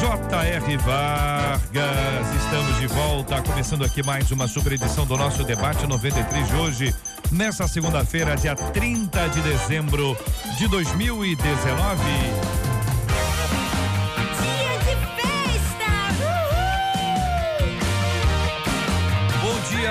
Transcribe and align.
J.R. 0.00 0.76
Vargas. 0.78 2.34
Estamos 2.42 2.80
de 2.80 2.86
volta, 2.86 3.42
começando 3.42 3.84
aqui 3.84 4.02
mais 4.02 4.30
uma 4.30 4.48
super 4.48 4.72
edição 4.72 5.04
do 5.04 5.14
nosso 5.14 5.44
debate 5.44 5.86
93 5.86 6.48
de 6.48 6.54
hoje, 6.54 6.94
nessa 7.30 7.68
segunda-feira, 7.68 8.34
dia 8.34 8.56
30 8.56 9.28
de 9.28 9.42
dezembro 9.42 10.16
de 10.56 10.66
2019. 10.68 12.49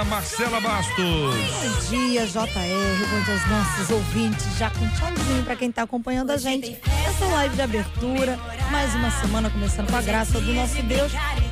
Marcela 0.09 0.59
Bastos. 0.59 0.95
Bom 0.97 1.79
dia, 1.91 2.25
JR. 2.25 2.41
Bom 2.41 3.21
dia 3.23 3.33
aos 3.33 3.47
nossos 3.47 3.91
ouvintes. 3.91 4.57
Já 4.57 4.71
com 4.71 4.89
tchauzinho 4.89 5.43
pra 5.43 5.55
quem 5.55 5.71
tá 5.71 5.83
acompanhando 5.83 6.31
a 6.31 6.37
gente. 6.37 6.79
Essa 7.07 7.25
live 7.25 7.55
de 7.55 7.61
abertura, 7.61 8.35
mais 8.71 8.95
uma 8.95 9.11
semana 9.11 9.51
começando 9.51 9.87
com 9.87 9.95
a 9.95 10.01
graça 10.01 10.41
do 10.41 10.51
nosso 10.51 10.81
Deus. 10.81 11.11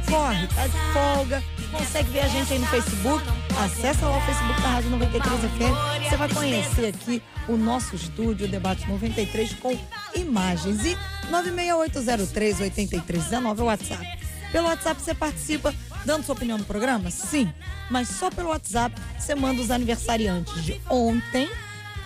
Corre, 0.10 0.48
tá 0.48 0.66
de 0.66 0.78
folga. 0.92 1.44
Consegue 1.72 2.10
ver 2.10 2.22
a 2.22 2.28
gente 2.28 2.52
aí 2.52 2.58
no 2.58 2.66
Facebook. 2.66 3.24
Acessa 3.64 4.08
lá 4.08 4.18
o 4.18 4.22
Facebook 4.22 4.60
da 4.60 4.70
Rádio 4.70 4.90
93 4.90 5.40
FM. 5.40 5.76
Você 6.10 6.18
vai 6.18 6.30
conhecer 6.30 6.88
aqui 6.88 7.22
o 7.48 7.56
nosso 7.56 7.96
estúdio, 7.96 8.48
o 8.48 8.50
Debate 8.50 8.90
93, 8.90 9.54
com 9.54 9.78
imagens. 10.16 10.84
E 10.84 10.98
96803-8319 11.30 13.60
é 13.60 13.62
o 13.62 13.66
WhatsApp. 13.66 14.18
Pelo 14.52 14.68
WhatsApp 14.68 15.02
você 15.02 15.14
participa 15.14 15.74
dando 16.08 16.24
sua 16.24 16.34
opinião 16.34 16.58
no 16.58 16.64
programa? 16.64 17.12
Sim. 17.12 17.52
Mas 17.92 18.08
só 18.08 18.32
pelo 18.32 18.48
WhatsApp 18.48 18.96
você 19.20 19.36
manda 19.36 19.62
os 19.62 19.70
aniversariantes 19.70 20.64
de 20.64 20.80
ontem, 20.90 21.50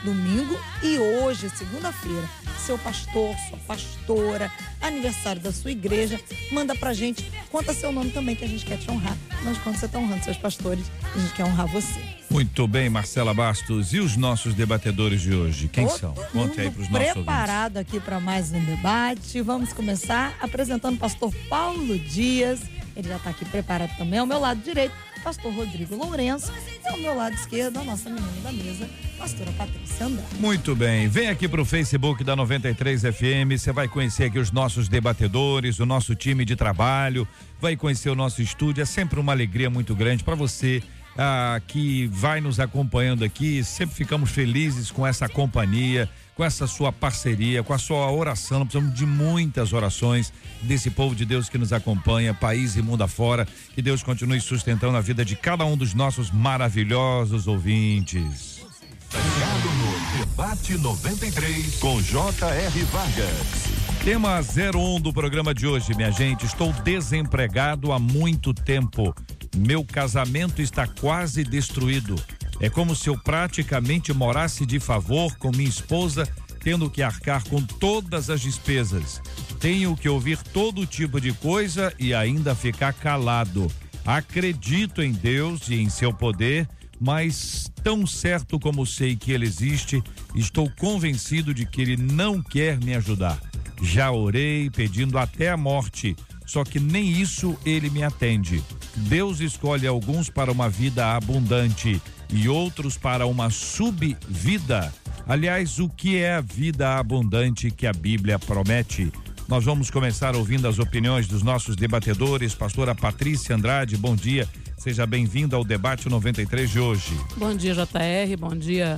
domingo, 0.04 0.60
e 0.82 0.98
hoje, 0.98 1.48
segunda-feira. 1.52 2.28
Seu 2.66 2.78
pastor, 2.80 3.36
sua 3.48 3.58
pastora, 3.68 4.52
aniversário 4.82 5.42
da 5.42 5.52
sua 5.52 5.72
igreja, 5.72 6.20
manda 6.52 6.76
pra 6.76 6.94
gente, 6.94 7.32
conta 7.52 7.74
seu 7.74 7.92
nome 7.92 8.10
também, 8.10 8.36
que 8.36 8.44
a 8.44 8.48
gente 8.48 8.66
quer 8.66 8.78
te 8.78 8.90
honrar. 8.90 9.16
Mas 9.44 9.58
quando 9.60 9.78
você 9.78 9.88
tá 9.88 10.00
honrando 10.00 10.24
seus 10.24 10.38
pastores, 10.38 10.92
a 11.16 11.20
gente 11.20 11.34
quer 11.34 11.46
honrar 11.46 11.68
você. 11.68 12.00
Muito 12.30 12.68
bem, 12.68 12.90
Marcela 12.90 13.34
Bastos. 13.34 13.94
E 13.94 14.00
os 14.00 14.16
nossos 14.16 14.54
debatedores 14.56 15.22
de 15.22 15.34
hoje? 15.34 15.68
Quem 15.68 15.86
Todo 15.88 16.00
são? 16.00 16.14
Conte 16.32 16.60
aí 16.62 16.72
pros 16.72 16.88
nossos 16.88 17.08
ouvintes. 17.08 17.14
preparado 17.14 17.78
aqui 17.78 18.00
para 18.00 18.20
mais 18.20 18.52
um 18.52 18.64
debate. 18.64 19.42
Vamos 19.42 19.74
começar 19.74 20.36
apresentando 20.40 20.96
o 20.96 21.00
pastor 21.00 21.32
Paulo 21.50 22.00
Dias. 22.00 22.62
Ele 22.96 23.08
já 23.08 23.18
está 23.18 23.30
aqui 23.30 23.46
preparado 23.46 23.96
também. 23.98 24.20
Ao 24.20 24.26
meu 24.26 24.40
lado 24.40 24.62
direito, 24.62 24.94
pastor 25.24 25.54
Rodrigo 25.54 25.96
Lourenço. 25.96 26.52
E 26.84 26.88
ao 26.88 26.98
meu 26.98 27.16
lado 27.16 27.34
esquerdo, 27.36 27.78
a 27.78 27.84
nossa 27.84 28.10
menina 28.10 28.42
da 28.44 28.52
mesa, 28.52 28.90
pastora 29.18 29.52
Patrícia 29.54 30.06
Andrade. 30.06 30.36
Muito 30.40 30.76
bem, 30.76 31.08
vem 31.08 31.30
aqui 31.30 31.48
pro 31.48 31.64
Facebook 31.64 32.24
da 32.24 32.36
93 32.36 33.02
FM, 33.02 33.58
você 33.58 33.72
vai 33.72 33.88
conhecer 33.88 34.26
aqui 34.26 34.40
os 34.40 34.52
nossos 34.52 34.90
debatedores, 34.90 35.80
o 35.80 35.86
nosso 35.86 36.16
time 36.16 36.44
de 36.44 36.56
trabalho, 36.56 37.28
vai 37.60 37.76
conhecer 37.76 38.10
o 38.10 38.16
nosso 38.16 38.42
estúdio, 38.42 38.82
é 38.82 38.86
sempre 38.86 39.20
uma 39.20 39.32
alegria 39.32 39.70
muito 39.70 39.96
grande 39.96 40.24
para 40.24 40.36
você 40.36 40.82
ah, 41.18 41.62
que 41.68 42.08
vai 42.08 42.42
nos 42.42 42.60
acompanhando 42.60 43.24
aqui, 43.24 43.64
sempre 43.64 43.96
ficamos 43.96 44.32
felizes 44.32 44.92
com 44.92 45.06
essa 45.06 45.28
companhia, 45.30 46.10
com 46.42 46.46
essa 46.46 46.66
sua 46.66 46.92
parceria, 46.92 47.62
com 47.62 47.72
a 47.72 47.78
sua 47.78 48.12
oração, 48.12 48.66
precisamos 48.66 48.98
de 48.98 49.06
muitas 49.06 49.74
orações 49.74 50.34
desse 50.64 50.90
povo 50.90 51.14
de 51.14 51.24
Deus 51.24 51.48
que 51.48 51.58
nos 51.60 51.72
acompanha, 51.72 52.34
país 52.34 52.76
e 52.76 52.82
mundo 52.82 53.04
afora, 53.04 53.48
que 53.76 53.80
Deus 53.80 54.02
continue 54.02 54.42
sustentando 54.42 54.98
a 54.98 55.02
vida 55.02 55.24
de 55.24 55.36
cada 55.36 55.64
um 55.64 55.78
dos 55.78 55.94
nossos 55.94 56.32
maravilhosos 56.32 57.46
ouvintes. 57.46 58.66
Ligado 59.14 59.70
no 59.70 60.18
Debate 60.18 60.78
93 60.80 61.76
com 61.76 62.02
J.R. 62.02 62.84
Vargas. 62.86 64.02
Tema 64.04 64.40
01 64.40 65.00
do 65.00 65.14
programa 65.14 65.54
de 65.54 65.68
hoje, 65.68 65.94
minha 65.94 66.12
gente. 66.12 66.48
Estou 66.48 66.74
desempregado 66.74 67.92
há 67.92 68.00
muito 68.00 68.52
tempo. 68.52 69.14
Meu 69.56 69.86
casamento 69.86 70.60
está 70.60 70.88
quase 70.88 71.44
destruído. 71.44 72.16
É 72.62 72.70
como 72.70 72.96
se 72.96 73.10
eu 73.10 73.18
praticamente 73.18 74.14
morasse 74.14 74.68
de 74.68 74.80
favor 74.80 75.36
com 75.38 75.50
minha 75.50 75.68
esposa, 75.68 76.30
tendo 76.60 76.92
que 76.92 77.02
arcar 77.02 77.44
com 77.50 77.60
todas 77.60 78.30
as 78.30 78.40
despesas. 78.40 79.20
Tenho 79.60 79.98
que 79.98 80.08
ouvir 80.08 80.38
todo 80.38 80.86
tipo 80.86 81.20
de 81.20 81.34
coisa 81.34 81.92
e 81.98 82.14
ainda 82.14 82.54
ficar 82.54 82.94
calado. 82.94 83.68
Acredito 84.06 85.02
em 85.02 85.12
Deus 85.12 85.70
e 85.70 85.76
em 85.82 85.90
seu 85.90 86.14
poder, 86.14 86.70
mas 87.00 87.68
tão 87.84 88.06
certo 88.06 88.60
como 88.60 88.86
sei 88.86 89.16
que 89.16 89.32
ele 89.32 89.48
existe, 89.48 90.04
estou 90.36 90.70
convencido 90.80 91.56
de 91.56 91.66
que 91.66 91.82
ele 91.82 91.98
não 91.98 92.44
quer 92.44 92.78
me 92.78 92.94
ajudar. 92.94 93.40
Já 93.82 94.12
orei 94.12 94.70
pedindo 94.70 95.18
até 95.18 95.50
a 95.50 95.58
morte, 95.58 96.16
só 96.46 96.64
que 96.64 96.80
nem 96.80 97.10
isso 97.10 97.58
ele 97.66 97.90
me 97.90 98.04
atende. 98.04 98.64
Deus 98.96 99.40
escolhe 99.40 99.88
alguns 99.88 100.30
para 100.30 100.52
uma 100.52 100.70
vida 100.70 101.16
abundante 101.16 102.00
e 102.32 102.48
outros 102.48 102.98
para 102.98 103.26
uma 103.26 103.50
subvida. 103.50 104.94
Aliás, 105.28 105.80
o 105.80 105.90
que 105.90 106.18
é 106.18 106.36
a 106.36 106.42
vida 106.42 106.98
abundante 106.98 107.70
que 107.70 107.86
a 107.86 107.94
Bíblia 107.94 108.40
promete? 108.40 109.12
Nós 109.48 109.66
vamos 109.66 109.90
começar 109.90 110.36
ouvindo 110.36 110.68
as 110.68 110.80
opiniões 110.80 111.28
dos 111.28 111.44
nossos 111.44 111.76
debatedores. 111.76 112.56
Pastora 112.56 112.96
Patrícia 112.96 113.56
Andrade, 113.56 113.98
bom 113.98 114.16
dia. 114.16 114.48
Seja 114.78 115.06
bem-vinda 115.06 115.56
ao 115.56 115.64
debate 115.64 116.08
93 116.10 116.70
de 116.70 116.80
hoje. 116.80 117.12
Bom 117.36 117.54
dia, 117.54 117.74
JR. 117.74 118.38
Bom 118.40 118.56
dia, 118.56 118.98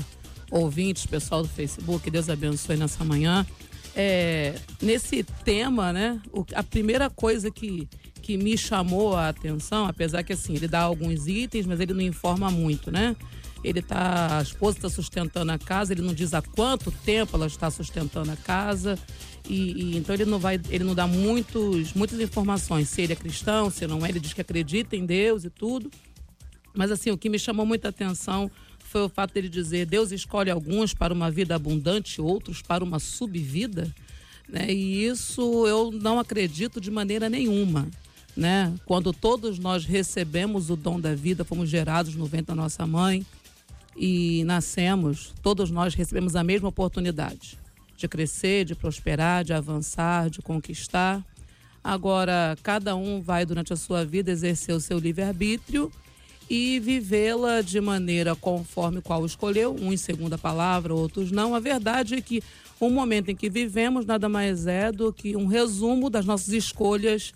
ouvintes, 0.52 1.06
pessoal 1.06 1.42
do 1.42 1.50
Facebook. 1.50 2.10
Deus 2.10 2.30
abençoe 2.30 2.78
nessa 2.78 3.04
manhã. 3.04 3.46
É, 3.96 4.56
nesse 4.82 5.24
tema, 5.44 5.92
né? 5.92 6.22
a 6.56 6.64
primeira 6.64 7.10
coisa 7.10 7.52
que, 7.52 7.88
que 8.24 8.38
me 8.38 8.58
chamou 8.58 9.18
a 9.18 9.28
atenção, 9.28 9.86
apesar 9.86 10.24
que 10.24 10.32
assim, 10.32 10.56
ele 10.56 10.68
dá 10.68 10.80
alguns 10.80 11.28
itens, 11.28 11.66
mas 11.66 11.82
ele 11.82 11.94
não 11.94 12.02
informa 12.02 12.50
muito, 12.50 12.90
né? 12.90 13.18
Ele 13.62 13.82
tá, 13.82 14.40
a 14.40 14.42
esposa 14.42 14.78
está 14.78 14.90
sustentando 14.90 15.52
a 15.52 15.60
casa, 15.60 15.92
ele 15.92 16.02
não 16.02 16.14
diz 16.14 16.34
há 16.34 16.42
quanto 16.42 16.90
tempo 16.90 17.36
ela 17.36 17.48
está 17.48 17.70
sustentando 17.70 18.32
a 18.32 18.36
casa. 18.38 18.98
E, 19.48 19.72
e 19.74 19.98
então 19.98 20.16
ele 20.16 20.24
não 20.24 20.40
vai, 20.40 20.60
ele 20.70 20.86
não 20.86 20.96
dá 20.96 21.06
muitos, 21.06 21.94
muitas 21.94 22.20
informações, 22.22 22.88
se 22.88 23.02
ele 23.02 23.12
é 23.12 23.16
cristão, 23.16 23.70
se 23.70 23.86
não 23.86 24.06
é, 24.06 24.10
ele 24.10 24.22
diz 24.22 24.34
que 24.34 24.40
acredita 24.40 24.96
em 24.96 25.06
Deus 25.06 25.44
e 25.44 25.50
tudo. 25.50 25.92
Mas 26.74 26.92
assim, 26.92 27.12
o 27.12 27.18
que 27.18 27.30
me 27.30 27.38
chamou 27.38 27.66
muita 27.66 27.90
atenção 27.90 28.50
foi 28.80 29.02
o 29.02 29.10
fato 29.10 29.34
dele 29.34 29.50
dizer: 29.50 29.86
Deus 29.86 30.14
escolhe 30.14 30.50
alguns 30.50 30.94
para 30.94 31.14
uma 31.14 31.30
vida 31.30 31.56
abundante, 31.56 32.22
outros 32.22 32.62
para 32.62 32.84
uma 32.84 33.00
subvida. 33.00 33.94
Né? 34.48 34.72
E 34.72 35.06
isso 35.06 35.68
eu 35.68 35.92
não 35.92 36.20
acredito 36.20 36.80
de 36.80 36.90
maneira 36.90 37.30
nenhuma. 37.30 37.90
Né? 38.36 38.74
Quando 38.86 39.14
todos 39.14 39.60
nós 39.60 39.86
recebemos 39.86 40.70
o 40.70 40.76
dom 40.76 41.00
da 41.00 41.14
vida, 41.14 41.44
fomos 41.44 41.70
gerados 41.70 42.16
no 42.16 42.26
ventre 42.26 42.48
da 42.48 42.56
nossa 42.56 42.86
mãe 42.88 43.26
e 43.96 44.44
nascemos, 44.46 45.34
todos 45.42 45.70
nós 45.70 45.94
recebemos 45.94 46.36
a 46.36 46.44
mesma 46.44 46.70
oportunidade 46.70 47.60
de 47.96 48.08
crescer, 48.08 48.66
de 48.66 48.76
prosperar, 48.76 49.44
de 49.44 49.54
avançar, 49.54 50.30
de 50.30 50.42
conquistar. 50.42 51.24
Agora, 51.84 52.58
cada 52.64 52.96
um 52.96 53.22
vai 53.22 53.46
durante 53.46 53.72
a 53.72 53.76
sua 53.76 54.04
vida 54.04 54.32
exercer 54.32 54.74
o 54.74 54.80
seu 54.80 54.98
livre-arbítrio 54.98 55.92
e 56.50 56.80
vivê-la 56.80 57.62
de 57.62 57.80
maneira 57.80 58.36
conforme 58.36 59.02
qual 59.02 59.26
escolheu, 59.26 59.76
uns 59.80 60.02
segundo 60.02 60.34
a 60.34 60.38
palavra, 60.38 60.94
outros 60.94 61.32
não. 61.32 61.56
A 61.56 61.60
verdade 61.60 62.16
é 62.16 62.22
que 62.22 62.44
o 62.80 62.90
momento 62.90 63.30
em 63.30 63.36
que 63.36 63.50
vivemos 63.50 64.06
nada 64.06 64.28
mais 64.28 64.68
é 64.68 64.92
do 64.92 65.14
que 65.14 65.36
um 65.36 65.46
resumo 65.46 66.10
das 66.10 66.26
nossas 66.26 66.50
escolhas 66.50 67.34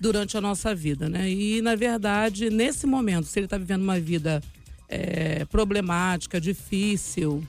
durante 0.00 0.36
a 0.36 0.40
nossa 0.40 0.74
vida, 0.74 1.08
né? 1.08 1.30
E 1.30 1.60
na 1.60 1.76
verdade, 1.76 2.48
nesse 2.48 2.86
momento, 2.86 3.26
se 3.26 3.38
ele 3.38 3.46
está 3.46 3.58
vivendo 3.58 3.82
uma 3.82 4.00
vida 4.00 4.42
eh, 4.88 5.44
problemática, 5.44 6.40
difícil, 6.40 7.46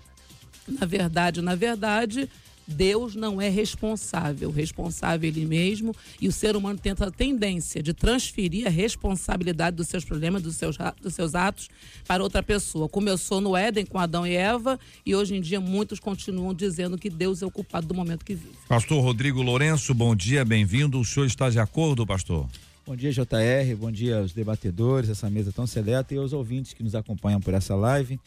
na 0.68 0.86
verdade, 0.86 1.42
na 1.42 1.56
verdade, 1.56 2.30
Deus 2.68 3.16
não 3.16 3.42
é 3.42 3.50
responsável, 3.50 4.50
o 4.50 4.52
responsável 4.52 5.28
é 5.28 5.32
ele 5.32 5.46
mesmo, 5.46 5.96
e 6.20 6.28
o 6.28 6.32
ser 6.32 6.56
humano 6.56 6.80
tenta 6.80 7.08
a 7.08 7.12
tendência 7.12 7.82
de 7.82 7.94
transferir 7.94 8.68
a 8.68 8.70
responsabilidade 8.70 9.76
dos 9.76 9.88
seus 9.88 10.06
problemas, 10.06 10.42
dos 10.42 10.56
seus, 10.56 10.78
dos 11.02 11.14
seus 11.14 11.36
atos 11.36 11.70
para 12.08 12.24
outra 12.24 12.42
pessoa. 12.42 12.88
Começou 12.88 13.42
no 13.42 13.56
Éden 13.56 13.86
com 13.86 13.98
Adão 13.98 14.26
e 14.26 14.36
Eva, 14.36 14.80
e 15.06 15.16
hoje 15.16 15.36
em 15.36 15.42
dia 15.42 15.60
muitos 15.60 16.00
continuam 16.00 16.54
dizendo 16.54 16.98
que 16.98 17.10
Deus 17.10 17.42
é 17.42 17.46
o 17.46 17.52
culpado 17.52 17.88
do 17.88 17.94
momento 17.94 18.24
que 18.24 18.36
vive. 18.36 18.56
Pastor 18.68 19.02
Rodrigo 19.02 19.42
Lourenço, 19.42 19.94
bom 19.94 20.16
dia, 20.16 20.46
bem-vindo. 20.46 21.00
O 21.00 21.06
senhor 21.06 21.26
está 21.26 21.50
de 21.50 21.60
acordo, 21.60 22.06
pastor? 22.06 22.48
Bom 22.86 22.96
dia, 22.96 23.12
JR. 23.12 23.76
Bom 23.78 23.92
dia 23.92 24.20
aos 24.20 24.34
debatedores, 24.34 25.10
essa 25.10 25.30
mesa 25.30 25.52
tão 25.52 25.68
seleta 25.68 26.14
e 26.14 26.18
aos 26.18 26.34
ouvintes 26.34 26.74
que 26.74 26.84
nos 26.84 26.96
acompanham 26.96 27.40
por 27.40 27.54
essa 27.54 27.76
live. 27.76 28.20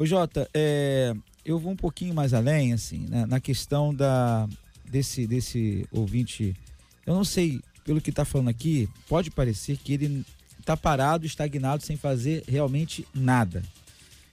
Ô, 0.00 0.06
Jota, 0.06 0.48
é, 0.54 1.14
eu 1.44 1.58
vou 1.58 1.72
um 1.72 1.76
pouquinho 1.76 2.14
mais 2.14 2.32
além, 2.32 2.72
assim, 2.72 3.04
né, 3.10 3.26
na 3.26 3.38
questão 3.38 3.94
da, 3.94 4.48
desse, 4.82 5.26
desse 5.26 5.86
ouvinte. 5.92 6.56
Eu 7.04 7.12
não 7.14 7.22
sei, 7.22 7.60
pelo 7.84 8.00
que 8.00 8.08
está 8.08 8.24
falando 8.24 8.48
aqui, 8.48 8.88
pode 9.06 9.30
parecer 9.30 9.76
que 9.76 9.92
ele 9.92 10.24
está 10.58 10.74
parado, 10.74 11.26
estagnado, 11.26 11.84
sem 11.84 11.98
fazer 11.98 12.44
realmente 12.48 13.06
nada. 13.12 13.62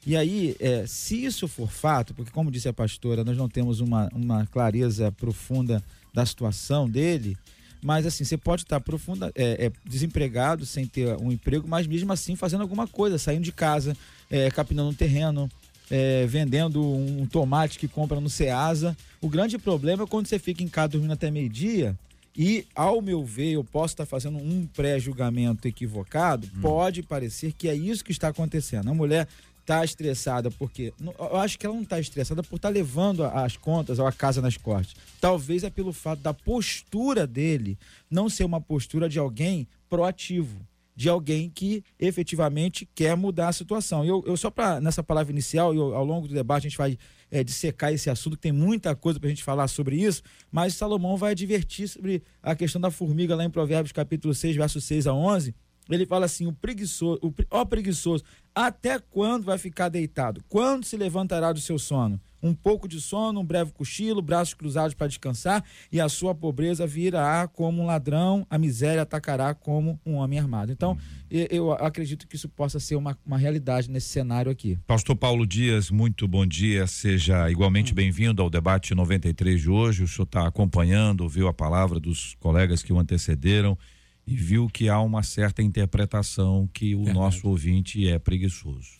E 0.06 0.16
aí, 0.16 0.56
é, 0.62 0.88
se 0.88 1.25
isso 1.25 1.50
for 1.50 1.69
fato, 1.69 2.14
porque 2.14 2.31
como 2.31 2.50
disse 2.50 2.69
a 2.69 2.74
pastora, 2.74 3.25
nós 3.25 3.36
não 3.36 3.50
temos 3.50 3.81
uma, 3.81 4.08
uma 4.14 4.46
clareza 4.46 5.12
profunda 5.12 5.84
da 6.14 6.25
situação 6.25 6.90
dele, 6.90 7.38
mas 7.81 8.06
assim, 8.06 8.24
você 8.24 8.38
pode 8.38 8.63
estar 8.63 8.79
profunda, 8.79 9.31
é, 9.35 9.65
é, 9.65 9.71
desempregado, 9.85 10.65
sem 10.65 10.85
ter 10.85 11.15
um 11.18 11.31
emprego, 11.31 11.68
mas 11.68 11.88
mesmo 11.88 12.12
assim 12.12 12.35
fazendo 12.35 12.62
alguma 12.62 12.88
coisa, 12.88 13.18
saindo 13.18 13.44
de 13.44 13.51
casa, 13.51 13.95
é, 14.29 14.50
capinando 14.51 14.89
um 14.89 14.94
terreno, 14.94 15.50
é, 15.89 16.25
vendendo 16.25 16.83
um 16.83 17.25
tomate 17.25 17.79
que 17.79 17.88
compra 17.88 18.19
no 18.19 18.29
Ceasa. 18.29 18.95
O 19.21 19.29
grande 19.29 19.57
problema 19.57 20.03
é 20.03 20.07
quando 20.07 20.27
você 20.27 20.38
fica 20.39 20.63
em 20.63 20.68
casa 20.68 20.89
dormindo 20.89 21.13
até 21.13 21.31
meio-dia. 21.31 21.95
E, 22.39 22.68
ao 22.75 23.01
meu 23.01 23.25
ver, 23.25 23.53
eu 23.53 23.63
posso 23.63 23.95
estar 23.95 24.06
fazendo 24.06 24.38
um 24.38 24.68
pré-julgamento 24.68 25.68
equivocado. 25.68 26.47
Hum. 26.56 26.62
Pode 26.62 27.01
parecer 27.01 27.51
que 27.51 27.68
é 27.68 27.73
isso 27.73 28.06
que 28.06 28.12
está 28.12 28.27
acontecendo. 28.27 28.89
A 28.89 28.94
mulher 28.94 29.27
está 29.68 29.84
estressada 29.84 30.50
porque. 30.50 30.94
Eu 31.19 31.38
acho 31.38 31.60
que 31.60 31.66
ela 31.66 31.75
não 31.75 31.84
está 31.84 32.00
estressada 32.00 32.42
por 32.42 32.56
estar 32.56 32.69
tá 32.69 32.74
levando 32.74 33.25
as 33.25 33.58
contas 33.58 34.00
ou 34.00 34.08
a 34.08 34.12
casa 34.14 34.42
nas 34.42 34.56
costas. 34.56 34.96
Talvez 35.19 35.64
é 35.64 35.69
pelo 35.69 35.92
fato 35.92 36.22
da 36.22 36.34
postura 36.34 37.28
dele 37.28 37.78
não 38.10 38.30
ser 38.30 38.46
uma 38.46 38.62
postura 38.62 39.10
de 39.10 39.19
alguém 39.19 39.68
proativo 39.90 40.66
de 40.96 41.08
alguém 41.08 41.48
que 41.48 41.84
efetivamente 42.00 42.90
quer 42.96 43.16
mudar 43.16 43.50
a 43.50 43.54
situação. 43.54 44.04
Eu, 44.04 44.24
eu 44.25 44.36
só 44.36 44.50
para 44.50 44.81
nessa 44.81 45.04
palavra 45.04 45.31
inicial, 45.31 45.72
e 45.72 45.78
ao 45.78 46.04
longo 46.04 46.28
do 46.28 46.34
debate 46.34 46.66
a 46.66 46.69
gente 46.69 46.78
vai 46.78 46.98
é, 47.30 47.44
dissecar 47.44 47.94
esse 47.94 48.10
assunto, 48.10 48.36
que 48.36 48.42
tem 48.42 48.52
muita 48.52 48.96
coisa 48.96 49.19
para 49.19 49.28
a 49.28 49.30
gente 49.30 49.44
falar 49.44 49.68
sobre 49.68 49.96
isso, 49.96 50.24
mas 50.52 50.74
Salomão 50.74 51.16
vai 51.16 51.34
advertir 51.34 51.88
sobre 51.88 52.24
a 52.42 52.56
questão 52.56 52.81
da 52.81 52.90
formiga 52.90 53.36
lá 53.36 53.46
em 53.46 53.50
Provérbios 53.50 53.92
capítulo 53.92 54.34
6, 54.34 54.56
versos 54.56 54.84
6 54.86 55.06
a 55.06 55.14
11. 55.14 55.54
Ele 55.89 56.06
fala 56.06 56.25
assim: 56.25 56.48
o 56.48 56.54
preguiçoso, 56.54 57.19
o, 57.22 57.34
ó 57.51 57.66
preguiçoso, 57.66 58.24
até 58.54 59.00
quando 59.00 59.44
vai 59.44 59.57
ficar 59.57 59.89
deitado? 59.89 60.44
Quando 60.48 60.86
se 60.86 60.98
levantará 60.98 61.51
do 61.51 61.60
seu 61.60 61.78
sono? 61.78 62.19
um 62.42 62.54
pouco 62.54 62.88
de 62.88 63.01
sono, 63.01 63.39
um 63.39 63.45
breve 63.45 63.72
cochilo, 63.72 64.22
braços 64.22 64.54
cruzados 64.54 64.94
para 64.94 65.07
descansar, 65.07 65.63
e 65.92 66.00
a 66.00 66.07
sua 66.07 66.36
pobreza 66.36 66.86
virá 66.86 67.48
como 67.48 67.81
um 67.81 67.86
ladrão, 67.86 68.45
a 68.50 68.57
miséria 68.57 69.01
atacará 69.01 69.54
como 69.54 70.00
um 70.06 70.16
homem 70.16 70.39
armado. 70.39 70.72
Então, 70.72 70.92
uhum. 70.92 71.45
eu 71.50 71.72
acredito 71.72 72.28
que 72.28 72.36
isso 72.36 72.50
possa 72.50 72.80
ser 72.80 72.95
uma, 72.95 73.18
uma 73.25 73.38
realidade 73.38 73.90
nesse 73.90 74.10
cenário 74.10 74.51
aqui. 74.51 74.78
Pastor 74.86 75.16
Paulo 75.16 75.45
Dias, 75.45 75.90
muito 75.90 76.28
bom 76.28 76.45
dia, 76.45 76.88
seja 76.88 77.50
igualmente 77.50 77.92
uhum. 77.92 77.95
bem-vindo 77.95 78.42
ao 78.42 78.50
debate 78.50 78.94
93 78.94 79.62
de 79.62 79.69
hoje. 79.69 80.04
O 80.04 80.07
senhor 80.07 80.25
está 80.25 80.48
acompanhando, 80.48 81.22
ouviu 81.22 81.48
a 81.48 81.54
palavra 81.54 82.00
dos 82.00 82.36
colegas 82.40 82.83
que 82.83 82.94
o 82.94 83.00
antecederam 83.00 83.78
e 84.27 84.35
viu 84.35 84.68
que 84.68 84.89
há 84.89 85.00
uma 85.00 85.24
certa 85.24 85.63
interpretação 85.63 86.69
que 86.74 86.94
o 86.94 87.06
Verdade. 87.06 87.18
nosso 87.18 87.47
ouvinte 87.47 88.06
é 88.07 88.19
preguiçoso. 88.19 88.97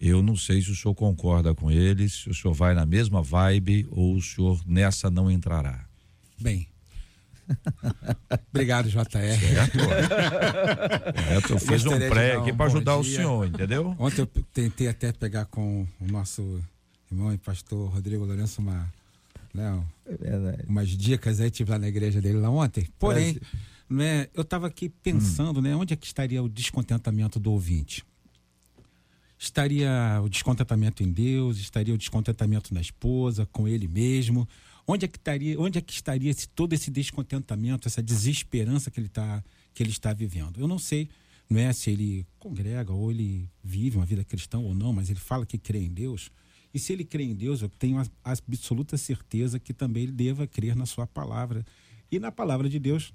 Eu 0.00 0.22
não 0.22 0.36
sei 0.36 0.62
se 0.62 0.70
o 0.70 0.76
senhor 0.76 0.94
concorda 0.94 1.52
com 1.52 1.68
ele, 1.68 2.08
se 2.08 2.30
o 2.30 2.34
senhor 2.34 2.54
vai 2.54 2.72
na 2.72 2.86
mesma 2.86 3.20
vibe 3.20 3.88
ou 3.90 4.14
o 4.14 4.22
senhor 4.22 4.62
nessa 4.64 5.10
não 5.10 5.28
entrará. 5.28 5.84
Bem. 6.38 6.68
Obrigado, 8.54 8.88
JR. 8.88 8.98
Certo. 9.08 9.78
certo. 11.26 11.52
Eu 11.54 11.58
fiz 11.58 11.84
um 11.84 11.98
pré 11.98 12.36
aqui 12.36 12.52
um 12.52 12.56
para 12.56 12.66
ajudar 12.66 12.92
dia. 12.92 13.00
o 13.00 13.04
senhor, 13.04 13.46
entendeu? 13.48 13.96
Ontem 13.98 14.20
eu 14.20 14.26
tentei 14.26 14.86
até 14.86 15.10
pegar 15.10 15.46
com 15.46 15.84
o 16.00 16.06
nosso 16.06 16.62
irmão 17.10 17.32
e 17.32 17.38
pastor 17.38 17.90
Rodrigo 17.90 18.24
Lourenço 18.24 18.60
uma, 18.60 18.88
né, 19.52 19.82
é 20.06 20.64
umas 20.68 20.90
dicas 20.90 21.40
aí, 21.40 21.50
tive 21.50 21.70
lá 21.72 21.78
na 21.78 21.88
igreja 21.88 22.20
dele 22.20 22.38
lá 22.38 22.50
ontem. 22.50 22.86
Porém, 22.98 23.40
né, 23.88 24.28
eu 24.34 24.42
estava 24.42 24.66
aqui 24.66 24.88
pensando, 24.88 25.58
hum. 25.58 25.62
né, 25.62 25.76
onde 25.76 25.94
é 25.94 25.96
que 25.96 26.06
estaria 26.06 26.42
o 26.42 26.48
descontentamento 26.48 27.38
do 27.40 27.52
ouvinte? 27.52 28.04
estaria 29.38 30.20
o 30.22 30.28
descontentamento 30.28 31.02
em 31.02 31.12
Deus, 31.12 31.58
estaria 31.58 31.94
o 31.94 31.98
descontentamento 31.98 32.74
na 32.74 32.80
esposa, 32.80 33.46
com 33.46 33.68
ele 33.68 33.86
mesmo. 33.86 34.48
Onde 34.86 35.04
é 35.04 35.08
que 35.08 35.16
estaria, 35.16 35.60
onde 35.60 35.78
é 35.78 35.80
que 35.80 35.92
estaria 35.92 36.30
esse, 36.30 36.48
todo 36.48 36.72
esse 36.72 36.90
descontentamento, 36.90 37.86
essa 37.86 38.02
desesperança 38.02 38.90
que 38.90 38.98
ele, 38.98 39.08
tá, 39.08 39.44
que 39.72 39.82
ele 39.82 39.90
está 39.90 40.12
vivendo? 40.12 40.58
Eu 40.58 40.66
não 40.66 40.78
sei 40.78 41.08
não 41.48 41.60
é 41.60 41.72
se 41.72 41.90
ele 41.90 42.26
congrega 42.38 42.92
ou 42.92 43.10
ele 43.10 43.48
vive 43.62 43.96
uma 43.96 44.04
vida 44.04 44.22
cristã 44.22 44.58
ou 44.58 44.74
não, 44.74 44.92
mas 44.92 45.08
ele 45.08 45.18
fala 45.18 45.46
que 45.46 45.56
crê 45.56 45.78
em 45.78 45.90
Deus. 45.90 46.30
E 46.74 46.78
se 46.78 46.92
ele 46.92 47.04
crê 47.04 47.24
em 47.24 47.34
Deus, 47.34 47.62
eu 47.62 47.70
tenho 47.70 47.98
a 47.98 48.06
absoluta 48.22 48.98
certeza 48.98 49.58
que 49.58 49.72
também 49.72 50.02
ele 50.02 50.12
deva 50.12 50.46
crer 50.46 50.76
na 50.76 50.84
sua 50.84 51.06
palavra. 51.06 51.64
E 52.10 52.18
na 52.18 52.30
palavra 52.30 52.68
de 52.68 52.78
Deus, 52.78 53.14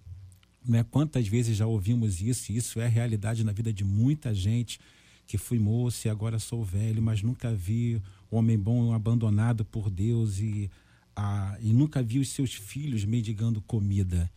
né, 0.66 0.84
quantas 0.84 1.28
vezes 1.28 1.58
já 1.58 1.66
ouvimos 1.66 2.22
isso, 2.22 2.52
e 2.52 2.58
isso 2.58 2.80
é 2.80 2.88
realidade 2.88 3.44
na 3.44 3.52
vida 3.52 3.72
de 3.72 3.84
muita 3.84 4.34
gente 4.34 4.80
que 5.26 5.38
fui 5.38 5.60
moço 5.60 6.08
e 6.08 6.10
agora 6.10 6.40
sou 6.40 6.64
velho, 6.64 7.02
mas 7.02 7.22
nunca 7.22 7.54
vi 7.54 8.02
o 8.30 8.38
homem 8.38 8.58
bom 8.58 8.94
abandonado 8.94 9.64
por 9.66 9.90
Deus 9.90 10.40
e, 10.40 10.70
a, 11.16 11.58
e 11.62 11.72
nunca 11.72 12.04
vi 12.04 12.20
os 12.20 12.30
seus 12.30 12.54
filhos 12.54 13.06
mendigando 13.06 13.62
comida. 13.62 14.30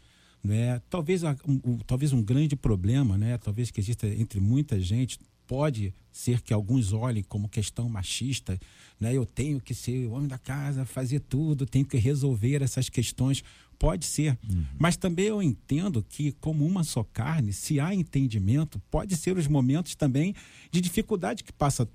Né? 0.42 0.80
Talvez, 0.88 1.22
um, 1.24 1.78
talvez 1.86 2.12
um 2.12 2.22
grande 2.22 2.54
problema, 2.54 3.18
né? 3.18 3.36
talvez 3.38 3.70
que 3.70 3.80
exista 3.80 4.06
entre 4.06 4.38
muita 4.38 4.80
gente, 4.80 5.18
pode 5.46 5.94
ser 6.10 6.40
que 6.40 6.52
alguns 6.52 6.92
olhem 6.92 7.22
como 7.22 7.48
questão 7.48 7.88
machista, 7.88 8.58
né? 8.98 9.14
Eu 9.14 9.24
tenho 9.24 9.60
que 9.60 9.74
ser 9.74 10.06
o 10.06 10.12
homem 10.12 10.26
da 10.26 10.38
casa, 10.38 10.84
fazer 10.84 11.20
tudo, 11.20 11.66
tenho 11.66 11.84
que 11.84 11.96
resolver 11.96 12.62
essas 12.62 12.88
questões. 12.88 13.44
Pode 13.78 14.06
ser. 14.06 14.38
Uhum. 14.48 14.64
Mas 14.78 14.96
também 14.96 15.26
eu 15.26 15.42
entendo 15.42 16.04
que, 16.08 16.32
como 16.32 16.66
uma 16.66 16.82
só 16.82 17.04
carne, 17.04 17.52
se 17.52 17.78
há 17.78 17.94
entendimento, 17.94 18.80
pode 18.90 19.16
ser 19.16 19.36
os 19.36 19.46
momentos 19.46 19.94
também 19.94 20.34
de 20.70 20.80
dificuldade 20.80 21.44
que 21.44 21.52
passa 21.52 21.88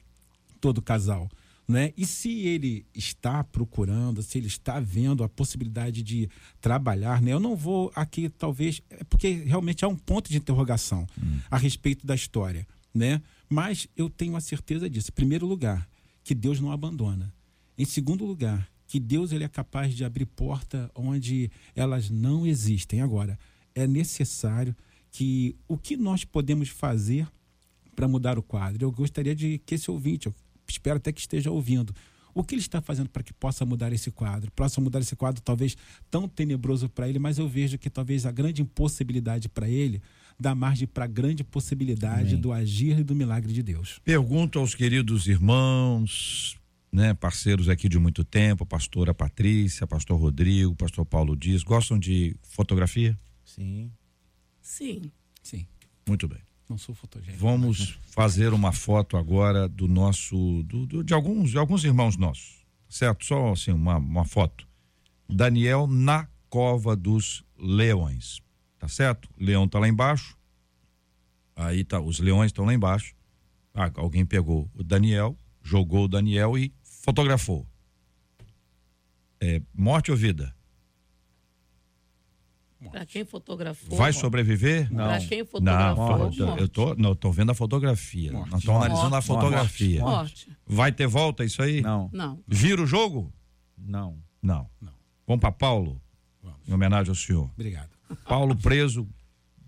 todo 0.60 0.82
casal. 0.82 1.30
Né? 1.68 1.94
E 1.96 2.06
se 2.06 2.30
ele 2.48 2.86
está 2.94 3.44
procurando, 3.44 4.22
se 4.22 4.38
ele 4.38 4.48
está 4.48 4.80
vendo 4.80 5.24
a 5.24 5.30
possibilidade 5.30 6.04
de 6.04 6.30
trabalhar, 6.60 7.22
né? 7.22 7.32
eu 7.32 7.40
não 7.40 7.56
vou 7.56 7.92
aqui, 7.96 8.30
talvez, 8.30 8.82
é 8.90 9.04
porque 9.06 9.32
realmente 9.46 9.86
há 9.86 9.88
um 9.88 9.96
ponto 9.96 10.30
de 10.30 10.38
interrogação 10.38 11.08
uhum. 11.22 11.40
a 11.50 11.58
respeito 11.58 12.06
da 12.06 12.14
história. 12.14 12.68
Né? 12.94 13.22
Mas 13.50 13.88
eu 13.96 14.10
tenho 14.10 14.36
a 14.36 14.42
certeza 14.42 14.90
disso. 14.90 15.12
Em 15.12 15.16
primeiro 15.16 15.46
lugar, 15.46 15.88
que 16.24 16.36
Deus 16.36 16.60
não 16.60 16.72
abandona. 16.72 17.34
Em 17.78 17.86
segundo 17.86 18.26
lugar, 18.26 18.70
que 18.92 19.00
Deus 19.00 19.32
ele 19.32 19.46
é 19.46 19.48
capaz 19.48 19.96
de 19.96 20.04
abrir 20.04 20.26
porta 20.26 20.92
onde 20.94 21.50
elas 21.74 22.10
não 22.10 22.46
existem. 22.46 23.00
Agora, 23.00 23.40
é 23.74 23.88
necessário 23.88 24.76
que 25.10 25.56
o 25.66 25.78
que 25.78 25.96
nós 25.96 26.26
podemos 26.26 26.68
fazer 26.68 27.26
para 27.96 28.06
mudar 28.06 28.38
o 28.38 28.44
quadro? 28.44 28.84
Eu 28.84 28.92
gostaria 28.92 29.34
de 29.34 29.60
que 29.66 29.76
esse 29.76 29.90
ouvinte, 29.90 30.28
eu 30.28 30.36
espero 30.68 30.98
até 30.98 31.10
que 31.14 31.22
esteja 31.22 31.50
ouvindo, 31.50 31.96
o 32.34 32.44
que 32.44 32.54
ele 32.54 32.60
está 32.62 32.82
fazendo 32.82 33.10
para 33.10 33.24
que 33.24 33.32
possa 33.32 33.66
mudar 33.66 33.94
esse 33.94 34.12
quadro? 34.12 34.52
Possa 34.52 34.82
mudar 34.82 35.00
esse 35.00 35.16
quadro 35.16 35.42
talvez 35.42 35.78
tão 36.10 36.28
tenebroso 36.28 36.90
para 36.90 37.08
ele, 37.08 37.18
mas 37.18 37.38
eu 37.38 37.48
vejo 37.48 37.78
que 37.78 37.90
talvez 37.90 38.26
a 38.26 38.32
grande 38.32 38.62
impossibilidade 38.62 39.48
para 39.48 39.70
ele 39.70 40.02
dá 40.38 40.54
margem 40.54 40.86
para 40.86 41.06
a 41.06 41.08
grande 41.08 41.46
possibilidade 41.46 42.32
Amém. 42.32 42.42
do 42.42 42.52
agir 42.52 43.00
e 43.00 43.04
do 43.06 43.16
milagre 43.16 43.54
de 43.54 43.64
Deus. 43.64 44.02
Pergunto 44.04 44.60
aos 44.60 44.76
queridos 44.76 45.28
irmãos, 45.28 46.60
né, 46.92 47.14
parceiros 47.14 47.70
aqui 47.70 47.88
de 47.88 47.98
muito 47.98 48.24
tempo, 48.24 48.66
pastora 48.66 49.14
Patrícia, 49.14 49.88
pastor 49.88 50.20
Rodrigo, 50.20 50.76
pastor 50.76 51.06
Paulo 51.06 51.38
Dias, 51.38 51.64
gostam 51.64 51.98
de 51.98 52.36
fotografia? 52.44 53.18
Sim. 53.46 53.92
Sim. 54.62 55.12
Sim. 55.42 55.66
Muito 56.08 56.28
bem. 56.28 56.40
Não 56.68 56.78
sou 56.78 56.96
fotogênico. 56.96 57.38
Vamos 57.38 57.98
fazer 58.12 58.54
uma 58.54 58.72
foto 58.72 59.18
agora 59.18 59.68
do 59.68 59.88
nosso, 59.88 60.64
do, 60.64 60.86
do, 60.86 61.04
de 61.04 61.14
alguns, 61.14 61.52
de 61.52 61.58
alguns 61.58 61.84
irmãos 61.84 62.16
nossos, 62.16 62.66
certo? 62.88 63.26
Só 63.26 63.52
assim 63.52 63.72
uma, 63.72 63.98
uma 63.98 64.26
foto. 64.26 64.68
Daniel 65.30 65.88
na 65.88 66.28
cova 66.50 66.96
dos 66.96 67.44
leões, 67.58 68.42
tá 68.78 68.88
certo? 68.88 69.30
Leão 69.38 69.68
tá 69.68 69.80
lá 69.80 69.88
embaixo. 69.88 70.38
Aí 71.56 71.84
tá, 71.84 72.00
os 72.00 72.20
leões 72.20 72.48
estão 72.48 72.66
lá 72.66 72.74
embaixo. 72.74 73.16
Ah, 73.74 73.92
alguém 73.96 74.26
pegou 74.26 74.70
o 74.74 74.84
Daniel, 74.84 75.38
jogou 75.62 76.06
o 76.06 76.08
Daniel 76.08 76.58
e 76.58 76.74
fotografou. 77.02 77.68
É 79.40 79.62
morte 79.74 80.12
ou 80.12 80.18
vida? 80.18 80.54
Pra 82.92 83.06
quem 83.06 83.24
fotografou. 83.24 83.96
Vai 83.98 84.12
sobreviver? 84.12 84.90
Pra 84.92 85.20
quem 85.20 85.40
Não, 85.40 85.46
fotografou. 85.46 86.34
eu- 86.36 86.58
eu 86.58 86.68
tô, 86.68 86.96
não, 86.96 87.10
eu 87.10 87.16
tô 87.16 87.32
vendo 87.32 87.52
a 87.52 87.56
fotografia. 87.56 88.32
Morte. 88.32 88.50
Nós 88.52 88.60
estamos 88.62 88.82
analisando 88.82 89.08
a 89.08 89.10
Morte. 89.18 89.28
fotografia. 89.28 90.02
Morte. 90.02 90.52
Vai 90.66 90.92
ter 90.92 91.06
volta 91.08 91.46
isso 91.46 91.62
aí? 91.62 91.82
Não, 91.82 92.10
Não. 92.12 92.44
Vira 92.48 92.82
o 92.82 92.86
jogo? 92.88 93.32
não. 93.78 94.18
Não. 94.42 94.68
Não. 94.82 94.94
Vamos 95.28 95.42
para 95.42 95.52
Paulo, 95.52 96.02
Vamos. 96.42 96.60
em 96.68 96.74
homenagem 96.74 97.10
ao 97.10 97.16
senhor. 97.16 97.52
Obrigado. 97.54 97.92
Paulo 98.28 98.56
preso 98.56 99.08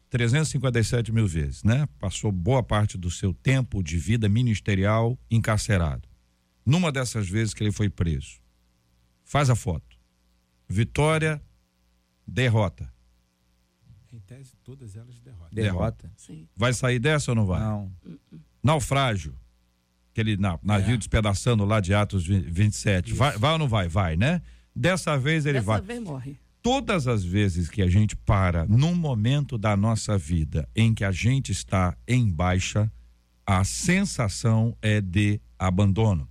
357 0.10 1.12
mil 1.12 1.28
vezes, 1.28 1.64
né? 1.64 1.88
Passou 2.00 2.32
boa 2.32 2.64
parte 2.64 2.98
do 2.98 3.12
seu 3.12 3.32
tempo 3.34 3.84
de 3.84 3.98
vida 4.00 4.28
ministerial 4.28 5.18
encarcerado. 5.30 6.08
Numa 6.66 6.92
dessas 6.92 7.28
vezes 7.28 7.54
que 7.54 7.64
ele 7.64 7.72
foi 7.72 7.90
preso. 7.90 8.40
Faz 9.24 9.50
a 9.50 9.56
foto. 9.56 9.98
Vitória, 10.68 11.42
derrota. 12.28 12.92
Em 14.12 14.20
tese, 14.20 14.56
todas 14.64 14.96
elas 14.96 15.20
derrotam. 15.20 15.50
Derrota? 15.52 16.12
Sim. 16.16 16.48
Vai 16.56 16.74
sair 16.74 17.00
dessa 17.00 17.32
ou 17.32 17.36
não 17.36 17.46
vai? 17.46 17.60
Não. 17.60 17.92
Naufrágio. 18.64 19.36
Aquele 20.12 20.38
na, 20.38 20.60
navio 20.62 20.94
É. 20.94 20.98
despedaçando 20.98 21.66
lá 21.66 21.80
de 21.80 21.94
Atos 21.94 22.26
20, 22.28 22.46
27. 22.50 23.14
Vai, 23.14 23.38
vai 23.38 23.52
ou 23.54 23.58
não 23.58 23.68
vai? 23.68 23.88
Vai, 23.88 24.16
né? 24.16 24.42
Dessa 24.76 25.18
vez 25.18 25.46
ele 25.46 25.54
Dessa 25.60 25.66
vai. 25.66 25.82
vez 25.82 26.00
morre. 26.00 26.38
todas 26.62 27.08
as 27.08 27.24
vezes 27.24 27.70
que 27.70 27.82
a 27.82 27.88
gente 27.90 28.16
para 28.16 28.66
num 28.68 28.94
momento 28.96 29.58
da 29.58 29.76
nossa 29.76 30.18
vida 30.18 30.70
em 30.76 30.94
que 30.94 31.04
a 31.04 31.12
gente 31.12 31.52
está 31.52 31.98
em 32.08 32.30
baixa, 32.30 32.92
a 33.46 33.64
sensação 33.64 34.78
é 34.82 35.02
de 35.02 35.42
abandono. 35.58 36.30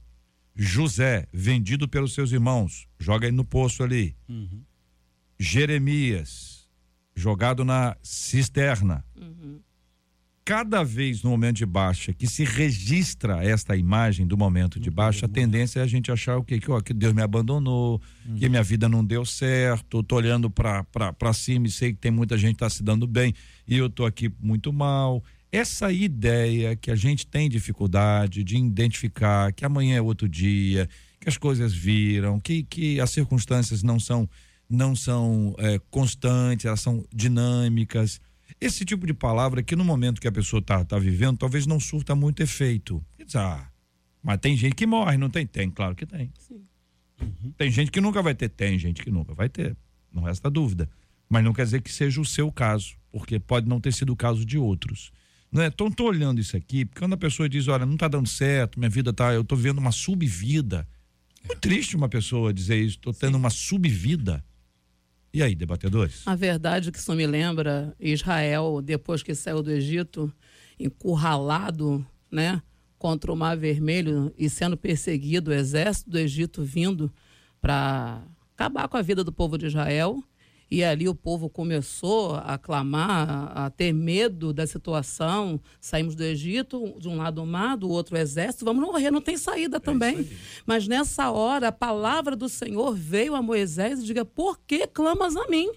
José, 0.54 1.26
vendido 1.32 1.88
pelos 1.88 2.12
seus 2.14 2.32
irmãos, 2.32 2.86
joga 2.98 3.26
ele 3.26 3.36
no 3.36 3.44
poço 3.44 3.82
ali. 3.82 4.14
Uhum. 4.28 4.62
Jeremias, 5.38 6.68
jogado 7.14 7.64
na 7.64 7.96
cisterna. 8.02 9.04
Cada 10.44 10.82
vez 10.82 11.22
no 11.22 11.30
momento 11.30 11.58
de 11.58 11.66
baixa 11.66 12.12
que 12.12 12.26
se 12.26 12.44
registra 12.44 13.44
esta 13.44 13.76
imagem 13.76 14.26
do 14.26 14.36
momento 14.36 14.80
de 14.80 14.90
baixa, 14.90 15.26
a 15.26 15.28
tendência 15.28 15.78
é 15.78 15.82
a 15.84 15.86
gente 15.86 16.10
achar 16.10 16.36
o 16.36 16.42
quê? 16.42 16.58
Que, 16.58 16.68
ó, 16.68 16.80
que 16.80 16.92
Deus 16.92 17.12
me 17.12 17.22
abandonou, 17.22 18.00
que 18.36 18.48
minha 18.48 18.62
vida 18.62 18.88
não 18.88 19.04
deu 19.04 19.24
certo, 19.24 20.02
tô 20.02 20.16
olhando 20.16 20.50
para 20.50 21.32
cima 21.32 21.68
e 21.68 21.70
sei 21.70 21.92
que 21.92 21.98
tem 22.00 22.10
muita 22.10 22.36
gente 22.36 22.54
que 22.54 22.58
tá 22.58 22.68
se 22.68 22.82
dando 22.82 23.06
bem 23.06 23.32
e 23.68 23.76
eu 23.76 23.88
tô 23.88 24.04
aqui 24.04 24.32
muito 24.40 24.72
mal. 24.72 25.22
Essa 25.52 25.92
ideia 25.92 26.74
que 26.74 26.90
a 26.90 26.96
gente 26.96 27.26
tem 27.26 27.46
dificuldade 27.46 28.42
de 28.42 28.56
identificar 28.56 29.52
que 29.52 29.66
amanhã 29.66 29.98
é 29.98 30.00
outro 30.00 30.26
dia, 30.26 30.88
que 31.20 31.28
as 31.28 31.36
coisas 31.36 31.74
viram, 31.74 32.40
que, 32.40 32.62
que 32.62 32.98
as 32.98 33.10
circunstâncias 33.10 33.82
não 33.82 34.00
são 34.00 34.28
não 34.66 34.96
são 34.96 35.54
é, 35.58 35.78
constantes, 35.90 36.64
elas 36.64 36.80
são 36.80 37.04
dinâmicas. 37.14 38.18
Esse 38.58 38.86
tipo 38.86 39.06
de 39.06 39.12
palavra 39.12 39.62
que 39.62 39.76
no 39.76 39.84
momento 39.84 40.18
que 40.18 40.26
a 40.26 40.32
pessoa 40.32 40.60
está 40.60 40.82
tá 40.82 40.98
vivendo, 40.98 41.36
talvez 41.36 41.66
não 41.66 41.78
surta 41.78 42.14
muito 42.14 42.42
efeito. 42.42 43.04
Ah, 43.34 43.68
mas 44.22 44.38
tem 44.38 44.56
gente 44.56 44.74
que 44.74 44.86
morre, 44.86 45.18
não 45.18 45.28
tem? 45.28 45.46
Tem, 45.46 45.70
claro 45.70 45.94
que 45.94 46.06
tem. 46.06 46.32
Tem 47.58 47.70
gente 47.70 47.90
que 47.90 48.00
nunca 48.00 48.22
vai 48.22 48.34
ter, 48.34 48.48
tem 48.48 48.78
gente 48.78 49.02
que 49.02 49.10
nunca 49.10 49.34
vai 49.34 49.50
ter. 49.50 49.76
Não 50.10 50.22
resta 50.22 50.48
dúvida. 50.48 50.88
Mas 51.28 51.44
não 51.44 51.52
quer 51.52 51.64
dizer 51.64 51.82
que 51.82 51.92
seja 51.92 52.20
o 52.20 52.24
seu 52.24 52.50
caso, 52.50 52.96
porque 53.10 53.38
pode 53.38 53.68
não 53.68 53.78
ter 53.78 53.92
sido 53.92 54.14
o 54.14 54.16
caso 54.16 54.46
de 54.46 54.56
outros. 54.56 55.12
Não 55.52 55.62
é? 55.62 55.66
Então, 55.66 55.90
tô 55.90 56.04
olhando 56.04 56.40
isso 56.40 56.56
aqui, 56.56 56.86
porque 56.86 57.00
quando 57.00 57.12
a 57.12 57.18
pessoa 57.18 57.46
diz, 57.46 57.68
olha, 57.68 57.84
não 57.84 57.96
tá 57.96 58.08
dando 58.08 58.28
certo, 58.28 58.78
minha 58.78 58.88
vida 58.88 59.12
tá, 59.12 59.34
eu 59.34 59.44
tô 59.44 59.54
vivendo 59.54 59.78
uma 59.78 59.92
subvida. 59.92 60.88
Muito 61.46 61.60
triste 61.60 61.94
uma 61.94 62.08
pessoa 62.08 62.54
dizer 62.54 62.76
isso, 62.76 62.98
tô 62.98 63.12
tendo 63.12 63.36
uma 63.36 63.50
subvida. 63.50 64.42
E 65.34 65.42
aí, 65.42 65.54
debatedores? 65.54 66.26
A 66.26 66.34
verdade 66.34 66.88
é 66.88 66.92
que 66.92 66.98
isso 66.98 67.14
me 67.14 67.26
lembra 67.26 67.94
Israel, 68.00 68.80
depois 68.82 69.22
que 69.22 69.34
saiu 69.34 69.62
do 69.62 69.70
Egito, 69.70 70.32
encurralado, 70.78 72.04
né, 72.30 72.62
contra 72.98 73.32
o 73.32 73.36
Mar 73.36 73.56
Vermelho 73.56 74.32
e 74.38 74.48
sendo 74.48 74.76
perseguido, 74.76 75.50
o 75.50 75.54
exército 75.54 76.08
do 76.08 76.18
Egito 76.18 76.62
vindo 76.62 77.12
para 77.60 78.22
acabar 78.54 78.88
com 78.88 78.96
a 78.96 79.02
vida 79.02 79.22
do 79.22 79.32
povo 79.32 79.58
de 79.58 79.66
Israel. 79.66 80.22
E 80.72 80.82
ali 80.82 81.06
o 81.06 81.14
povo 81.14 81.50
começou 81.50 82.34
a 82.34 82.56
clamar, 82.56 83.28
a, 83.28 83.66
a 83.66 83.70
ter 83.70 83.92
medo 83.92 84.54
da 84.54 84.66
situação. 84.66 85.60
Saímos 85.78 86.14
do 86.14 86.24
Egito, 86.24 86.96
de 86.98 87.10
um 87.10 87.18
lado 87.18 87.42
o 87.42 87.46
mar, 87.46 87.76
do 87.76 87.90
outro 87.90 88.16
o 88.16 88.18
exército, 88.18 88.64
vamos 88.64 88.82
morrer, 88.82 89.10
não 89.10 89.20
tem 89.20 89.36
saída 89.36 89.78
também. 89.78 90.26
Mas 90.64 90.88
nessa 90.88 91.30
hora, 91.30 91.68
a 91.68 91.72
palavra 91.72 92.34
do 92.34 92.48
Senhor 92.48 92.94
veio 92.94 93.34
a 93.34 93.42
Moisés 93.42 94.00
e 94.00 94.06
diga: 94.06 94.24
Por 94.24 94.58
que 94.60 94.86
clamas 94.86 95.36
a 95.36 95.46
mim? 95.46 95.70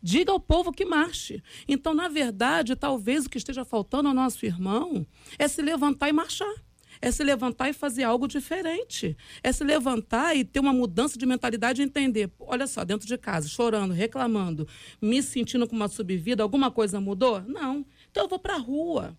Diga 0.00 0.30
ao 0.30 0.38
povo 0.38 0.70
que 0.70 0.84
marche. 0.84 1.42
Então, 1.66 1.92
na 1.92 2.06
verdade, 2.06 2.76
talvez 2.76 3.26
o 3.26 3.28
que 3.28 3.38
esteja 3.38 3.64
faltando 3.64 4.08
ao 4.08 4.14
nosso 4.14 4.46
irmão 4.46 5.04
é 5.40 5.48
se 5.48 5.60
levantar 5.60 6.08
e 6.08 6.12
marchar. 6.12 6.54
É 7.00 7.10
se 7.10 7.22
levantar 7.22 7.68
e 7.68 7.72
fazer 7.72 8.04
algo 8.04 8.26
diferente. 8.26 9.16
É 9.42 9.52
se 9.52 9.64
levantar 9.64 10.36
e 10.36 10.44
ter 10.44 10.60
uma 10.60 10.72
mudança 10.72 11.18
de 11.18 11.26
mentalidade 11.26 11.80
e 11.80 11.84
entender. 11.84 12.30
Olha 12.38 12.66
só, 12.66 12.84
dentro 12.84 13.06
de 13.06 13.16
casa, 13.18 13.48
chorando, 13.48 13.92
reclamando, 13.92 14.66
me 15.00 15.22
sentindo 15.22 15.66
com 15.66 15.76
uma 15.76 15.88
subvida, 15.88 16.42
alguma 16.42 16.70
coisa 16.70 17.00
mudou? 17.00 17.40
Não. 17.42 17.84
Então 18.10 18.24
eu 18.24 18.28
vou 18.28 18.38
para 18.38 18.54
a 18.54 18.58
rua 18.58 19.16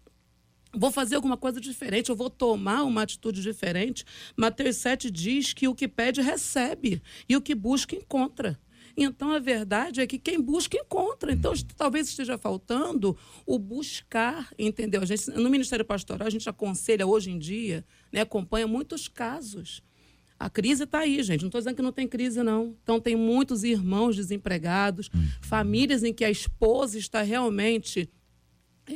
vou 0.73 0.91
fazer 0.91 1.15
alguma 1.15 1.37
coisa 1.37 1.59
diferente, 1.59 2.09
eu 2.09 2.15
vou 2.15 2.29
tomar 2.29 2.83
uma 2.83 3.01
atitude 3.01 3.41
diferente. 3.41 4.05
Mateus 4.35 4.75
7 4.77 5.09
diz 5.09 5.53
que 5.53 5.67
o 5.67 5.73
que 5.73 5.87
pede, 5.87 6.21
recebe, 6.21 7.01
e 7.27 7.35
o 7.35 7.41
que 7.41 7.55
busca, 7.55 7.95
encontra. 7.95 8.59
Então, 8.99 9.31
a 9.31 9.37
verdade 9.39 10.01
é 10.01 10.07
que 10.07 10.17
quem 10.17 10.41
busca, 10.41 10.75
encontra. 10.75 11.31
Então, 11.31 11.53
est- 11.53 11.67
talvez 11.77 12.07
esteja 12.09 12.35
faltando 12.37 13.15
o 13.45 13.59
buscar, 13.59 14.49
entendeu? 14.57 15.03
A 15.03 15.05
gente, 15.05 15.29
no 15.29 15.49
Ministério 15.51 15.85
Pastoral, 15.85 16.25
a 16.27 16.31
gente 16.31 16.49
aconselha 16.49 17.05
hoje 17.05 17.29
em 17.29 17.37
dia, 17.37 17.85
né, 18.11 18.21
acompanha 18.21 18.65
muitos 18.65 19.07
casos. 19.07 19.83
A 20.39 20.49
crise 20.49 20.83
está 20.83 20.99
aí, 20.99 21.21
gente. 21.21 21.41
Não 21.41 21.47
estou 21.47 21.61
dizendo 21.61 21.75
que 21.75 21.81
não 21.81 21.91
tem 21.91 22.07
crise, 22.07 22.41
não. 22.41 22.75
Então, 22.83 22.99
tem 22.99 23.15
muitos 23.15 23.63
irmãos 23.63 24.15
desempregados, 24.15 25.09
famílias 25.41 26.03
em 26.03 26.11
que 26.13 26.25
a 26.25 26.29
esposa 26.31 26.97
está 26.97 27.21
realmente 27.21 28.09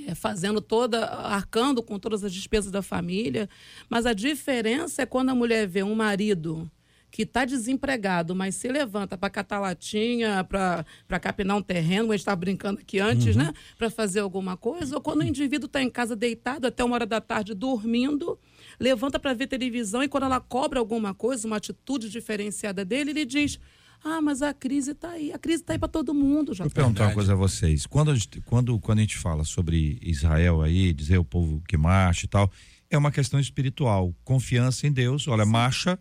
é, 0.08 0.16
fazendo 0.16 0.62
toda, 0.62 1.06
arcando 1.06 1.84
com 1.84 2.00
todas 2.00 2.24
as 2.24 2.34
despesas 2.34 2.72
da 2.72 2.82
família. 2.82 3.48
Mas 3.90 4.06
a 4.08 4.14
diferença 4.14 5.02
é 5.04 5.06
quando 5.06 5.30
a 5.30 5.36
mulher 5.36 5.68
vê 5.68 5.84
um 5.84 5.94
marido 5.96 6.70
que 7.12 7.24
está 7.24 7.44
desempregado, 7.44 8.34
mas 8.34 8.56
se 8.56 8.70
levanta 8.70 9.18
para 9.18 9.30
catar 9.30 9.60
latinha, 9.60 10.46
para 10.46 11.20
capinar 11.20 11.58
um 11.58 11.62
terreno, 11.62 12.12
a 12.12 12.16
gente 12.16 12.22
estava 12.22 12.38
brincando 12.38 12.80
aqui 12.80 13.00
antes, 13.00 13.36
né? 13.36 13.54
Para 13.78 13.90
fazer 13.90 14.22
alguma 14.22 14.56
coisa, 14.56 14.96
ou 14.96 15.02
quando 15.02 15.20
o 15.20 15.24
indivíduo 15.24 15.66
está 15.66 15.84
em 15.84 15.90
casa 15.90 16.16
deitado 16.16 16.66
até 16.66 16.82
uma 16.84 16.96
hora 16.96 17.06
da 17.06 17.20
tarde 17.20 17.54
dormindo, 17.54 18.40
levanta 18.80 19.20
para 19.20 19.34
ver 19.34 19.48
televisão 19.48 20.02
e 20.02 20.08
quando 20.08 20.24
ela 20.24 20.40
cobra 20.40 20.80
alguma 20.80 21.14
coisa, 21.14 21.46
uma 21.46 21.58
atitude 21.58 22.10
diferenciada 22.10 22.86
dele, 22.86 23.12
ele 23.12 23.26
diz: 23.26 23.60
Ah, 24.02 24.22
mas 24.22 24.42
a 24.42 24.54
crise 24.54 24.92
está 24.92 25.10
aí. 25.12 25.34
A 25.34 25.38
crise 25.38 25.64
está 25.64 25.74
aí 25.74 25.80
para 25.80 25.90
todo 25.90 26.14
mundo, 26.14 26.54
já. 26.54 26.64
Eu 26.64 26.72
perguntar 26.72 27.08
uma 27.08 27.14
coisa 27.14 27.34
a 27.34 27.36
vocês. 27.36 27.86
Quando 27.86 28.12
a, 28.12 28.16
gente, 28.16 28.40
quando, 28.42 28.80
quando 28.80 29.00
a 29.00 29.02
gente 29.02 29.18
fala 29.18 29.44
sobre 29.44 30.00
Israel 30.02 30.62
aí, 30.62 30.94
dizer 30.94 31.18
o 31.18 31.26
povo 31.26 31.62
que 31.68 31.76
marcha 31.76 32.26
e 32.26 32.30
tal, 32.30 32.50
é 32.90 32.98
uma 32.98 33.12
questão 33.12 33.38
espiritual. 33.38 34.16
Confiança 34.24 34.88
em 34.88 34.94
Deus. 34.94 35.28
Olha, 35.28 35.46
marcha, 35.46 36.00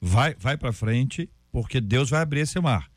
vai, 0.00 0.34
vai 0.38 0.56
para 0.56 0.72
frente, 0.72 1.28
porque 1.50 1.80
Deus 1.80 2.10
vai 2.10 2.20
abrir 2.20 2.40
esse 2.40 2.60
mar. 2.60 2.90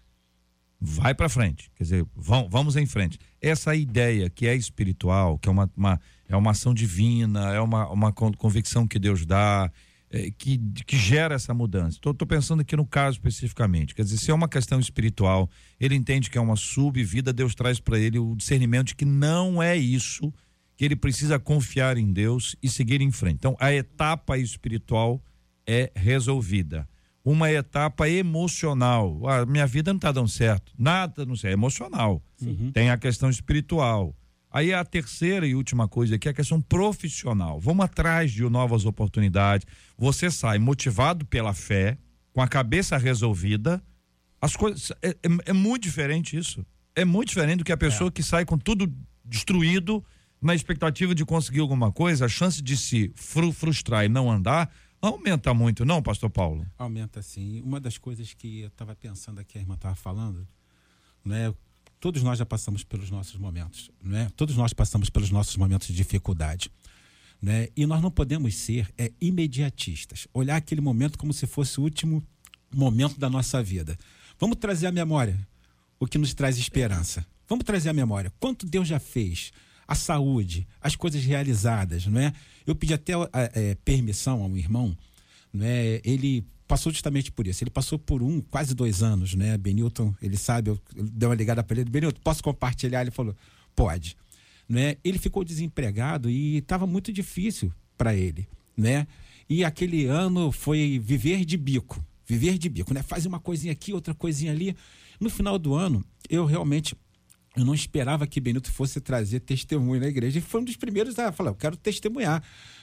Vai 0.79 1.13
para 1.13 1.29
frente. 1.29 1.71
Quer 1.75 1.83
dizer, 1.83 2.05
vão, 2.15 2.49
vamos 2.49 2.75
em 2.75 2.87
frente. 2.87 3.19
Essa 3.39 3.75
ideia 3.75 4.29
que 4.29 4.47
é 4.47 4.55
espiritual, 4.55 5.37
que 5.37 5.47
é 5.47 5.51
uma, 5.51 5.71
uma, 5.77 6.01
é 6.27 6.35
uma 6.35 6.51
ação 6.51 6.73
divina, 6.73 7.53
é 7.53 7.61
uma, 7.61 7.87
uma 7.91 8.11
con- 8.11 8.33
convicção 8.33 8.87
que 8.87 8.97
Deus 8.97 9.23
dá, 9.23 9.71
é, 10.09 10.31
que, 10.31 10.57
que 10.87 10.97
gera 10.97 11.35
essa 11.35 11.53
mudança. 11.53 11.97
Estou 11.97 12.15
pensando 12.27 12.61
aqui 12.61 12.75
no 12.75 12.85
caso 12.85 13.17
especificamente. 13.17 13.93
Quer 13.93 14.03
dizer, 14.03 14.17
se 14.17 14.31
é 14.31 14.33
uma 14.33 14.49
questão 14.49 14.79
espiritual, 14.79 15.47
ele 15.79 15.93
entende 15.93 16.31
que 16.31 16.37
é 16.37 16.41
uma 16.41 16.55
subvida, 16.55 17.31
Deus 17.31 17.53
traz 17.53 17.79
para 17.79 17.99
ele 17.99 18.17
o 18.17 18.35
discernimento 18.35 18.87
de 18.87 18.95
que 18.95 19.05
não 19.05 19.61
é 19.61 19.77
isso, 19.77 20.33
que 20.75 20.83
ele 20.83 20.95
precisa 20.95 21.37
confiar 21.37 21.95
em 21.95 22.11
Deus 22.11 22.55
e 22.61 22.67
seguir 22.67 23.01
em 23.01 23.11
frente. 23.11 23.35
Então, 23.35 23.55
a 23.59 23.71
etapa 23.71 24.35
espiritual 24.35 25.23
é 25.71 25.91
resolvida. 25.95 26.87
Uma 27.23 27.51
etapa 27.51 28.09
emocional. 28.09 29.21
Ah, 29.27 29.45
minha 29.45 29.67
vida 29.67 29.91
não 29.93 29.97
está 29.97 30.11
dando 30.11 30.27
certo. 30.27 30.73
Nada 30.77 31.25
não 31.25 31.35
sei. 31.35 31.51
É 31.51 31.53
emocional. 31.53 32.21
Tem 32.73 32.89
a 32.89 32.97
questão 32.97 33.29
espiritual. 33.29 34.15
Aí 34.51 34.73
a 34.73 34.83
terceira 34.83 35.45
e 35.47 35.55
última 35.55 35.87
coisa 35.87 36.15
aqui 36.15 36.27
é 36.27 36.31
a 36.31 36.33
questão 36.33 36.59
profissional. 36.59 37.59
Vamos 37.59 37.85
atrás 37.85 38.31
de 38.31 38.41
novas 38.49 38.85
oportunidades. 38.85 39.65
Você 39.97 40.29
sai 40.31 40.57
motivado 40.59 41.25
pela 41.25 41.53
fé, 41.53 41.97
com 42.33 42.41
a 42.41 42.47
cabeça 42.47 42.97
resolvida. 42.97 43.81
As 44.41 44.55
coisas. 44.55 44.91
É, 45.01 45.09
é- 45.09 45.15
é 45.45 45.53
muito 45.53 45.83
diferente 45.83 46.35
isso. 46.35 46.65
É 46.95 47.05
muito 47.05 47.29
diferente 47.29 47.59
do 47.59 47.63
que 47.63 47.71
a 47.71 47.77
pessoa 47.77 48.11
que 48.11 48.21
sai 48.23 48.43
com 48.45 48.57
tudo 48.57 48.91
destruído, 49.23 50.03
na 50.41 50.53
expectativa 50.55 51.13
de 51.15 51.23
conseguir 51.23 51.59
alguma 51.59 51.91
coisa, 51.91 52.25
a 52.25 52.27
chance 52.27 52.61
de 52.61 52.75
se 52.75 53.11
fru- 53.15 53.51
frustrar 53.53 54.03
e 54.03 54.09
não 54.09 54.29
andar 54.29 54.69
Aumenta 55.01 55.51
muito, 55.53 55.83
não, 55.83 56.01
pastor 56.01 56.29
Paulo? 56.29 56.65
Aumenta 56.77 57.23
sim. 57.23 57.59
Uma 57.61 57.79
das 57.79 57.97
coisas 57.97 58.33
que 58.33 58.59
eu 58.61 58.67
estava 58.67 58.95
pensando 58.95 59.39
aqui, 59.39 59.57
a 59.57 59.61
irmã 59.61 59.73
estava 59.73 59.95
falando, 59.95 60.47
né? 61.25 61.51
Todos 61.99 62.21
nós 62.21 62.37
já 62.37 62.45
passamos 62.45 62.83
pelos 62.83 63.09
nossos 63.09 63.35
momentos, 63.35 63.89
né? 64.03 64.31
Todos 64.35 64.55
nós 64.55 64.73
passamos 64.73 65.09
pelos 65.09 65.31
nossos 65.31 65.57
momentos 65.57 65.87
de 65.87 65.93
dificuldade, 65.93 66.71
né? 67.41 67.69
E 67.75 67.85
nós 67.87 68.01
não 68.01 68.11
podemos 68.11 68.53
ser 68.55 68.93
é, 68.95 69.11
imediatistas, 69.19 70.27
olhar 70.33 70.55
aquele 70.55 70.81
momento 70.81 71.17
como 71.17 71.33
se 71.33 71.47
fosse 71.47 71.79
o 71.79 71.83
último 71.83 72.23
momento 72.71 73.19
da 73.19 73.29
nossa 73.29 73.61
vida. 73.61 73.97
Vamos 74.39 74.57
trazer 74.57 74.87
à 74.87 74.91
memória 74.91 75.47
o 75.99 76.05
que 76.05 76.17
nos 76.17 76.33
traz 76.33 76.57
esperança. 76.57 77.25
Vamos 77.47 77.65
trazer 77.65 77.89
à 77.89 77.93
memória 77.93 78.31
quanto 78.39 78.65
Deus 78.67 78.87
já 78.87 78.99
fez, 78.99 79.51
a 79.91 79.95
saúde, 79.95 80.65
as 80.79 80.95
coisas 80.95 81.21
realizadas, 81.21 82.05
não 82.05 82.21
é? 82.21 82.31
Eu 82.65 82.73
pedi 82.73 82.93
até 82.93 83.11
é, 83.33 83.75
permissão 83.83 84.41
a 84.41 84.45
um 84.45 84.55
irmão, 84.55 84.97
não 85.53 85.65
é? 85.65 85.99
Ele 86.05 86.45
passou 86.65 86.93
justamente 86.93 87.29
por 87.29 87.45
isso. 87.45 87.61
Ele 87.61 87.69
passou 87.69 87.99
por 87.99 88.23
um, 88.23 88.39
quase 88.39 88.73
dois 88.73 89.03
anos, 89.03 89.35
né? 89.35 89.57
Benilton, 89.57 90.15
ele 90.21 90.37
sabe, 90.37 90.69
eu, 90.69 90.79
dei 90.95 91.27
uma 91.27 91.35
ligada 91.35 91.61
para 91.61 91.81
ele, 91.81 91.89
Benilton, 91.89 92.21
posso 92.23 92.41
compartilhar? 92.41 93.01
Ele 93.01 93.11
falou, 93.11 93.35
pode. 93.75 94.15
Né? 94.67 94.95
Ele 95.03 95.19
ficou 95.19 95.43
desempregado 95.43 96.29
e 96.29 96.59
estava 96.59 96.87
muito 96.87 97.11
difícil 97.11 97.69
para 97.97 98.15
ele, 98.15 98.47
né? 98.77 99.05
E 99.49 99.65
aquele 99.65 100.05
ano 100.05 100.53
foi 100.53 101.01
viver 101.03 101.43
de 101.43 101.57
bico, 101.57 102.01
viver 102.25 102.57
de 102.57 102.69
bico, 102.69 102.93
né? 102.93 103.03
Faz 103.03 103.25
uma 103.25 103.41
coisinha 103.41 103.73
aqui, 103.73 103.91
outra 103.91 104.13
coisinha 104.13 104.53
ali. 104.53 104.73
No 105.19 105.29
final 105.29 105.59
do 105.59 105.73
ano, 105.73 106.01
eu 106.29 106.45
realmente 106.45 106.95
eu 107.55 107.65
não 107.65 107.73
esperava 107.73 108.25
que 108.25 108.39
Benito 108.39 108.71
fosse 108.71 109.01
trazer 109.01 109.41
testemunho 109.41 109.99
na 109.99 110.07
igreja. 110.07 110.39
E 110.39 110.41
foi 110.41 110.61
um 110.61 110.63
dos 110.63 110.77
primeiros 110.77 111.19
a 111.19 111.31
falar, 111.33 111.51
eu 111.51 111.55
quero 111.55 111.75
testemunhar. 111.75 112.41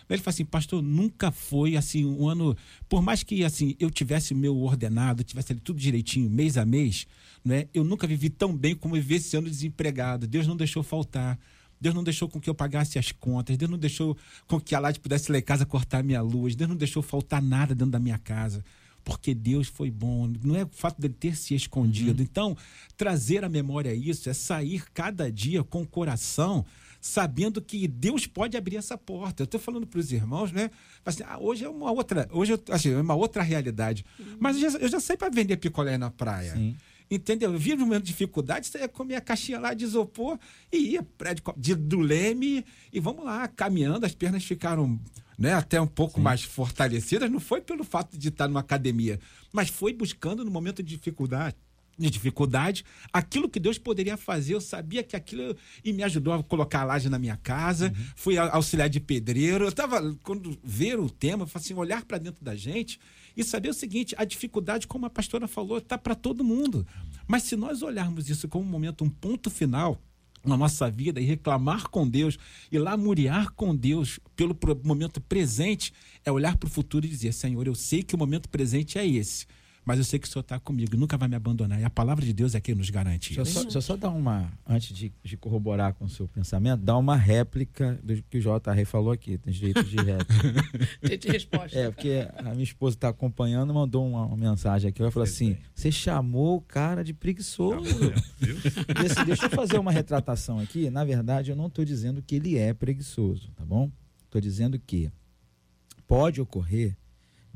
Ele 0.09 0.23
falou 0.23 0.35
assim, 0.35 0.45
pastor, 0.45 0.83
nunca 0.83 1.31
foi 1.31 1.77
assim 1.77 2.05
um 2.05 2.29
ano, 2.29 2.57
por 2.89 3.03
mais 3.03 3.23
que 3.23 3.45
assim 3.45 3.75
eu 3.79 3.91
tivesse 3.91 4.35
meu 4.35 4.57
ordenado, 4.59 5.25
tivesse 5.25 5.53
ali 5.53 5.61
tudo 5.61 5.79
direitinho, 5.79 6.31
mês 6.31 6.57
a 6.57 6.67
mês, 6.67 7.07
né? 7.45 7.67
Eu 7.73 7.85
nunca 7.85 8.07
vivi 8.07 8.29
tão 8.29 8.55
bem 8.55 8.75
como 8.75 8.95
vivi 8.95 9.17
esse 9.17 9.37
ano 9.37 9.49
desempregado. 9.49 10.27
Deus 10.27 10.47
não 10.47 10.57
deixou 10.57 10.83
faltar. 10.83 11.39
Deus 11.81 11.95
não 11.95 12.03
deixou 12.03 12.29
com 12.29 12.41
que 12.41 12.51
eu 12.51 12.55
pagasse 12.55 12.99
as 12.99 13.13
contas. 13.13 13.57
Deus 13.57 13.71
não 13.71 13.79
deixou 13.79 14.17
com 14.47 14.61
que 14.61 14.75
a 14.75 14.81
Lade 14.81 14.99
pudesse 14.99 15.31
lá 15.31 15.39
em 15.39 15.43
casa 15.43 15.65
cortar 15.65 16.03
minha 16.03 16.21
luz. 16.21 16.57
Deus 16.57 16.69
não 16.69 16.77
deixou 16.77 17.03
faltar 17.03 17.41
nada 17.41 17.75
dentro 17.75 17.93
da 17.93 18.01
minha 18.01 18.19
casa 18.19 18.65
porque 19.09 19.35
Deus 19.35 19.69
foi 19.69 19.91
bom, 19.91 20.31
não 20.45 20.55
é 20.55 20.65
o 20.65 20.69
fato 20.71 21.01
dele 21.01 21.15
ter 21.19 21.35
se 21.35 21.55
escondido. 21.55 22.19
Uhum. 22.19 22.29
Então, 22.31 22.57
trazer 22.95 23.43
à 23.43 23.49
memória 23.49 23.95
isso 23.95 24.29
é 24.29 24.35
sair 24.35 24.85
cada 24.93 25.33
dia 25.33 25.65
com 25.65 25.81
o 25.81 25.87
coração 25.87 26.67
sabendo 27.01 27.63
que 27.63 27.89
Deus 27.89 28.27
pode 28.27 28.55
abrir 28.55 28.77
essa 28.77 28.99
porta. 28.99 29.43
Eu 29.43 29.45
estou 29.45 29.59
falando 29.59 29.87
para 29.87 29.99
os 29.99 30.13
irmãos, 30.13 30.53
né? 30.53 30.71
Assim, 31.07 31.23
ah, 31.27 31.39
hoje 31.39 31.65
é 31.65 31.69
uma 31.71 31.91
outra, 31.91 32.29
hoje 32.31 32.53
assim, 32.69 32.93
é 32.93 33.01
uma 33.01 33.15
outra 33.15 33.43
realidade. 33.43 34.05
Uhum. 34.19 34.37
Mas 34.39 34.61
eu 34.61 34.71
já, 34.71 34.79
eu 34.79 34.89
já 34.89 35.01
sei 35.01 35.17
para 35.17 35.31
vender 35.31 35.57
picolé 35.57 35.97
na 35.97 36.11
praia. 36.11 36.53
Sim. 36.53 36.77
Entendeu? 37.11 37.55
Eu 37.55 37.59
vivo 37.59 37.87
momento 37.87 38.03
de 38.03 38.09
dificuldade, 38.09 38.67
você 38.67 38.81
ia 38.81 38.89
comer 38.89 39.15
a 39.15 39.23
caixinha 39.23 39.59
lá 39.59 39.73
de 39.73 39.85
isopor 39.85 40.39
e 40.71 40.91
ia 40.91 41.03
prédio 41.03 41.43
de, 41.57 41.75
do 41.75 41.99
leme 42.01 42.63
e 42.93 43.01
vamos 43.01 43.25
lá, 43.25 43.49
caminhando, 43.49 44.05
as 44.05 44.15
pernas 44.15 44.45
ficaram 44.45 45.01
né, 45.39 45.55
até 45.55 45.81
um 45.81 45.87
pouco 45.87 46.17
Sim. 46.17 46.23
mais 46.23 46.43
fortalecidas, 46.43 47.31
não 47.31 47.41
foi 47.41 47.61
pelo 47.61 47.85
fato 47.85 48.19
de 48.19 48.29
estar 48.29 48.49
numa 48.49 48.61
academia, 48.61 49.21
mas 49.53 49.69
foi 49.69 49.93
buscando 49.93 50.45
no 50.45 50.51
momento 50.51 50.83
de 50.83 50.97
dificuldade 50.97 51.57
de 51.99 52.11
dificuldade, 52.11 52.85
aquilo 53.13 53.49
que 53.49 53.59
Deus 53.59 53.77
poderia 53.77 54.17
fazer, 54.17 54.55
eu 54.55 54.61
sabia 54.61 55.03
que 55.03 55.17
aquilo 55.17 55.57
e 55.85 55.93
me 55.93 56.05
ajudou 56.05 56.33
a 56.33 56.43
colocar 56.43 56.83
a 56.83 56.85
laje 56.85 57.09
na 57.09 57.19
minha 57.19 57.37
casa, 57.37 57.87
uhum. 57.89 58.05
fui 58.15 58.39
auxiliar 58.39 58.89
de 58.89 59.01
pedreiro, 59.01 59.65
eu 59.65 59.69
estava 59.69 60.17
quando 60.23 60.57
ver 60.63 60.99
o 61.01 61.11
tema, 61.11 61.47
assim, 61.53 61.75
olhar 61.75 62.05
para 62.05 62.19
dentro 62.19 62.45
da 62.45 62.55
gente 62.55 63.01
e 63.37 63.43
saber 63.43 63.69
o 63.69 63.75
seguinte, 63.75 64.15
a 64.17 64.25
dificuldade, 64.25 64.87
como 64.87 65.07
a 65.07 65.11
pastora 65.11 65.49
falou, 65.49 65.79
está 65.79 65.99
para 65.99 66.15
todo 66.15 66.45
mundo. 66.45 66.87
Mas 67.27 67.43
se 67.43 67.57
nós 67.57 67.83
olharmos 67.83 68.29
isso 68.31 68.49
como 68.49 68.65
um 68.65 68.69
momento, 68.69 69.05
um 69.05 69.11
ponto 69.11 69.51
final, 69.51 70.01
na 70.49 70.57
nossa 70.57 70.91
vida 70.91 71.21
e 71.21 71.25
reclamar 71.25 71.89
com 71.89 72.09
Deus 72.09 72.39
e 72.73 72.79
lamuriar 72.79 73.53
com 73.53 73.75
Deus 73.75 74.19
pelo 74.35 74.57
momento 74.83 75.21
presente 75.21 75.93
é 76.25 76.33
olhar 76.33 76.57
para 76.57 76.67
o 76.67 76.71
futuro 76.71 77.07
e 77.07 77.09
dizer: 77.09 77.33
Senhor, 77.33 77.67
eu 77.67 77.75
sei 77.75 78.03
que 78.03 78.15
o 78.15 78.19
momento 78.19 78.49
presente 78.49 78.99
é 78.99 79.07
esse 79.07 79.47
mas 79.89 79.97
eu 79.97 80.05
sei 80.05 80.19
que 80.19 80.29
o 80.29 80.31
Senhor 80.31 80.43
está 80.43 80.61
comigo, 80.61 80.99
nunca 80.99 81.17
vai 81.17 81.27
me 81.27 81.35
abandonar. 81.35 81.81
E 81.81 81.85
a 81.85 81.89
palavra 81.89 82.23
de 82.23 82.35
Deus 82.35 82.55
é 82.55 82.61
quem 82.61 82.75
nos 82.75 82.91
garante 82.91 83.35
deixa 83.35 83.41
isso. 83.41 83.53
Só, 83.53 83.63
deixa 83.63 83.79
eu 83.79 83.83
só 83.83 83.97
dar 83.97 84.11
uma, 84.11 84.53
antes 84.69 84.95
de, 84.95 85.11
de, 85.25 85.35
corroborar 85.39 85.95
com 85.95 86.05
o 86.05 86.09
seu 86.11 86.29
pensamento, 86.29 86.83
dar 86.83 86.99
uma 86.99 87.17
réplica 87.17 87.99
do 88.05 88.23
que 88.25 88.37
o 88.37 88.41
J.R. 88.43 88.85
falou 88.85 89.11
aqui. 89.11 89.39
Tem 89.39 89.51
direito 89.51 89.83
de 89.85 89.97
réplica. 89.97 90.63
Tem 91.01 91.19
de 91.19 91.29
resposta. 91.29 91.79
É, 91.79 91.91
porque 91.91 92.29
a 92.37 92.51
minha 92.51 92.65
esposa 92.65 92.97
está 92.97 93.09
acompanhando 93.09 93.73
mandou 93.73 94.07
uma, 94.07 94.27
uma, 94.27 94.37
mensagem 94.37 94.91
aqui. 94.91 95.01
Ela 95.01 95.11
falou 95.11 95.25
assim: 95.25 95.57
você 95.75 95.91
chamou 95.91 96.57
o 96.57 96.61
cara 96.61 97.03
de 97.03 97.15
preguiçoso. 97.15 97.99
Não, 97.99 99.25
deixa 99.25 99.47
eu 99.47 99.51
fazer 99.51 99.79
uma 99.79 99.91
retratação 99.91 100.59
aqui. 100.59 100.91
Na 100.91 101.03
verdade, 101.03 101.51
eu 101.51 101.57
não 101.57 101.69
estou 101.69 101.83
dizendo 101.83 102.21
que 102.21 102.35
ele 102.35 102.59
é 102.59 102.75
preguiçoso, 102.75 103.49
tá 103.57 103.65
bom? 103.65 103.91
Estou 104.27 104.39
dizendo 104.39 104.79
que 104.79 105.11
pode 106.07 106.43
ocorrer 106.43 106.95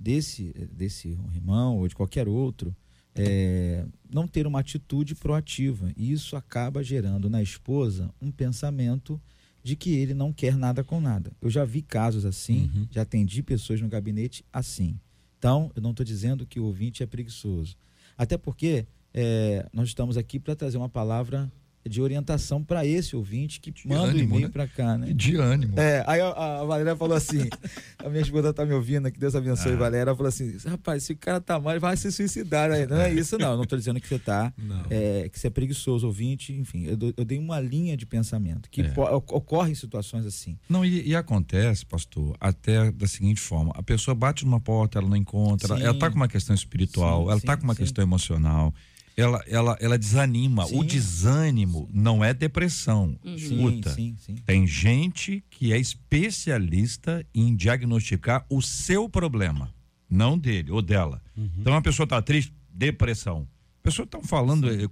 desse, 0.03 0.53
desse 0.73 1.09
irmão 1.09 1.79
ou 1.79 1.87
de 1.87 1.95
qualquer 1.95 2.29
outro 2.29 2.75
é, 3.15 3.85
não 4.11 4.27
ter 4.27 4.47
uma 4.47 4.61
atitude 4.61 5.15
proativa. 5.15 5.93
E 5.97 6.13
isso 6.13 6.35
acaba 6.37 6.83
gerando 6.83 7.31
na 7.31 7.43
esposa 7.43 8.13
um 8.21 8.31
pensamento 8.31 9.21
de 9.63 9.77
que 9.77 9.91
ele 9.95 10.13
não 10.13 10.33
quer 10.33 10.57
nada 10.57 10.83
com 10.83 11.01
nada. 11.01 11.33
Eu 11.41 11.49
já 11.49 11.65
vi 11.65 11.83
casos 11.83 12.25
assim, 12.25 12.71
uhum. 12.75 12.89
já 12.91 13.03
atendi 13.03 13.43
pessoas 13.43 13.81
no 13.81 13.89
gabinete 13.89 14.45
assim. 14.53 14.99
Então, 15.39 15.71
eu 15.77 15.83
não 15.83 15.91
estou 15.91 16.05
dizendo 16.05 16.47
que 16.47 16.59
o 16.59 16.65
ouvinte 16.65 17.03
é 17.03 17.07
preguiçoso. 17.07 17.77
Até 18.17 18.37
porque 18.37 18.87
é, 19.15 19.69
nós 19.73 19.89
estamos 19.89 20.17
aqui 20.17 20.41
para 20.41 20.57
trazer 20.57 20.79
uma 20.79 20.89
palavra 20.89 21.51
de 21.89 22.01
orientação 22.01 22.63
para 22.63 22.87
esse 22.87 23.17
ouvinte 23.17 23.61
que 23.61 23.71
de 23.71 23.89
manda 23.89 24.11
ânimo, 24.11 24.25
e-mail 24.25 24.47
né? 24.47 24.49
para 24.49 24.69
cá, 24.69 24.97
né? 24.97 25.13
De 25.13 25.37
ânimo. 25.37 25.79
É, 25.79 26.05
aí 26.07 26.21
a, 26.21 26.61
a 26.61 26.65
Valéria 26.65 26.95
falou 26.97 27.17
assim: 27.17 27.49
a 27.99 28.09
minha 28.09 28.23
esposa 28.23 28.53
tá 28.53 28.65
me 28.65 28.73
ouvindo, 28.73 29.11
que 29.11 29.19
Deus 29.19 29.35
abençoe, 29.35 29.73
ah. 29.73 29.77
Valéria. 29.77 30.11
Ela 30.11 30.17
falou 30.17 30.29
assim: 30.29 30.57
rapaz, 30.67 31.03
se 31.05 31.13
o 31.13 31.17
cara 31.17 31.41
tá 31.41 31.59
mal, 31.59 31.73
ele 31.73 31.81
vai 31.81 31.97
se 31.97 32.11
suicidar. 32.13 32.71
Aí, 32.71 32.87
não 32.87 33.01
é 33.01 33.13
isso, 33.13 33.37
não. 33.37 33.57
Não 33.57 33.65
tô 33.65 33.77
dizendo 33.77 34.01
que 34.01 34.07
você 34.07 34.19
tá, 34.19 34.53
é, 34.91 35.29
que 35.29 35.39
você 35.39 35.49
é 35.49 35.51
preguiçoso, 35.51 36.07
ouvinte, 36.07 36.53
enfim. 36.53 36.85
Eu, 36.85 36.97
eu 37.17 37.25
dei 37.25 37.39
uma 37.39 37.61
linha 37.61 37.97
de 37.97 38.07
pensamento 38.07 38.71
que 38.71 38.83
é. 38.83 38.93
ocorre 39.13 39.73
em 39.73 39.75
situações 39.75 40.25
assim. 40.25 40.59
Não, 40.69 40.85
e, 40.85 41.09
e, 41.09 41.17
acontece, 41.17 41.85
pastor, 41.85 42.37
até 42.41 42.93
da 42.93 43.07
seguinte 43.07 43.41
forma: 43.41 43.73
a 43.75 43.83
pessoa 43.83 44.15
bate 44.15 44.45
numa 44.45 44.61
porta, 44.61 44.99
ela 44.99 45.09
não 45.09 45.17
encontra, 45.17 45.75
ela, 45.75 45.85
ela 45.85 45.99
tá 45.99 46.11
com 46.11 46.17
uma 46.17 46.29
questão 46.29 46.55
espiritual, 46.55 47.25
sim, 47.25 47.31
ela 47.31 47.41
sim, 47.41 47.47
tá 47.47 47.57
com 47.57 47.65
uma 47.65 47.75
sim. 47.75 47.81
questão 47.83 48.03
emocional 48.03 48.73
ela, 49.17 49.43
ela, 49.47 49.77
ela 49.81 49.99
desanima. 49.99 50.67
Sim. 50.67 50.79
O 50.79 50.85
desânimo 50.85 51.89
não 51.93 52.25
é 52.25 52.33
depressão. 52.33 53.17
Uhum. 53.25 53.35
Escuta, 53.35 53.91
sim, 53.95 54.17
sim, 54.19 54.35
tem 54.47 54.67
gente 54.67 55.45
que 55.51 55.73
é 55.73 55.79
especialista 55.79 57.25
em 57.35 57.55
diagnosticar 57.55 58.45
o 58.49 58.63
seu 58.63 59.09
problema, 59.09 59.73
não 60.09 60.39
dele 60.39 60.71
ou 60.71 60.83
dela. 60.83 61.23
Uhum. 61.37 61.51
Então 61.59 61.75
a 61.75 61.83
pessoa 61.83 62.05
está 62.05 62.21
triste, 62.23 62.53
depressão. 62.73 63.47
A 63.81 63.83
pessoa 63.83 64.05
está 64.05 64.21
falando. 64.21 64.69
Eh, 64.71 64.89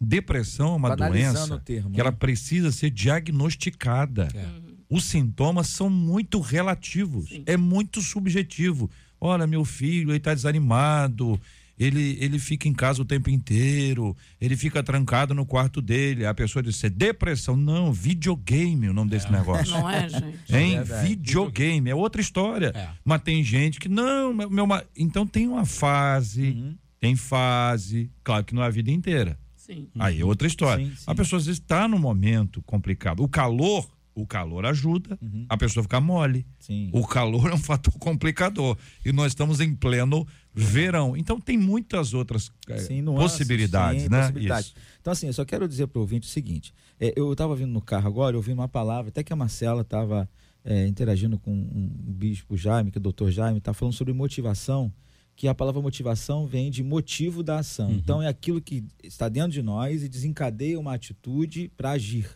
depressão 0.00 0.74
é 0.74 0.76
uma 0.76 0.96
doença 0.96 1.58
termo, 1.58 1.90
que 1.90 2.00
ela 2.00 2.10
né? 2.10 2.16
precisa 2.18 2.70
ser 2.72 2.90
diagnosticada. 2.90 4.28
É. 4.34 4.44
Uhum. 4.44 4.76
Os 4.88 5.04
sintomas 5.04 5.68
são 5.68 5.90
muito 5.90 6.40
relativos, 6.40 7.40
é 7.44 7.56
muito 7.56 8.00
subjetivo. 8.00 8.88
Olha, 9.20 9.46
meu 9.46 9.64
filho, 9.64 10.10
ele 10.10 10.18
está 10.18 10.32
desanimado, 10.32 11.40
ele, 11.78 12.16
ele 12.20 12.38
fica 12.38 12.68
em 12.68 12.72
casa 12.72 13.02
o 13.02 13.04
tempo 13.04 13.28
inteiro, 13.28 14.16
ele 14.40 14.56
fica 14.56 14.82
trancado 14.82 15.34
no 15.34 15.44
quarto 15.44 15.82
dele. 15.82 16.24
A 16.24 16.32
pessoa 16.32 16.62
diz: 16.62 16.82
é 16.82 16.88
depressão. 16.88 17.56
Não, 17.56 17.92
videogame 17.92 18.88
o 18.88 18.94
nome 18.94 19.10
desse 19.10 19.26
é. 19.26 19.30
negócio. 19.30 19.72
Não 19.72 19.88
é, 19.88 20.08
gente? 20.08 20.36
Hein? 20.54 20.76
É 20.76 21.02
videogame, 21.02 21.90
é 21.90 21.94
outra 21.94 22.20
história. 22.20 22.72
É. 22.74 22.88
Mas 23.04 23.22
tem 23.22 23.44
gente 23.44 23.78
que, 23.78 23.88
não, 23.88 24.32
meu, 24.32 24.50
meu 24.50 24.66
então 24.96 25.26
tem 25.26 25.46
uma 25.46 25.66
fase, 25.66 26.50
uhum. 26.50 26.76
tem 26.98 27.14
fase, 27.14 28.10
claro 28.24 28.44
que 28.44 28.54
não 28.54 28.62
é 28.62 28.66
a 28.66 28.70
vida 28.70 28.90
inteira. 28.90 29.38
Sim. 29.54 29.88
Aí 29.98 30.20
é 30.20 30.24
outra 30.24 30.46
história. 30.46 30.84
Sim, 30.84 30.94
sim. 30.94 31.04
A 31.06 31.14
pessoa 31.14 31.38
às 31.38 31.46
vezes 31.46 31.60
está 31.60 31.88
num 31.88 31.98
momento 31.98 32.62
complicado. 32.62 33.22
O 33.22 33.28
calor 33.28 33.86
o 34.16 34.26
calor 34.26 34.64
ajuda, 34.64 35.18
uhum. 35.20 35.44
a 35.46 35.58
pessoa 35.58 35.82
fica 35.82 36.00
mole. 36.00 36.46
Sim. 36.58 36.88
O 36.90 37.06
calor 37.06 37.50
é 37.50 37.54
um 37.54 37.58
fator 37.58 37.92
complicador. 38.00 38.76
E 39.04 39.12
nós 39.12 39.32
estamos 39.32 39.60
em 39.60 39.74
pleno 39.74 40.26
verão. 40.56 41.16
Então 41.16 41.38
tem 41.38 41.58
muitas 41.58 42.14
outras 42.14 42.50
é, 42.68 42.78
sim, 42.78 43.04
possibilidades, 43.04 44.04
sim, 44.04 44.08
né? 44.08 44.22
Possibilidade. 44.22 44.74
Então, 45.00 45.12
assim, 45.12 45.26
eu 45.26 45.32
só 45.32 45.44
quero 45.44 45.68
dizer 45.68 45.86
para 45.86 45.98
o 45.98 46.02
ouvinte 46.02 46.26
o 46.26 46.30
seguinte: 46.30 46.72
é, 46.98 47.12
eu 47.14 47.30
estava 47.30 47.54
vindo 47.54 47.70
no 47.70 47.82
carro 47.82 48.08
agora, 48.08 48.34
eu 48.34 48.38
ouvi 48.38 48.52
uma 48.52 48.68
palavra, 48.68 49.10
até 49.10 49.22
que 49.22 49.32
a 49.32 49.36
Marcela 49.36 49.82
estava 49.82 50.28
é, 50.64 50.86
interagindo 50.86 51.38
com 51.38 51.52
um 51.52 51.90
bispo 52.12 52.56
Jaime, 52.56 52.90
que 52.90 52.98
é 52.98 53.00
o 53.00 53.02
doutor 53.02 53.30
Jaime, 53.30 53.58
está 53.58 53.74
falando 53.74 53.94
sobre 53.94 54.12
motivação, 54.14 54.92
que 55.36 55.46
a 55.46 55.54
palavra 55.54 55.82
motivação 55.82 56.46
vem 56.46 56.70
de 56.70 56.82
motivo 56.82 57.42
da 57.42 57.58
ação. 57.58 57.90
Uhum. 57.90 57.96
Então 57.96 58.22
é 58.22 58.26
aquilo 58.26 58.60
que 58.60 58.82
está 59.04 59.28
dentro 59.28 59.52
de 59.52 59.62
nós 59.62 60.02
e 60.02 60.08
desencadeia 60.08 60.80
uma 60.80 60.94
atitude 60.94 61.70
para 61.76 61.90
agir. 61.90 62.28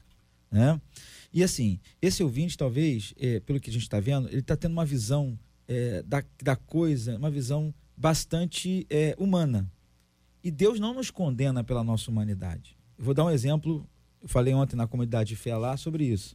Né? 0.51 0.79
E 1.33 1.43
assim, 1.43 1.81
esse 2.03 2.23
ouvinte, 2.23 2.59
talvez, 2.59 3.15
é, 3.19 3.41
pelo 3.41 3.59
que 3.59 3.71
a 3.71 3.73
gente 3.73 3.83
está 3.83 3.99
vendo, 3.99 4.29
ele 4.29 4.41
está 4.41 4.57
tendo 4.57 4.73
uma 4.73 4.85
visão 4.85 5.39
é, 5.67 6.03
da, 6.03 6.23
da 6.43 6.57
coisa, 6.57 7.17
uma 7.17 7.31
visão 7.31 7.73
bastante 8.01 8.87
é, 8.89 9.15
humana. 9.19 9.71
E 10.43 10.51
Deus 10.51 10.81
não 10.81 10.95
nos 10.95 11.11
condena 11.11 11.63
pela 11.63 11.85
nossa 11.85 12.11
humanidade. 12.11 12.75
Eu 12.97 13.05
vou 13.05 13.13
dar 13.13 13.27
um 13.27 13.31
exemplo, 13.31 13.87
eu 14.23 14.29
falei 14.29 14.55
ontem 14.55 14.75
na 14.75 14.87
comunidade 14.87 15.29
de 15.29 15.37
fé 15.37 15.55
lá 15.55 15.77
sobre 15.77 16.05
isso. 16.05 16.35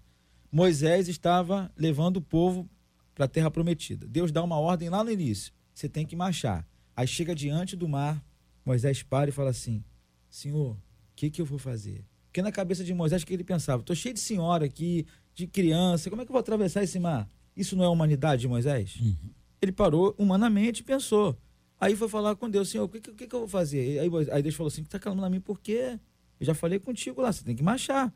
Moisés 0.51 1.07
estava 1.07 1.71
levando 1.75 2.17
o 2.17 2.21
povo 2.21 2.69
para 3.15 3.25
a 3.25 3.27
terra 3.27 3.49
prometida. 3.49 4.05
Deus 4.05 4.31
dá 4.31 4.43
uma 4.43 4.59
ordem 4.59 4.89
lá 4.89 5.03
no 5.03 5.09
início: 5.09 5.51
você 5.73 5.89
tem 5.89 6.05
que 6.05 6.15
marchar. 6.15 6.67
Aí 6.95 7.07
chega 7.07 7.33
diante 7.33 7.75
do 7.75 7.89
mar, 7.89 8.23
Moisés 8.63 9.01
para 9.01 9.29
e 9.29 9.33
fala 9.33 9.49
assim: 9.49 9.83
Senhor, 10.29 10.73
o 10.73 10.79
que, 11.15 11.31
que 11.31 11.41
eu 11.41 11.45
vou 11.47 11.57
fazer? 11.57 12.05
Porque 12.27 12.43
na 12.43 12.51
cabeça 12.51 12.83
de 12.83 12.93
Moisés, 12.93 13.23
o 13.23 13.25
que 13.25 13.33
ele 13.33 13.43
pensava? 13.43 13.81
Estou 13.81 13.95
cheio 13.95 14.13
de 14.13 14.19
senhora 14.19 14.65
aqui, 14.65 15.07
de 15.33 15.47
criança, 15.47 16.11
como 16.11 16.21
é 16.21 16.25
que 16.25 16.29
eu 16.29 16.33
vou 16.33 16.39
atravessar 16.41 16.83
esse 16.83 16.99
mar? 16.99 17.27
Isso 17.57 17.75
não 17.75 17.83
é 17.83 17.87
humanidade 17.87 18.41
de 18.41 18.47
Moisés? 18.47 18.97
Uhum. 19.01 19.31
Ele 19.59 19.71
parou 19.71 20.13
humanamente 20.15 20.81
e 20.81 20.83
pensou. 20.83 21.35
Aí 21.79 21.95
foi 21.95 22.07
falar 22.07 22.35
com 22.35 22.49
Deus, 22.49 22.69
Senhor, 22.69 22.85
o 22.85 22.89
que, 22.89 22.99
que, 22.99 23.27
que 23.27 23.35
eu 23.35 23.39
vou 23.39 23.47
fazer? 23.47 23.99
Aí, 23.99 24.09
aí 24.31 24.41
Deus 24.41 24.55
falou 24.55 24.67
assim: 24.67 24.81
está 24.81 24.99
clamando 24.99 25.25
a 25.25 25.29
mim 25.29 25.41
por 25.41 25.59
quê? 25.59 25.99
Eu 26.39 26.45
já 26.45 26.53
falei 26.53 26.79
contigo 26.79 27.21
lá, 27.21 27.31
você 27.31 27.43
tem 27.43 27.55
que 27.55 27.63
marchar. 27.63 28.13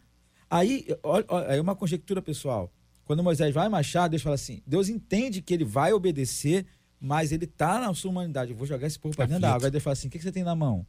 Aí, 0.49 0.87
olha, 1.03 1.25
aí 1.47 1.59
uma 1.59 1.75
conjectura 1.75 2.21
pessoal. 2.21 2.73
Quando 3.05 3.23
Moisés 3.23 3.53
vai 3.53 3.67
marchar, 3.69 4.09
Deus 4.09 4.21
fala 4.21 4.35
assim: 4.35 4.61
Deus 4.65 4.89
entende 4.89 5.41
que 5.41 5.53
ele 5.53 5.65
vai 5.65 5.93
obedecer, 5.93 6.65
mas 6.99 7.31
ele 7.31 7.45
está 7.45 7.79
na 7.79 7.93
sua 7.93 8.11
humanidade. 8.11 8.51
Eu 8.51 8.57
vou 8.57 8.67
jogar 8.67 8.87
esse 8.87 8.99
povo 8.99 9.15
para 9.15 9.25
dentro 9.25 9.41
da 9.41 9.53
água. 9.53 9.67
Aí 9.67 9.71
Deus 9.71 9.83
fala 9.83 9.93
assim: 9.93 10.07
o 10.07 10.11
que, 10.11 10.17
que 10.17 10.23
você 10.23 10.31
tem 10.31 10.43
na 10.43 10.55
mão? 10.55 10.85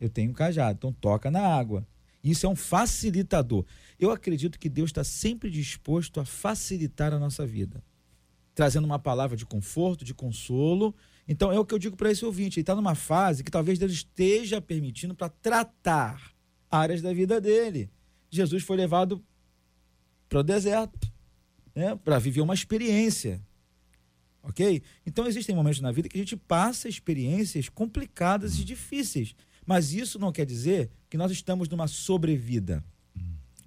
Eu 0.00 0.08
tenho 0.08 0.30
um 0.30 0.34
cajado, 0.34 0.76
então 0.76 0.92
toca 0.92 1.30
na 1.30 1.40
água. 1.40 1.86
Isso 2.22 2.46
é 2.46 2.48
um 2.48 2.56
facilitador. 2.56 3.64
Eu 3.98 4.10
acredito 4.10 4.58
que 4.58 4.68
Deus 4.68 4.90
está 4.90 5.04
sempre 5.04 5.50
disposto 5.50 6.20
a 6.20 6.24
facilitar 6.24 7.12
a 7.12 7.18
nossa 7.18 7.46
vida, 7.46 7.82
trazendo 8.54 8.84
uma 8.84 8.98
palavra 8.98 9.36
de 9.36 9.46
conforto, 9.46 10.04
de 10.04 10.14
consolo. 10.14 10.94
Então 11.28 11.52
é 11.52 11.60
o 11.60 11.64
que 11.64 11.74
eu 11.74 11.78
digo 11.78 11.96
para 11.96 12.10
esse 12.10 12.24
ouvinte: 12.24 12.58
ele 12.58 12.62
está 12.62 12.74
numa 12.74 12.94
fase 12.94 13.44
que 13.44 13.50
talvez 13.50 13.78
Deus 13.78 13.92
esteja 13.92 14.60
permitindo 14.60 15.14
para 15.14 15.28
tratar 15.28 16.32
áreas 16.70 17.02
da 17.02 17.12
vida 17.12 17.40
dele. 17.40 17.90
Jesus 18.30 18.62
foi 18.62 18.76
levado 18.76 19.22
para 20.28 20.40
o 20.40 20.42
deserto, 20.42 21.12
né, 21.74 21.94
para 21.96 22.18
viver 22.18 22.40
uma 22.40 22.54
experiência. 22.54 23.40
Ok? 24.42 24.82
Então 25.04 25.26
existem 25.26 25.54
momentos 25.54 25.80
na 25.80 25.92
vida 25.92 26.08
que 26.08 26.16
a 26.16 26.20
gente 26.20 26.36
passa 26.36 26.88
experiências 26.88 27.68
complicadas 27.68 28.58
e 28.58 28.64
difíceis. 28.64 29.34
Mas 29.66 29.92
isso 29.92 30.18
não 30.18 30.32
quer 30.32 30.46
dizer 30.46 30.90
que 31.10 31.18
nós 31.18 31.30
estamos 31.30 31.68
numa 31.68 31.86
sobrevida. 31.86 32.82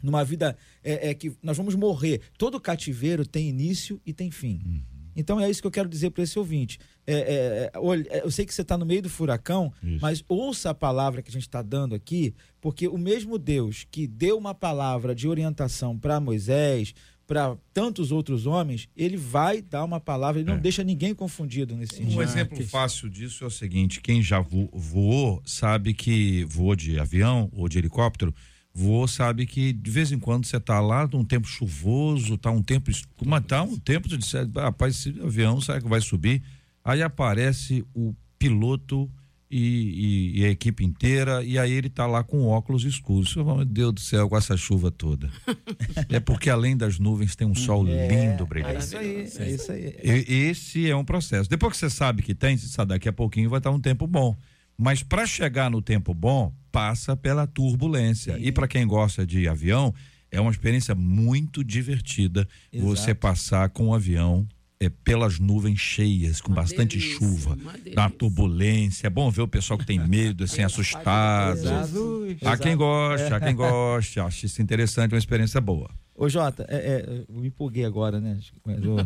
Numa 0.02 0.24
vida 0.24 0.58
é, 0.84 1.10
é 1.10 1.14
que 1.14 1.36
nós 1.44 1.56
vamos 1.56 1.76
morrer. 1.76 2.22
Todo 2.38 2.60
cativeiro 2.60 3.24
tem 3.24 3.50
início 3.50 4.02
e 4.04 4.12
tem 4.12 4.32
fim. 4.32 4.84
Então 5.16 5.40
é 5.40 5.50
isso 5.50 5.62
que 5.62 5.68
eu 5.68 5.72
quero 5.72 5.90
dizer 5.90 6.12
para 6.12 6.24
esse 6.24 6.38
ouvinte. 6.40 6.80
É, 7.06 7.14
é, 7.14 7.20
é, 7.20 7.72
olha, 7.80 8.06
é, 8.10 8.24
eu 8.24 8.32
sei 8.32 8.46
que 8.46 8.54
você 8.54 8.62
está 8.62 8.78
no 8.78 8.86
meio 8.86 9.02
do 9.02 9.10
furacão, 9.10 9.74
Isso. 9.84 10.00
mas 10.02 10.24
ouça 10.30 10.70
a 10.70 10.74
palavra 10.74 11.22
que 11.22 11.30
a 11.30 11.34
gente 11.34 11.48
está 11.48 11.62
dando 11.62 11.96
aqui, 11.96 12.34
porque 12.60 12.88
o 12.88 12.98
mesmo 12.98 13.38
Deus 13.38 13.86
que 13.90 14.08
deu 14.08 14.38
uma 14.38 14.54
palavra 14.54 15.14
de 15.16 15.28
orientação 15.28 15.98
para 15.98 16.20
Moisés, 16.20 16.94
para 17.28 17.56
tantos 17.74 18.12
outros 18.12 18.46
homens, 18.46 18.90
ele 18.96 19.16
vai 19.16 19.62
dar 19.62 19.86
uma 19.86 20.02
palavra, 20.02 20.42
ele 20.42 20.50
não 20.50 20.58
É. 20.58 20.60
deixa 20.62 20.84
ninguém 20.84 21.16
confundido 21.16 21.76
nesse 21.78 21.94
Um 21.96 21.98
sentido. 22.06 22.24
exemplo 22.24 22.58
que- 22.58 22.64
fácil 22.66 23.10
disso 23.10 23.44
é 23.44 23.48
o 23.48 23.52
seguinte: 23.52 24.02
quem 24.02 24.22
já 24.22 24.42
vo- 24.42 24.70
voou 24.74 25.42
sabe 25.46 25.94
que 25.94 26.44
voou 26.46 26.76
de 26.76 27.00
avião 27.00 27.50
ou 27.54 27.70
de 27.70 27.78
helicóptero, 27.78 28.34
voou 28.74 29.08
sabe 29.08 29.46
que 29.46 29.74
de 29.74 29.92
vez 29.92 30.12
em 30.12 30.20
quando 30.20 30.46
você 30.46 30.60
tá 30.60 30.80
lá 30.80 31.08
num 31.08 31.24
tempo 31.26 31.48
chuvoso, 31.48 32.38
tá 32.38 32.50
um 32.52 32.64
tempo 32.64 32.90
mas 33.26 33.46
tá 33.46 33.62
um 33.64 33.78
tempo 33.78 34.08
de 34.08 34.18
dizer, 34.18 34.48
rapaz, 34.56 34.96
esse 34.96 35.20
avião 35.22 35.60
será 35.60 35.82
que 35.82 35.88
vai 35.90 36.00
subir? 36.02 36.42
Aí 36.84 37.02
aparece 37.02 37.86
o 37.94 38.14
piloto 38.40 39.10
e, 39.54 39.60
e- 39.60 40.40
e 40.40 40.46
a 40.46 40.50
equipe 40.50 40.84
inteira 40.86 41.44
e 41.44 41.60
aí 41.60 41.72
ele 41.74 41.90
tá 41.90 42.08
lá 42.08 42.24
com 42.24 42.46
óculos 42.48 42.86
escuros. 42.86 43.36
Meu 43.36 43.66
Deus 43.66 43.94
do 43.94 44.00
céu, 44.00 44.30
com 44.30 44.38
essa 44.38 44.56
chuva 44.56 44.90
toda. 44.90 45.30
é 46.10 46.22
porque 46.22 46.50
além 46.50 46.76
das 46.78 46.98
nuvens 46.98 47.36
tem 47.36 47.46
um 47.46 47.54
sol 47.54 47.84
lindo 47.84 48.44
É 48.44 48.46
brilhando. 48.46 48.80
isso 48.80 48.98
aí, 48.98 49.16
é 49.38 49.50
isso 49.52 49.72
aí. 49.74 49.96
E- 50.02 50.34
Esse 50.50 50.90
é 50.90 50.96
um 50.96 51.04
processo. 51.04 51.50
Depois 51.50 51.74
que 51.74 51.78
você 51.80 51.90
sabe 51.90 52.24
que 52.24 52.34
tem, 52.34 52.58
você 52.58 52.68
sabe, 52.68 52.90
daqui 52.94 53.10
a 53.10 53.14
pouquinho 53.14 53.50
vai 53.50 53.60
estar 53.60 53.72
um 53.72 53.80
tempo 53.82 54.08
bom. 54.08 54.38
Mas 54.78 55.04
para 55.04 55.26
chegar 55.28 55.70
no 55.70 55.82
tempo 55.82 56.14
bom, 56.14 56.52
passa 56.72 57.16
pela 57.16 57.46
turbulência. 57.46 58.38
E 58.40 58.52
para 58.52 58.68
quem 58.68 58.86
gosta 58.88 59.26
de 59.26 59.48
avião, 59.48 59.94
é 60.32 60.40
uma 60.40 60.52
experiência 60.52 60.96
muito 60.96 61.64
divertida 61.64 62.48
Exato. 62.72 62.90
você 62.90 63.14
passar 63.14 63.70
com 63.70 63.90
o 63.90 63.94
avião 63.94 64.48
é, 64.80 64.90
pelas 64.90 65.38
nuvens 65.38 65.80
cheias, 65.80 66.42
com 66.42 66.52
Uma 66.52 66.62
bastante 66.62 66.98
delícia, 66.98 67.20
chuva, 67.20 67.58
na 67.94 68.10
turbulência. 68.10 69.06
É 69.06 69.10
bom 69.10 69.30
ver 69.30 69.42
o 69.42 69.48
pessoal 69.48 69.78
que 69.78 69.86
tem 69.86 70.00
medo, 70.08 70.46
assim, 70.46 70.64
assustado. 70.64 71.60
Exato. 71.60 72.38
Há 72.44 72.58
quem 72.58 72.76
goste, 72.76 73.32
há 73.32 73.40
quem 73.40 73.54
goste, 73.56 74.20
acha 74.20 74.46
isso 74.46 74.62
interessante, 74.62 75.14
uma 75.14 75.20
experiência 75.20 75.62
boa. 75.62 75.90
Ô, 76.16 76.28
Jota, 76.28 76.66
é, 76.68 76.78
é, 76.78 77.26
eu 77.30 77.42
me 77.42 77.48
empolguei 77.50 77.86
agora, 77.86 78.20
né? 78.20 78.40
Mas, 78.66 78.80
ô, 78.86 78.98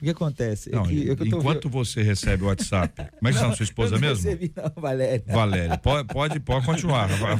o 0.00 0.04
que 0.04 0.10
acontece? 0.10 0.70
Não, 0.70 0.84
é 0.84 0.88
que, 0.88 1.00
é 1.00 1.04
que 1.04 1.10
eu 1.22 1.30
tô 1.30 1.38
enquanto 1.38 1.68
você 1.68 2.02
recebe 2.02 2.42
o 2.44 2.46
WhatsApp, 2.46 2.94
como 3.18 3.28
é 3.28 3.32
que 3.32 3.38
chama 3.38 3.54
sua 3.56 3.64
esposa 3.64 3.92
não 3.92 4.00
mesmo? 4.00 4.24
Recebi, 4.24 4.52
não, 4.56 4.72
Valéria. 4.82 5.24
Valéria, 5.26 5.78
pode, 5.78 6.08
pode, 6.08 6.40
pode 6.40 6.66
continuar. 6.66 7.06
Va- 7.08 7.34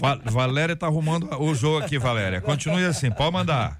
Va- 0.00 0.30
Valéria 0.30 0.76
tá 0.76 0.86
arrumando 0.86 1.28
o 1.40 1.54
jogo 1.54 1.78
aqui, 1.84 1.98
Valéria. 1.98 2.40
Continue 2.40 2.84
assim, 2.84 3.10
pode 3.10 3.32
mandar. 3.32 3.78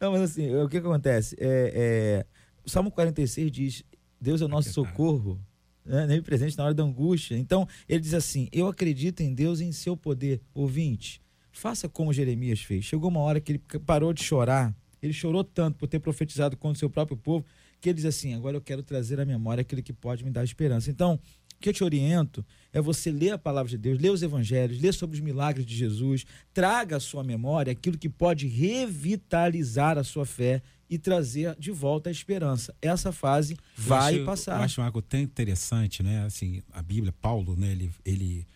Não, 0.00 0.12
mas 0.12 0.22
assim, 0.22 0.54
o 0.56 0.68
que 0.68 0.78
acontece? 0.78 1.36
É, 1.38 2.24
é, 2.24 2.26
o 2.64 2.70
Salmo 2.70 2.90
46 2.90 3.50
diz: 3.50 3.82
Deus 4.20 4.40
é 4.40 4.44
o 4.44 4.48
nosso 4.48 4.70
socorro, 4.72 5.40
né? 5.84 6.06
nem 6.06 6.22
presente 6.22 6.56
na 6.58 6.64
hora 6.64 6.74
da 6.74 6.82
angústia. 6.82 7.36
Então, 7.36 7.68
ele 7.88 8.00
diz 8.00 8.14
assim: 8.14 8.48
Eu 8.52 8.66
acredito 8.66 9.20
em 9.20 9.32
Deus 9.34 9.60
e 9.60 9.64
em 9.64 9.72
seu 9.72 9.96
poder. 9.96 10.40
Ouvinte, 10.54 11.20
faça 11.52 11.88
como 11.88 12.12
Jeremias 12.12 12.60
fez. 12.60 12.84
Chegou 12.84 13.10
uma 13.10 13.20
hora 13.20 13.40
que 13.40 13.52
ele 13.52 13.62
parou 13.86 14.12
de 14.12 14.22
chorar. 14.22 14.74
Ele 15.02 15.12
chorou 15.12 15.42
tanto 15.42 15.78
por 15.78 15.88
ter 15.88 15.98
profetizado 15.98 16.56
contra 16.56 16.76
o 16.76 16.78
seu 16.78 16.88
próprio 16.88 17.16
povo, 17.16 17.44
que 17.80 17.88
ele 17.88 17.96
diz 17.96 18.04
assim: 18.04 18.34
Agora 18.34 18.56
eu 18.56 18.60
quero 18.60 18.82
trazer 18.82 19.20
à 19.20 19.24
memória 19.24 19.62
aquele 19.62 19.82
que 19.82 19.92
pode 19.92 20.24
me 20.24 20.30
dar 20.30 20.44
esperança. 20.44 20.90
Então, 20.90 21.18
o 21.56 21.60
que 21.60 21.68
eu 21.68 21.72
te 21.72 21.82
oriento 21.82 22.44
é 22.72 22.80
você 22.80 23.10
ler 23.10 23.32
a 23.32 23.38
palavra 23.38 23.68
de 23.68 23.78
Deus, 23.78 24.00
ler 24.00 24.10
os 24.10 24.22
evangelhos, 24.22 24.80
ler 24.80 24.94
sobre 24.94 25.16
os 25.16 25.20
milagres 25.20 25.66
de 25.66 25.74
Jesus, 25.74 26.24
traga 26.54 26.96
à 26.96 27.00
sua 27.00 27.24
memória 27.24 27.72
aquilo 27.72 27.98
que 27.98 28.08
pode 28.08 28.46
revitalizar 28.46 29.98
a 29.98 30.04
sua 30.04 30.24
fé 30.24 30.62
e 30.88 30.98
trazer 30.98 31.56
de 31.58 31.70
volta 31.70 32.10
a 32.10 32.12
esperança. 32.12 32.74
Essa 32.80 33.10
fase 33.12 33.56
vai 33.76 34.14
eu 34.14 34.16
acho, 34.18 34.24
passar. 34.26 34.58
Eu 34.58 34.64
acho 34.64 34.82
algo 34.82 35.00
tão 35.00 35.20
interessante, 35.20 36.02
né? 36.02 36.24
Assim, 36.24 36.62
a 36.72 36.82
Bíblia, 36.82 37.12
Paulo, 37.12 37.56
né? 37.56 37.72
Ele, 37.72 37.90
ele 38.04 38.46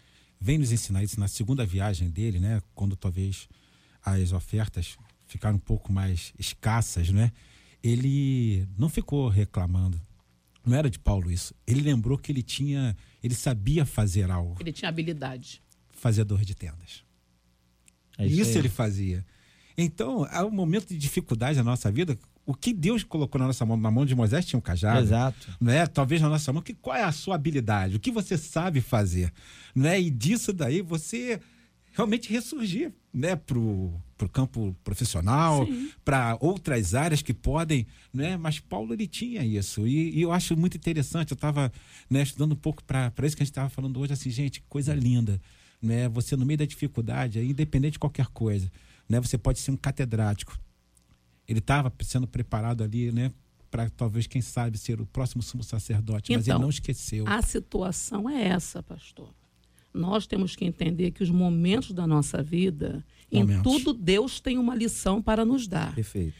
vem 0.41 0.59
nos 0.59 0.71
ensinar 0.71 1.03
isso 1.03 1.19
na 1.19 1.29
segunda 1.29 1.65
viagem 1.65 2.11
dele, 2.11 2.39
né? 2.39 2.61
Quando 2.75 2.95
talvez 2.95 3.49
as 4.05 4.33
ofertas 4.33 4.97
ficaram 5.37 5.57
um 5.57 5.61
pouco 5.61 5.92
mais 5.92 6.33
escassas, 6.38 7.11
né? 7.11 7.31
Ele 7.83 8.66
não 8.77 8.88
ficou 8.88 9.29
reclamando. 9.29 10.01
Não 10.64 10.75
era 10.77 10.90
de 10.90 10.99
Paulo 10.99 11.31
isso. 11.31 11.55
Ele 11.66 11.81
lembrou 11.81 12.18
que 12.18 12.33
ele 12.33 12.42
tinha, 12.42 12.96
ele 13.22 13.35
sabia 13.35 13.85
fazer 13.85 14.31
algo, 14.31 14.57
Ele 14.59 14.72
tinha 14.72 14.88
habilidade. 14.88 15.62
fazedor 15.90 16.44
de 16.44 16.55
tendas. 16.55 17.05
É 18.18 18.27
isso 18.27 18.53
aí. 18.53 18.57
ele 18.59 18.68
fazia. 18.68 19.25
Então, 19.79 20.27
há 20.31 20.44
um 20.44 20.51
momento 20.51 20.88
de 20.88 20.96
dificuldade 20.99 21.59
na 21.59 21.64
nossa 21.64 21.92
vida. 21.92 22.18
O 22.46 22.55
que 22.55 22.72
Deus 22.72 23.05
colocou 23.05 23.38
na 23.38 23.46
nossa 23.49 23.64
mão, 23.66 23.77
na 23.77 23.90
mão 23.90 24.07
de 24.07 24.14
Moisés 24.14 24.46
tinha 24.46 24.59
um 24.59 24.62
cajado 24.62 25.01
Exato. 25.01 25.55
né? 25.61 25.87
Talvez 25.87 26.20
na 26.22 26.29
nossa 26.29 26.53
mão, 26.53 26.62
que 26.62 26.72
qual 26.75 26.96
é 26.96 27.03
a 27.03 27.12
sua 27.12 27.35
habilidade? 27.35 27.96
O 27.96 28.01
que 28.01 28.11
você 28.11 28.38
sabe 28.38 28.81
fazer, 28.81 29.33
né? 29.75 30.01
E 30.01 30.11
disso 30.11 30.53
daí 30.53 30.81
você 30.81 31.40
realmente 31.97 32.31
ressurgir, 32.31 32.93
né, 33.13 33.35
pro 33.35 33.93
pro 34.19 34.29
campo 34.31 34.75
profissional, 34.83 35.67
para 36.03 36.39
outras 36.41 36.95
áreas 36.95 37.21
que 37.21 37.35
podem, 37.35 37.87
né? 38.13 38.35
Mas 38.39 38.59
Paulo 38.59 38.95
ele 38.95 39.07
tinha 39.07 39.45
isso 39.45 39.87
e, 39.87 40.17
e 40.17 40.23
eu 40.23 40.33
acho 40.33 40.57
muito 40.57 40.75
interessante. 40.75 41.33
Eu 41.33 41.35
estava 41.35 41.71
né, 42.09 42.23
estudando 42.23 42.53
um 42.53 42.57
pouco 42.57 42.83
para 42.83 43.13
isso 43.25 43.37
que 43.37 43.43
a 43.43 43.45
gente 43.45 43.53
estava 43.53 43.69
falando 43.69 44.01
hoje, 44.01 44.15
assim, 44.15 44.31
gente, 44.31 44.61
que 44.63 44.67
coisa 44.69 44.95
linda, 44.95 45.39
né? 45.83 46.09
Você 46.09 46.35
no 46.35 46.47
meio 46.47 46.57
da 46.57 46.65
dificuldade, 46.65 47.39
independente 47.41 47.93
de 47.93 47.99
qualquer 47.99 48.29
coisa, 48.29 48.73
né? 49.07 49.21
Você 49.21 49.37
pode 49.37 49.59
ser 49.59 49.71
um 49.71 49.77
catedrático, 49.77 50.59
ele 51.47 51.59
estava 51.59 51.93
sendo 52.03 52.27
preparado 52.27 52.83
ali, 52.83 53.13
né? 53.13 53.31
Para 53.71 53.91
talvez, 53.91 54.27
quem 54.27 54.41
sabe, 54.41 54.79
ser 54.79 54.99
o 54.99 55.07
próximo 55.07 55.43
sumo 55.43 55.63
sacerdote, 55.63 56.33
mas 56.33 56.47
ele 56.47 56.53
Então, 56.53 56.63
não 56.63 56.71
esqueceu. 56.71 57.27
A 57.27 57.43
situação 57.43 58.31
é 58.31 58.49
essa, 58.49 58.83
pastor. 58.83 59.29
Nós 59.97 60.27
temos 60.27 60.55
que 60.55 60.65
entender 60.65 61.11
que 61.11 61.23
os 61.23 61.31
momentos 61.31 61.93
da 61.93 62.07
nossa 62.07 62.43
vida, 62.43 63.05
em 63.31 63.41
Momentos. 63.41 63.63
tudo 63.63 63.93
Deus 63.93 64.41
tem 64.41 64.59
uma 64.59 64.75
lição 64.75 65.23
para 65.23 65.45
nos 65.45 65.67
dar. 65.67 65.95
Perfeito. 65.95 66.35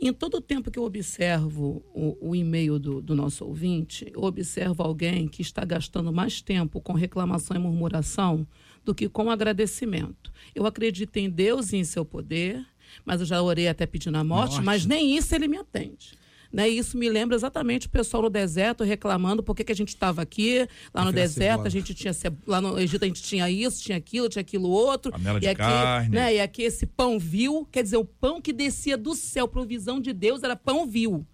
Em 0.00 0.12
todo 0.12 0.38
o 0.38 0.40
tempo 0.40 0.70
que 0.70 0.78
eu 0.78 0.84
observo 0.84 1.84
o, 1.94 2.30
o 2.30 2.34
e-mail 2.34 2.78
do, 2.78 3.00
do 3.00 3.14
nosso 3.14 3.44
ouvinte, 3.44 4.10
eu 4.12 4.24
observo 4.24 4.82
alguém 4.82 5.28
que 5.28 5.40
está 5.40 5.64
gastando 5.64 6.12
mais 6.12 6.42
tempo 6.42 6.80
com 6.80 6.92
reclamação 6.92 7.56
e 7.56 7.60
murmuração 7.60 8.46
do 8.84 8.94
que 8.94 9.08
com 9.08 9.30
agradecimento. 9.30 10.32
Eu 10.54 10.66
acredito 10.66 11.16
em 11.16 11.30
Deus 11.30 11.72
e 11.72 11.76
em 11.76 11.84
seu 11.84 12.04
poder, 12.04 12.64
mas 13.04 13.20
eu 13.20 13.26
já 13.26 13.40
orei 13.40 13.68
até 13.68 13.86
pedindo 13.86 14.16
a 14.16 14.24
morte, 14.24 14.54
Morte. 14.54 14.64
mas 14.66 14.84
nem 14.84 15.16
isso 15.16 15.32
ele 15.34 15.46
me 15.46 15.56
atende. 15.56 16.12
Né? 16.54 16.70
E 16.70 16.78
isso 16.78 16.96
me 16.96 17.08
lembra 17.08 17.34
exatamente 17.34 17.88
o 17.88 17.90
pessoal 17.90 18.22
no 18.22 18.30
deserto 18.30 18.84
reclamando 18.84 19.42
por 19.42 19.56
que, 19.56 19.64
que 19.64 19.72
a 19.72 19.74
gente 19.74 19.88
estava 19.88 20.22
aqui, 20.22 20.68
lá 20.94 21.04
no 21.04 21.10
deserto, 21.10 21.66
a 21.66 21.68
gente 21.68 21.92
tinha 21.92 22.12
lá 22.46 22.60
no 22.60 22.78
Egito 22.78 23.04
a 23.04 23.08
gente 23.08 23.24
tinha 23.24 23.50
isso, 23.50 23.82
tinha 23.82 23.98
aquilo, 23.98 24.28
tinha 24.28 24.40
aquilo 24.40 24.70
outro. 24.70 25.10
Panela 25.10 25.40
de 25.40 25.46
e 25.46 25.48
aqui, 25.48 25.58
carne. 25.58 26.14
Né? 26.14 26.34
E 26.36 26.40
aqui 26.40 26.62
esse 26.62 26.86
pão 26.86 27.18
vil, 27.18 27.66
quer 27.72 27.82
dizer, 27.82 27.96
o 27.96 28.04
pão 28.04 28.40
que 28.40 28.52
descia 28.52 28.96
do 28.96 29.16
céu, 29.16 29.48
provisão 29.48 29.98
de 29.98 30.12
Deus, 30.12 30.44
era 30.44 30.54
pão 30.54 30.86
vil. 30.86 31.26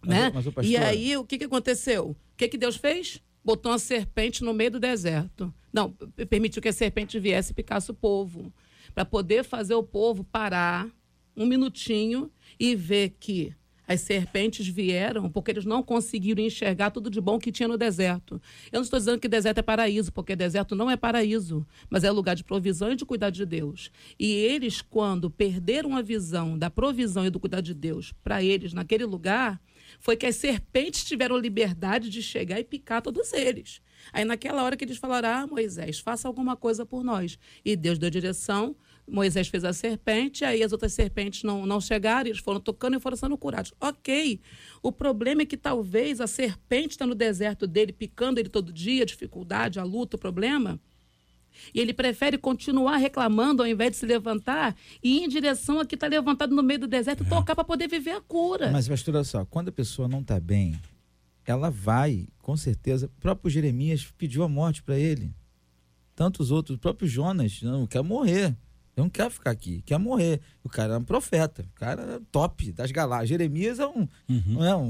Mas, 0.00 0.08
né? 0.08 0.32
mas, 0.34 0.46
ô, 0.46 0.52
e 0.62 0.74
aí, 0.74 1.14
o 1.18 1.24
que, 1.26 1.36
que 1.36 1.44
aconteceu? 1.44 2.12
O 2.12 2.16
que, 2.34 2.48
que 2.48 2.56
Deus 2.56 2.76
fez? 2.76 3.20
Botou 3.44 3.72
uma 3.72 3.78
serpente 3.78 4.42
no 4.42 4.54
meio 4.54 4.70
do 4.70 4.80
deserto. 4.80 5.52
Não, 5.70 5.90
permitiu 6.30 6.62
que 6.62 6.68
a 6.68 6.72
serpente 6.72 7.20
viesse 7.20 7.52
e 7.52 7.54
picasse 7.54 7.90
o 7.90 7.94
povo. 7.94 8.50
Para 8.94 9.04
poder 9.04 9.44
fazer 9.44 9.74
o 9.74 9.82
povo 9.82 10.24
parar 10.24 10.88
um 11.36 11.44
minutinho 11.44 12.30
e 12.58 12.74
ver 12.74 13.16
que 13.20 13.54
as 13.86 14.00
serpentes 14.00 14.66
vieram 14.66 15.30
porque 15.30 15.50
eles 15.50 15.64
não 15.64 15.82
conseguiram 15.82 16.42
enxergar 16.42 16.90
tudo 16.90 17.10
de 17.10 17.20
bom 17.20 17.38
que 17.38 17.52
tinha 17.52 17.68
no 17.68 17.76
deserto. 17.76 18.40
Eu 18.72 18.78
não 18.78 18.82
estou 18.82 18.98
dizendo 18.98 19.18
que 19.18 19.28
deserto 19.28 19.58
é 19.58 19.62
paraíso, 19.62 20.12
porque 20.12 20.34
deserto 20.34 20.74
não 20.74 20.90
é 20.90 20.96
paraíso, 20.96 21.66
mas 21.90 22.04
é 22.04 22.10
lugar 22.10 22.34
de 22.34 22.44
provisão 22.44 22.92
e 22.92 22.96
de 22.96 23.04
cuidado 23.04 23.34
de 23.34 23.44
Deus. 23.44 23.90
E 24.18 24.30
eles, 24.32 24.80
quando 24.80 25.30
perderam 25.30 25.96
a 25.96 26.02
visão 26.02 26.58
da 26.58 26.70
provisão 26.70 27.26
e 27.26 27.30
do 27.30 27.40
cuidado 27.40 27.64
de 27.64 27.74
Deus 27.74 28.12
para 28.22 28.42
eles 28.42 28.72
naquele 28.72 29.04
lugar, 29.04 29.60
foi 30.00 30.16
que 30.16 30.26
as 30.26 30.36
serpentes 30.36 31.04
tiveram 31.04 31.36
liberdade 31.36 32.08
de 32.08 32.22
chegar 32.22 32.58
e 32.58 32.64
picar 32.64 33.02
todos 33.02 33.32
eles. 33.32 33.80
Aí 34.12 34.24
naquela 34.24 34.62
hora 34.62 34.76
que 34.76 34.84
eles 34.84 34.98
falaram: 34.98 35.28
Ah, 35.28 35.46
Moisés, 35.46 35.98
faça 35.98 36.28
alguma 36.28 36.56
coisa 36.56 36.84
por 36.84 37.02
nós. 37.02 37.38
E 37.64 37.76
Deus 37.76 37.98
deu 37.98 38.10
direção. 38.10 38.76
Moisés 39.06 39.48
fez 39.48 39.64
a 39.64 39.72
serpente, 39.72 40.44
aí 40.44 40.62
as 40.62 40.72
outras 40.72 40.92
serpentes 40.92 41.42
não, 41.42 41.66
não 41.66 41.80
chegaram, 41.80 42.28
eles 42.28 42.40
foram 42.40 42.58
tocando 42.58 42.96
e 42.96 43.00
foram 43.00 43.16
sendo 43.16 43.36
curados. 43.36 43.72
Ok. 43.80 44.40
O 44.82 44.90
problema 44.90 45.42
é 45.42 45.46
que 45.46 45.56
talvez 45.56 46.20
a 46.20 46.26
serpente 46.26 46.90
está 46.90 47.06
no 47.06 47.14
deserto 47.14 47.66
dele, 47.66 47.92
picando 47.92 48.38
ele 48.38 48.48
todo 48.48 48.72
dia, 48.72 49.02
a 49.02 49.06
dificuldade, 49.06 49.78
a 49.78 49.84
luta, 49.84 50.16
o 50.16 50.20
problema. 50.20 50.80
E 51.72 51.80
ele 51.80 51.92
prefere 51.92 52.36
continuar 52.36 52.96
reclamando 52.96 53.62
ao 53.62 53.68
invés 53.68 53.92
de 53.92 53.96
se 53.98 54.06
levantar 54.06 54.74
e 55.02 55.18
ir 55.18 55.24
em 55.24 55.28
direção 55.28 55.78
a 55.78 55.86
que 55.86 55.94
está 55.94 56.06
levantado 56.06 56.54
no 56.54 56.62
meio 56.62 56.80
do 56.80 56.86
deserto 56.86 57.22
e 57.22 57.28
tocar 57.28 57.54
para 57.54 57.64
poder 57.64 57.88
viver 57.88 58.12
a 58.12 58.20
cura. 58.20 58.70
Mas, 58.72 58.88
pastor, 58.88 59.14
olha 59.14 59.24
só, 59.24 59.44
quando 59.44 59.68
a 59.68 59.72
pessoa 59.72 60.08
não 60.08 60.20
está 60.20 60.40
bem, 60.40 60.78
ela 61.46 61.70
vai, 61.70 62.26
com 62.38 62.56
certeza. 62.56 63.06
O 63.06 63.20
próprio 63.20 63.50
Jeremias 63.50 64.12
pediu 64.18 64.42
a 64.42 64.48
morte 64.48 64.82
para 64.82 64.98
ele. 64.98 65.32
Tantos 66.16 66.50
outros, 66.50 66.76
o 66.76 66.80
próprio 66.80 67.08
Jonas, 67.08 67.60
não, 67.62 67.86
quer 67.86 68.02
morrer. 68.02 68.56
Eu 68.96 69.02
não 69.04 69.10
quero 69.10 69.30
ficar 69.30 69.50
aqui, 69.50 69.82
quer 69.82 69.98
morrer. 69.98 70.40
O 70.62 70.68
cara 70.68 70.92
era 70.94 71.00
um 71.00 71.04
profeta, 71.04 71.62
o 71.62 71.78
cara 71.78 72.02
era 72.02 72.20
top 72.30 72.70
das 72.72 72.90
galáxias. 72.92 73.28
Jeremias 73.30 73.78
é 73.80 73.86
um, 73.86 74.06
não 74.46 74.64
é 74.64 74.76
um, 74.76 74.82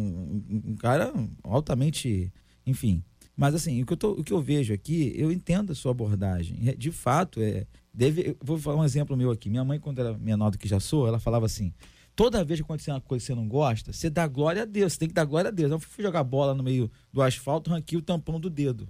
um- 0.50 0.62
um 0.72 0.76
cara 0.76 1.12
altamente, 1.42 2.32
enfim. 2.66 3.02
Mas 3.36 3.54
assim, 3.54 3.82
o 3.82 3.86
que, 3.86 3.92
eu 3.92 3.96
tô- 3.96 4.12
o 4.12 4.22
que 4.22 4.32
eu 4.32 4.40
vejo 4.42 4.72
aqui, 4.74 5.12
eu 5.16 5.32
entendo 5.32 5.72
a 5.72 5.74
sua 5.74 5.90
abordagem. 5.92 6.68
É, 6.68 6.74
De 6.74 6.92
fato, 6.92 7.40
é, 7.40 7.66
deve, 7.92 8.36
vou 8.42 8.58
falar 8.58 8.76
um 8.80 8.84
exemplo 8.84 9.16
meu 9.16 9.30
aqui. 9.30 9.48
Minha 9.48 9.64
mãe, 9.64 9.80
quando 9.80 9.98
era 10.00 10.16
menor 10.18 10.50
do 10.50 10.58
que 10.58 10.68
já 10.68 10.78
sou, 10.78 11.08
ela 11.08 11.18
falava 11.18 11.46
assim: 11.46 11.72
toda 12.14 12.44
vez 12.44 12.60
que 12.60 12.64
acontecer 12.64 12.90
uma 12.92 13.00
coisa 13.00 13.22
que 13.22 13.26
você 13.26 13.34
não 13.34 13.48
gosta, 13.48 13.92
você 13.92 14.08
dá 14.10 14.26
glória 14.28 14.62
a 14.62 14.64
Deus, 14.66 14.92
você 14.92 14.98
tem 15.00 15.08
que 15.08 15.14
dar 15.14 15.24
glória 15.24 15.48
a 15.48 15.50
Deus. 15.50 15.70
Eu 15.72 15.80
fui 15.80 16.04
jogar 16.04 16.22
bola 16.22 16.54
no 16.54 16.62
meio 16.62 16.90
do 17.12 17.22
asfalto, 17.22 17.70
ranquei 17.70 17.98
o 17.98 18.02
tampão 18.02 18.38
do 18.38 18.48
dedo. 18.50 18.86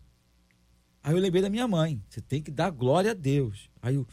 Aí 1.03 1.15
eu 1.15 1.19
lembrei 1.21 1.41
da 1.41 1.49
minha 1.49 1.67
mãe: 1.69 2.03
você 2.09 2.21
tem 2.21 2.43
que 2.43 2.51
dar 2.51 2.71
glória 2.71 3.13
a 3.13 3.15
Deus. 3.15 3.71
Aí 3.81 3.95
eu, 3.95 4.07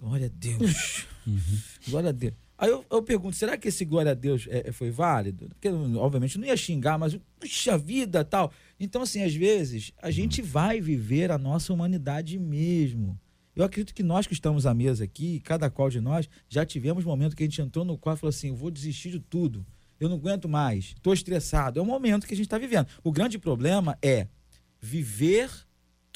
glória 0.00 0.26
a 0.26 0.30
Deus, 0.32 1.06
glória 1.88 2.08
a 2.10 2.12
Deus. 2.12 2.34
Aí 2.56 2.70
eu, 2.70 2.84
eu 2.90 3.02
pergunto: 3.02 3.36
será 3.36 3.56
que 3.56 3.68
esse 3.68 3.84
glória 3.84 4.12
a 4.12 4.14
Deus 4.14 4.46
é- 4.48 4.68
é- 4.68 4.72
foi 4.72 4.90
válido? 4.90 5.48
Porque, 5.48 5.68
obviamente, 5.68 6.38
não 6.38 6.46
ia 6.46 6.56
xingar, 6.56 6.98
mas, 6.98 7.16
puxa 7.38 7.78
vida 7.78 8.24
tal. 8.24 8.52
Então, 8.80 9.02
assim, 9.02 9.22
às 9.22 9.34
vezes, 9.34 9.92
a 10.02 10.10
gente 10.10 10.42
vai 10.42 10.80
viver 10.80 11.30
a 11.30 11.38
nossa 11.38 11.72
humanidade 11.72 12.38
mesmo. 12.38 13.18
Eu 13.54 13.64
acredito 13.64 13.94
que 13.94 14.02
nós 14.02 14.26
que 14.26 14.32
estamos 14.32 14.66
à 14.66 14.74
mesa 14.74 15.04
aqui, 15.04 15.40
cada 15.40 15.68
qual 15.70 15.90
de 15.90 16.00
nós, 16.00 16.28
já 16.48 16.64
tivemos 16.64 17.04
momento 17.04 17.34
que 17.36 17.42
a 17.42 17.46
gente 17.46 17.60
entrou 17.60 17.84
no 17.84 17.96
quarto 17.98 18.18
e 18.18 18.20
falou 18.20 18.30
assim: 18.30 18.48
eu 18.48 18.56
vou 18.56 18.70
desistir 18.70 19.10
de 19.10 19.20
tudo. 19.20 19.64
Eu 20.00 20.08
não 20.08 20.16
aguento 20.16 20.48
mais, 20.48 20.86
estou 20.96 21.12
estressado. 21.12 21.78
É 21.78 21.82
o 21.82 21.86
momento 21.86 22.26
que 22.26 22.34
a 22.34 22.36
gente 22.36 22.46
está 22.46 22.58
vivendo. 22.58 22.86
O 23.02 23.10
grande 23.10 23.38
problema 23.38 23.98
é 24.00 24.28
viver 24.80 25.50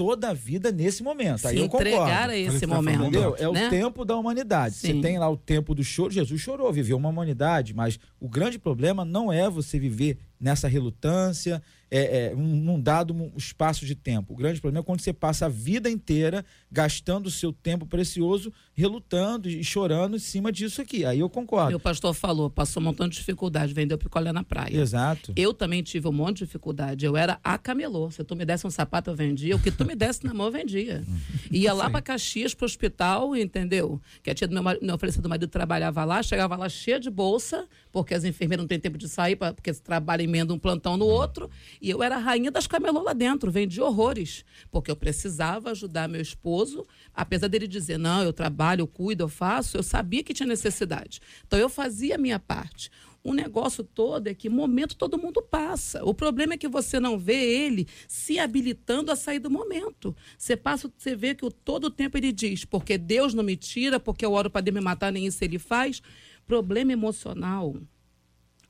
toda 0.03 0.31
a 0.31 0.33
vida 0.33 0.73
nesse 0.73 1.01
momento. 1.01 1.47
Aí 1.47 1.57
se 1.57 1.63
eu 1.63 1.69
concordo. 1.69 1.89
entregar 1.89 2.29
a 2.29 2.37
esse 2.37 2.67
tá 2.67 2.75
momento. 2.75 3.03
Entendeu? 3.03 3.37
É 3.39 3.49
o 3.49 3.53
né? 3.53 3.71
tempo 3.71 4.05
da 4.05 4.17
humanidade. 4.17 4.75
Você 4.75 4.89
Sim. 4.89 5.01
tem 5.01 5.17
lá 5.17 5.31
o 5.31 5.37
tempo 5.37 5.77
do 5.77 5.85
choro. 5.85 6.11
Jesus 6.11 6.41
chorou, 6.41 6.73
viveu 6.73 6.97
uma 6.97 7.09
humanidade, 7.09 7.73
mas 7.73 8.01
o 8.19 8.29
grande 8.29 8.59
problema 8.59 9.05
não 9.05 9.33
é 9.33 9.49
você 9.49 9.79
viver 9.79 10.19
nessa 10.43 10.67
relutância, 10.69 11.63
é, 11.89 12.31
é, 12.33 12.35
um- 12.35 12.57
num 12.57 12.81
dado 12.81 13.15
espaço 13.37 13.85
de 13.87 13.95
tempo. 13.95 14.33
O 14.33 14.37
grande 14.37 14.61
problema 14.61 14.83
é 14.83 14.85
quando 14.85 15.01
você 15.01 15.13
passa 15.13 15.47
a 15.47 15.49
vida 15.49 15.89
inteira 15.91 16.45
gastando 16.71 17.27
o 17.27 17.31
seu 17.31 17.53
tempo 17.53 17.85
precioso, 17.87 18.51
relutando 18.75 19.49
e 19.49 19.63
chorando 19.63 20.17
em 20.17 20.19
cima 20.19 20.51
disso 20.51 20.81
aqui. 20.81 21.05
Aí 21.05 21.21
eu 21.21 21.29
concordo. 21.29 21.69
Meu 21.69 21.79
pastor 21.79 22.15
falou, 22.15 22.49
passou 22.51 22.83
um 22.83 22.87
montão 22.87 23.07
de 23.07 23.17
dificuldade, 23.17 23.75
vendeu 23.75 23.97
picolé 23.99 24.33
na 24.33 24.43
praia. 24.43 24.75
Exato. 24.75 25.33
Eu 25.37 25.53
também 25.55 25.83
tive 25.83 26.09
um 26.09 26.13
monte 26.13 26.39
de 26.39 26.45
dificuldade. 26.47 27.05
Eu 27.05 27.15
era 27.17 27.39
a 27.45 27.57
camelô. 27.59 28.11
Se 28.11 28.25
tu 28.25 28.35
me 28.35 28.45
desse 28.47 28.67
um 28.67 28.71
sapato, 28.71 29.11
eu 29.11 29.15
vendia. 29.15 29.55
O 29.55 29.59
que 29.61 29.71
tu 29.71 29.85
me 29.85 29.95
desse 29.95 30.25
na 30.25 30.33
mão, 30.35 30.47
eu 30.47 30.53
vendia. 30.53 31.05
Ia 31.51 31.73
lá 31.75 31.91
para 31.91 32.01
Caxias, 32.03 32.55
pro 32.55 32.65
hospital, 32.65 33.37
entendeu? 33.37 34.01
Que 34.23 34.31
a 34.31 34.35
tia 34.35 34.49
do 34.49 34.55
meu, 34.55 34.63
marido, 34.63 34.85
meu 34.85 34.97
falecido 34.99 35.29
marido 35.29 35.47
trabalhava 35.47 36.05
lá, 36.07 36.23
chegava 36.23 36.57
lá 36.57 36.69
cheia 36.71 36.99
de 36.99 37.11
bolsa, 37.11 37.67
porque 37.93 38.15
as 38.15 38.25
enfermeiras 38.25 38.63
não 38.63 38.69
têm 38.69 38.81
tempo 38.81 38.97
de 38.97 39.09
sair, 39.09 39.37
pra, 39.37 39.53
porque 39.53 39.73
trabalha 39.75 40.23
emenda 40.33 40.55
um 40.55 40.59
plantão 40.59 40.97
no 40.97 41.05
outro. 41.05 41.51
E 41.81 41.91
eu 41.91 42.03
era 42.03 42.17
a 42.17 42.19
rainha 42.19 42.51
das 42.51 42.67
camelô 42.67 43.03
lá 43.03 43.13
dentro, 43.13 43.51
vendia 43.51 43.85
horrores. 43.85 44.45
Porque 44.71 44.91
eu 44.91 44.97
precisava 44.97 45.71
ajudar 45.71 46.09
meu 46.09 46.21
esposo, 46.21 46.87
apesar 47.15 47.49
dele 47.49 47.69
dizer, 47.69 47.99
não, 47.99 48.23
eu 48.23 48.33
trabalho, 48.33 48.83
eu 48.83 48.87
cuido, 48.87 49.25
eu 49.25 49.29
faço, 49.29 49.77
eu 49.77 49.83
sabia 49.83 50.23
que 50.23 50.33
tinha 50.33 50.47
necessidade. 50.47 51.21
Então 51.47 51.59
eu 51.59 51.69
fazia 51.69 52.15
a 52.15 52.19
minha 52.19 52.39
parte. 52.39 52.91
O 53.25 53.33
negócio 53.33 53.85
todo 53.85 54.27
é 54.27 54.35
que 54.35 54.49
momento 54.49 54.97
todo 54.97 55.19
mundo 55.19 55.41
passa. 55.41 56.05
O 56.05 56.13
problema 56.13 56.55
é 56.55 56.57
que 56.57 56.67
você 56.67 56.99
não 56.99 57.17
vê 57.17 57.35
ele 57.35 57.87
se 58.09 58.39
habilitando 58.39 59.13
a 59.13 59.17
sair 59.17 59.39
do 59.39 59.49
momento. 59.49 60.15
Você 60.37 60.57
passa, 60.57 60.93
você 60.97 61.15
vê 61.15 61.33
que 61.33 61.45
o, 61.45 61.51
todo 61.51 61.85
o 61.85 61.91
tempo 61.91 62.19
ele 62.19 62.33
diz, 62.33 62.65
porque 62.65 62.99
Deus 62.99 63.33
não 63.33 63.45
me 63.45 63.57
tira, 63.57 64.01
porque 64.01 64.27
eu 64.27 64.33
oro 64.33 64.51
para 64.51 64.61
Deus 64.61 64.75
me 64.75 64.81
matar, 64.81 65.13
nem 65.13 65.27
isso 65.27 65.45
ele 65.45 65.59
faz. 65.59 66.03
Problema 66.45 66.93
emocional, 66.93 67.77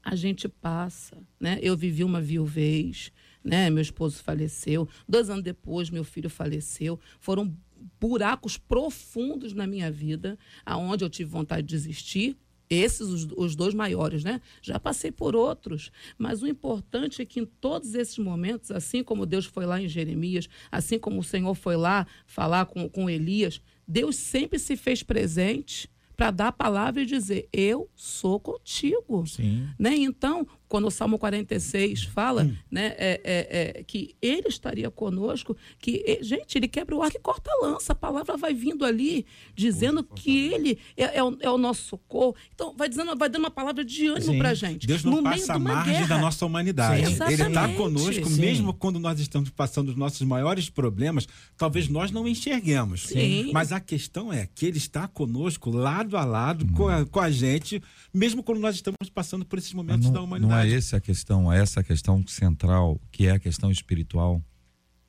a 0.03 0.17
gente 0.17 0.49
passa, 0.49 1.17
né? 1.39 1.59
Eu 1.63 1.77
vivi 1.77 2.03
uma 2.03 2.21
viuvez, 2.21 3.13
né? 3.43 3.71
Meu 3.71 3.83
esposo 3.83 4.23
faleceu. 4.23 4.89
Dois 5.09 5.31
anos 5.31 5.45
depois, 5.45 5.91
meu 5.91 6.05
filho 6.05 6.29
faleceu. 6.29 6.99
Foram 7.21 7.57
buracos 8.01 8.57
profundos 8.57 9.53
na 9.53 9.67
minha 9.67 9.91
vida, 9.91 10.39
aonde 10.65 11.05
eu 11.05 11.11
tive 11.11 11.31
vontade 11.31 11.67
de 11.67 11.75
desistir. 11.75 12.37
Esses, 12.69 13.03
os, 13.03 13.29
os 13.37 13.55
dois 13.55 13.75
maiores, 13.75 14.25
né? 14.25 14.41
Já 14.63 14.81
passei 14.81 15.13
por 15.13 15.37
outros. 15.37 15.93
Mas 16.17 16.43
o 16.43 16.47
importante 16.47 17.21
é 17.21 17.25
que 17.25 17.39
em 17.39 17.45
todos 17.45 17.95
esses 17.95 18.17
momentos, 18.17 18.71
assim 18.71 19.05
como 19.05 19.27
Deus 19.27 19.45
foi 19.45 19.67
lá 19.67 19.81
em 19.81 19.87
Jeremias, 19.87 20.49
assim 20.71 20.99
como 20.99 21.21
o 21.21 21.25
Senhor 21.25 21.55
foi 21.55 21.77
lá 21.77 22.07
falar 22.25 22.65
com, 22.65 22.89
com 22.89 23.11
Elias, 23.11 23.61
Deus 23.87 24.17
sempre 24.17 24.59
se 24.59 24.75
fez 24.75 25.03
presente 25.03 25.92
para 26.17 26.31
dar 26.31 26.49
a 26.49 26.53
palavra 26.53 27.03
e 27.03 27.07
dizer: 27.07 27.49
Eu 27.53 27.89
sou 27.95 28.39
contigo. 28.39 29.27
Sim. 29.27 29.69
Né? 29.79 29.95
Então, 29.97 30.47
quando 30.73 30.87
o 30.87 30.91
Salmo 30.91 31.19
46 31.19 32.05
fala 32.05 32.45
Hum. 32.45 32.57
né, 32.71 32.95
é, 32.97 33.21
é, 33.23 33.79
é, 33.81 33.85
que 33.85 34.15
ele 34.23 34.49
estaria 34.49 34.91
conosco, 34.91 35.55
que, 35.79 36.19
gente, 36.23 36.57
ele 36.57 36.67
quebra 36.67 36.97
o 36.97 37.03
arco 37.03 37.19
e 37.19 37.21
corta 37.21 37.51
a 37.51 37.67
lança. 37.67 37.93
A 37.93 37.97
palavra 37.97 38.39
vai 38.39 38.55
vindo 38.55 38.87
ali, 38.87 39.27
dizendo 39.55 40.03
que 40.03 40.47
ele 40.49 40.79
é, 40.97 41.19
é 41.19 41.23
o, 41.23 41.37
é 41.41 41.51
o 41.51 41.59
nosso 41.59 41.83
socorro. 41.83 42.35
Então, 42.55 42.75
vai, 42.75 42.89
dizendo, 42.89 43.15
vai 43.17 43.29
dando 43.29 43.43
uma 43.43 43.51
palavra 43.51 43.85
de 43.85 44.07
ânimo 44.07 44.39
para 44.39 44.55
gente. 44.55 44.87
Deus 44.87 45.05
não 45.05 45.17
no 45.17 45.23
meio 45.23 45.35
passa 45.35 45.45
de 45.45 45.53
a 45.53 45.57
uma 45.57 45.75
margem 45.75 45.93
guerra. 45.93 46.07
da 46.07 46.19
nossa 46.19 46.47
humanidade. 46.47 47.07
Sim, 47.07 47.23
Ele 47.25 47.43
está 47.43 47.69
conosco, 47.75 48.29
Sim. 48.31 48.41
mesmo 48.41 48.73
quando 48.73 48.99
nós 48.99 49.21
estamos 49.21 49.51
passando 49.51 49.91
os 49.91 49.97
nossos 49.97 50.23
maiores 50.23 50.71
problemas, 50.71 51.29
talvez 51.57 51.87
nós 51.89 52.11
não 52.11 52.27
enxerguemos. 52.27 53.03
Sim. 53.03 53.51
Mas 53.53 53.73
a 53.73 53.81
questão 53.81 54.33
é 54.33 54.49
que 54.55 54.65
ele 54.65 54.79
está 54.79 55.07
conosco, 55.07 55.71
lado 55.71 56.17
a 56.17 56.25
lado, 56.25 56.67
com, 56.73 56.89
a, 56.89 57.05
com 57.05 57.21
a 57.21 57.31
gente, 57.31 57.83
mesmo 58.13 58.43
quando 58.43 58.59
nós 58.59 58.75
estamos 58.75 59.11
passando 59.15 59.45
por 59.45 59.59
esses 59.59 59.75
momentos 59.75 60.07
da 60.07 60.15
não, 60.15 60.21
não 60.21 60.25
humanidade. 60.25 60.62
É 60.67 60.75
essa 60.75 60.97
a 60.97 61.01
questão, 61.01 61.53
é 61.53 61.61
essa 61.61 61.81
a 61.81 61.85
questão 61.85 62.27
central, 62.27 63.01
que 63.11 63.27
é 63.27 63.33
a 63.33 63.39
questão 63.39 63.71
espiritual. 63.71 64.43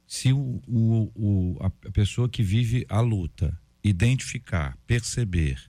Se 0.08 0.32
o, 0.34 0.62
o, 0.68 1.12
o- 1.16 1.58
a 1.62 1.68
a 1.88 1.92
pessoa 1.92 2.28
que 2.30 2.44
vive 2.44 2.86
a 2.89 3.00
luta 3.00 3.58
identificar, 3.84 4.78
perceber 4.86 5.60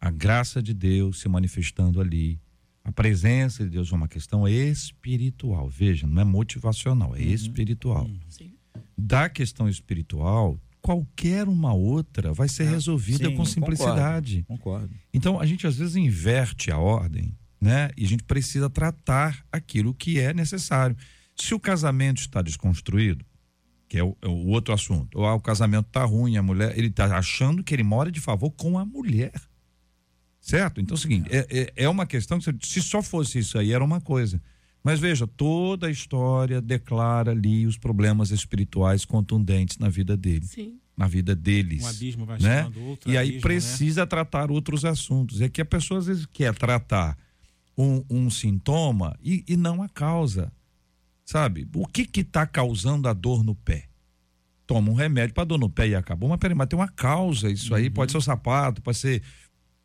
a 0.00 0.10
graça 0.10 0.62
de 0.62 0.72
Deus 0.74 1.20
se 1.20 1.28
manifestando 1.28 2.00
ali, 2.00 2.40
a 2.84 2.92
presença 2.92 3.64
de 3.64 3.70
Deus 3.70 3.92
é 3.92 3.94
uma 3.96 4.08
questão 4.08 4.46
espiritual. 4.48 5.68
Veja, 5.68 6.06
não 6.06 6.22
é 6.22 6.24
motivacional, 6.24 7.14
é 7.16 7.20
espiritual. 7.22 8.08
Sim. 8.28 8.52
Da 8.96 9.28
questão 9.28 9.68
espiritual, 9.68 10.58
qualquer 10.80 11.48
uma 11.48 11.72
outra 11.74 12.32
vai 12.32 12.48
ser 12.48 12.64
resolvida 12.64 13.28
Sim, 13.28 13.36
com 13.36 13.44
simplicidade. 13.44 14.44
Concordo. 14.46 14.94
Então, 15.12 15.38
a 15.40 15.44
gente 15.46 15.66
às 15.66 15.76
vezes 15.76 15.96
inverte 15.96 16.70
a 16.70 16.78
ordem 16.78 17.36
né? 17.60 17.90
E 17.96 18.04
a 18.04 18.08
gente 18.08 18.24
precisa 18.24 18.70
tratar 18.70 19.44
aquilo 19.50 19.94
que 19.94 20.18
é 20.18 20.32
necessário. 20.32 20.96
Se 21.34 21.54
o 21.54 21.60
casamento 21.60 22.20
está 22.20 22.42
desconstruído, 22.42 23.24
que 23.88 23.98
é 23.98 24.04
o, 24.04 24.16
é 24.20 24.28
o 24.28 24.46
outro 24.48 24.74
assunto, 24.74 25.18
ou 25.18 25.26
ah, 25.26 25.34
o 25.34 25.40
casamento 25.40 25.86
está 25.86 26.04
ruim, 26.04 26.36
a 26.36 26.42
mulher, 26.42 26.76
ele 26.76 26.88
está 26.88 27.16
achando 27.16 27.64
que 27.64 27.74
ele 27.74 27.82
mora 27.82 28.10
de 28.10 28.20
favor 28.20 28.50
com 28.50 28.78
a 28.78 28.84
mulher. 28.84 29.32
Certo? 30.40 30.80
Então 30.80 30.94
é 30.94 30.98
o 30.98 31.00
seguinte, 31.00 31.28
é, 31.30 31.46
é, 31.50 31.72
é 31.84 31.88
uma 31.88 32.06
questão 32.06 32.38
que 32.38 32.66
se 32.66 32.82
só 32.82 33.02
fosse 33.02 33.38
isso 33.38 33.58
aí, 33.58 33.72
era 33.72 33.84
uma 33.84 34.00
coisa. 34.00 34.40
Mas 34.82 35.00
veja, 35.00 35.26
toda 35.26 35.88
a 35.88 35.90
história 35.90 36.60
declara 36.60 37.32
ali 37.32 37.66
os 37.66 37.76
problemas 37.76 38.30
espirituais 38.30 39.04
contundentes 39.04 39.78
na 39.78 39.88
vida 39.88 40.16
dele. 40.16 40.46
Sim. 40.46 40.78
Na 40.96 41.06
vida 41.06 41.34
deles. 41.34 41.84
Um 41.84 41.88
abismo 41.88 42.26
vai 42.26 42.38
né? 42.40 42.62
chamando 42.62 42.82
outro 42.82 43.10
E 43.10 43.16
aí 43.16 43.28
abismo, 43.28 43.36
né? 43.36 43.40
precisa 43.42 44.06
tratar 44.06 44.50
outros 44.50 44.84
assuntos. 44.84 45.40
É 45.40 45.48
que 45.48 45.60
a 45.60 45.64
pessoa 45.64 46.00
às 46.00 46.06
vezes 46.06 46.26
quer 46.26 46.54
tratar 46.54 47.16
um, 47.78 48.04
um 48.10 48.28
sintoma 48.28 49.16
e, 49.22 49.44
e 49.46 49.56
não 49.56 49.80
a 49.80 49.88
causa. 49.88 50.52
Sabe? 51.24 51.68
O 51.74 51.86
que 51.86 52.08
está 52.20 52.44
causando 52.44 53.08
a 53.08 53.12
dor 53.12 53.44
no 53.44 53.54
pé? 53.54 53.84
Toma 54.66 54.90
um 54.90 54.94
remédio 54.94 55.34
para 55.34 55.44
dor 55.44 55.58
no 55.58 55.70
pé 55.70 55.88
e 55.88 55.94
acabou. 55.94 56.28
Mas 56.28 56.38
peraí, 56.38 56.56
mas 56.56 56.66
tem 56.66 56.78
uma 56.78 56.88
causa. 56.88 57.48
Isso 57.50 57.74
aí 57.74 57.88
pode 57.88 58.10
ser 58.10 58.18
o 58.18 58.22
sapato, 58.22 58.82
pode 58.82 58.98
ser 58.98 59.22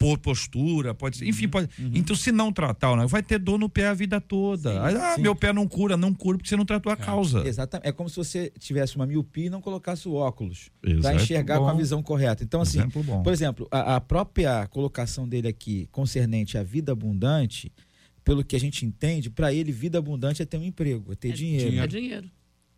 por 0.03 0.17
postura, 0.19 0.93
pode 0.93 1.17
ser. 1.17 1.27
Enfim, 1.27 1.47
pode. 1.47 1.69
Então, 1.93 2.15
se 2.15 2.31
não 2.31 2.51
tratar, 2.51 2.95
né, 2.97 3.05
vai 3.07 3.23
ter 3.23 3.39
dor 3.39 3.57
no 3.57 3.69
pé 3.69 3.87
a 3.87 3.93
vida 3.93 4.19
toda. 4.19 4.83
Aí, 4.85 4.95
ah, 4.95 5.15
sim. 5.15 5.21
meu 5.21 5.35
pé 5.35 5.53
não 5.53 5.67
cura, 5.67 5.95
não 5.95 6.13
cura 6.13 6.37
porque 6.37 6.49
você 6.49 6.57
não 6.57 6.65
tratou 6.65 6.91
a 6.91 6.97
causa. 6.97 7.47
Exatamente. 7.47 7.87
É 7.87 7.91
como 7.91 8.09
se 8.09 8.17
você 8.17 8.51
tivesse 8.59 8.95
uma 8.95 9.05
miopia 9.05 9.45
e 9.45 9.49
não 9.49 9.61
colocasse 9.61 10.07
o 10.07 10.13
óculos 10.13 10.69
para 11.01 11.15
enxergar 11.15 11.59
com 11.59 11.67
a 11.67 11.71
bom. 11.71 11.77
visão 11.77 12.03
correta. 12.03 12.43
Então, 12.43 12.61
assim, 12.61 12.79
Exemplo 12.79 13.03
bom. 13.03 13.23
por 13.23 13.31
exemplo, 13.31 13.67
a, 13.71 13.95
a 13.95 14.01
própria 14.01 14.67
colocação 14.67 15.27
dele 15.27 15.47
aqui 15.47 15.87
concernente 15.91 16.57
à 16.57 16.63
vida 16.63 16.91
abundante, 16.91 17.71
pelo 18.23 18.43
que 18.43 18.55
a 18.55 18.59
gente 18.59 18.85
entende, 18.85 19.29
para 19.29 19.53
ele, 19.53 19.71
vida 19.71 19.97
abundante 19.97 20.41
é 20.41 20.45
ter 20.45 20.57
um 20.57 20.63
emprego, 20.63 21.11
é 21.13 21.15
ter 21.15 21.33
dinheiro. 21.33 21.79
É 21.79 21.87
dinheiro. 21.87 22.29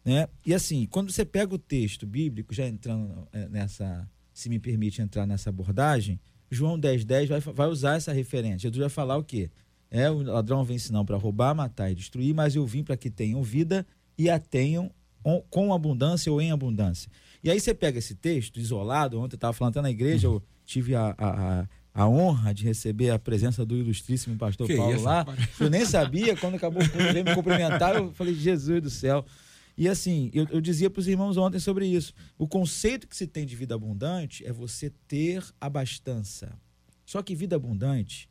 né? 0.03 0.27
E 0.45 0.53
assim, 0.53 0.85
quando 0.89 1.11
você 1.11 1.25
pega 1.25 1.53
o 1.53 1.57
texto 1.57 2.05
bíblico, 2.05 2.53
já 2.53 2.67
entrando 2.67 3.27
eh, 3.33 3.47
nessa, 3.49 4.07
se 4.33 4.49
me 4.49 4.59
permite 4.59 5.01
entrar 5.01 5.25
nessa 5.25 5.49
abordagem, 5.49 6.19
João 6.55 6.79
10, 6.79 7.05
10 7.05 7.29
vai, 7.29 7.39
vai 7.39 7.67
usar 7.67 7.95
essa 7.97 8.11
referência. 8.11 8.59
Jesus 8.59 8.79
vai 8.79 8.89
falar 8.89 9.17
o 9.17 9.23
quê? 9.23 9.49
É, 9.91 10.09
o 10.09 10.23
ladrão 10.23 10.63
vem 10.63 10.77
senão 10.77 11.05
para 11.05 11.17
roubar, 11.17 11.53
matar 11.53 11.91
e 11.91 11.95
destruir, 11.95 12.33
mas 12.33 12.55
eu 12.55 12.65
vim 12.65 12.83
para 12.83 12.97
que 12.97 13.09
tenham 13.09 13.41
vida 13.43 13.85
e 14.17 14.29
a 14.29 14.39
tenham 14.39 14.91
com 15.49 15.73
abundância 15.73 16.31
ou 16.31 16.41
em 16.41 16.51
abundância. 16.51 17.09
E 17.43 17.49
aí 17.49 17.59
você 17.59 17.73
pega 17.73 17.97
esse 17.97 18.15
texto 18.15 18.59
isolado, 18.59 19.19
ontem 19.19 19.35
eu 19.35 19.37
estava 19.37 19.53
falando 19.53 19.73
até 19.73 19.81
na 19.81 19.89
igreja, 19.89 20.27
eu 20.27 20.41
tive 20.65 20.95
a, 20.95 21.15
a, 21.17 21.61
a, 21.61 21.67
a 21.93 22.07
honra 22.07 22.53
de 22.53 22.63
receber 22.63 23.09
a 23.09 23.19
presença 23.19 23.65
do 23.65 23.75
ilustríssimo 23.75 24.35
pastor 24.37 24.67
Que 24.67 24.75
Paulo 24.75 24.95
isso, 24.95 25.03
lá. 25.05 25.25
Eu 25.59 25.69
nem 25.69 25.85
sabia, 25.85 26.35
quando 26.35 26.55
acabou 26.55 26.81
o 26.81 27.23
me 27.23 27.35
cumprimentar, 27.35 27.95
eu 27.95 28.11
falei, 28.13 28.33
Jesus 28.33 28.81
do 28.81 28.89
céu. 28.89 29.25
E 29.77 29.89
assim, 29.89 30.29
eu, 30.33 30.47
eu 30.49 30.61
dizia 30.61 30.89
para 30.89 30.99
os 30.99 31.07
irmãos 31.07 31.37
ontem 31.37 31.59
sobre 31.59 31.85
isso. 31.85 32.13
O 32.37 32.47
conceito 32.47 33.07
que 33.07 33.15
se 33.15 33.27
tem 33.27 33.45
de 33.45 33.55
vida 33.55 33.75
abundante 33.75 34.45
é 34.45 34.51
você 34.51 34.89
ter 35.07 35.43
abastança. 35.59 36.57
Só 37.05 37.21
que 37.21 37.35
vida 37.35 37.55
abundante, 37.55 38.29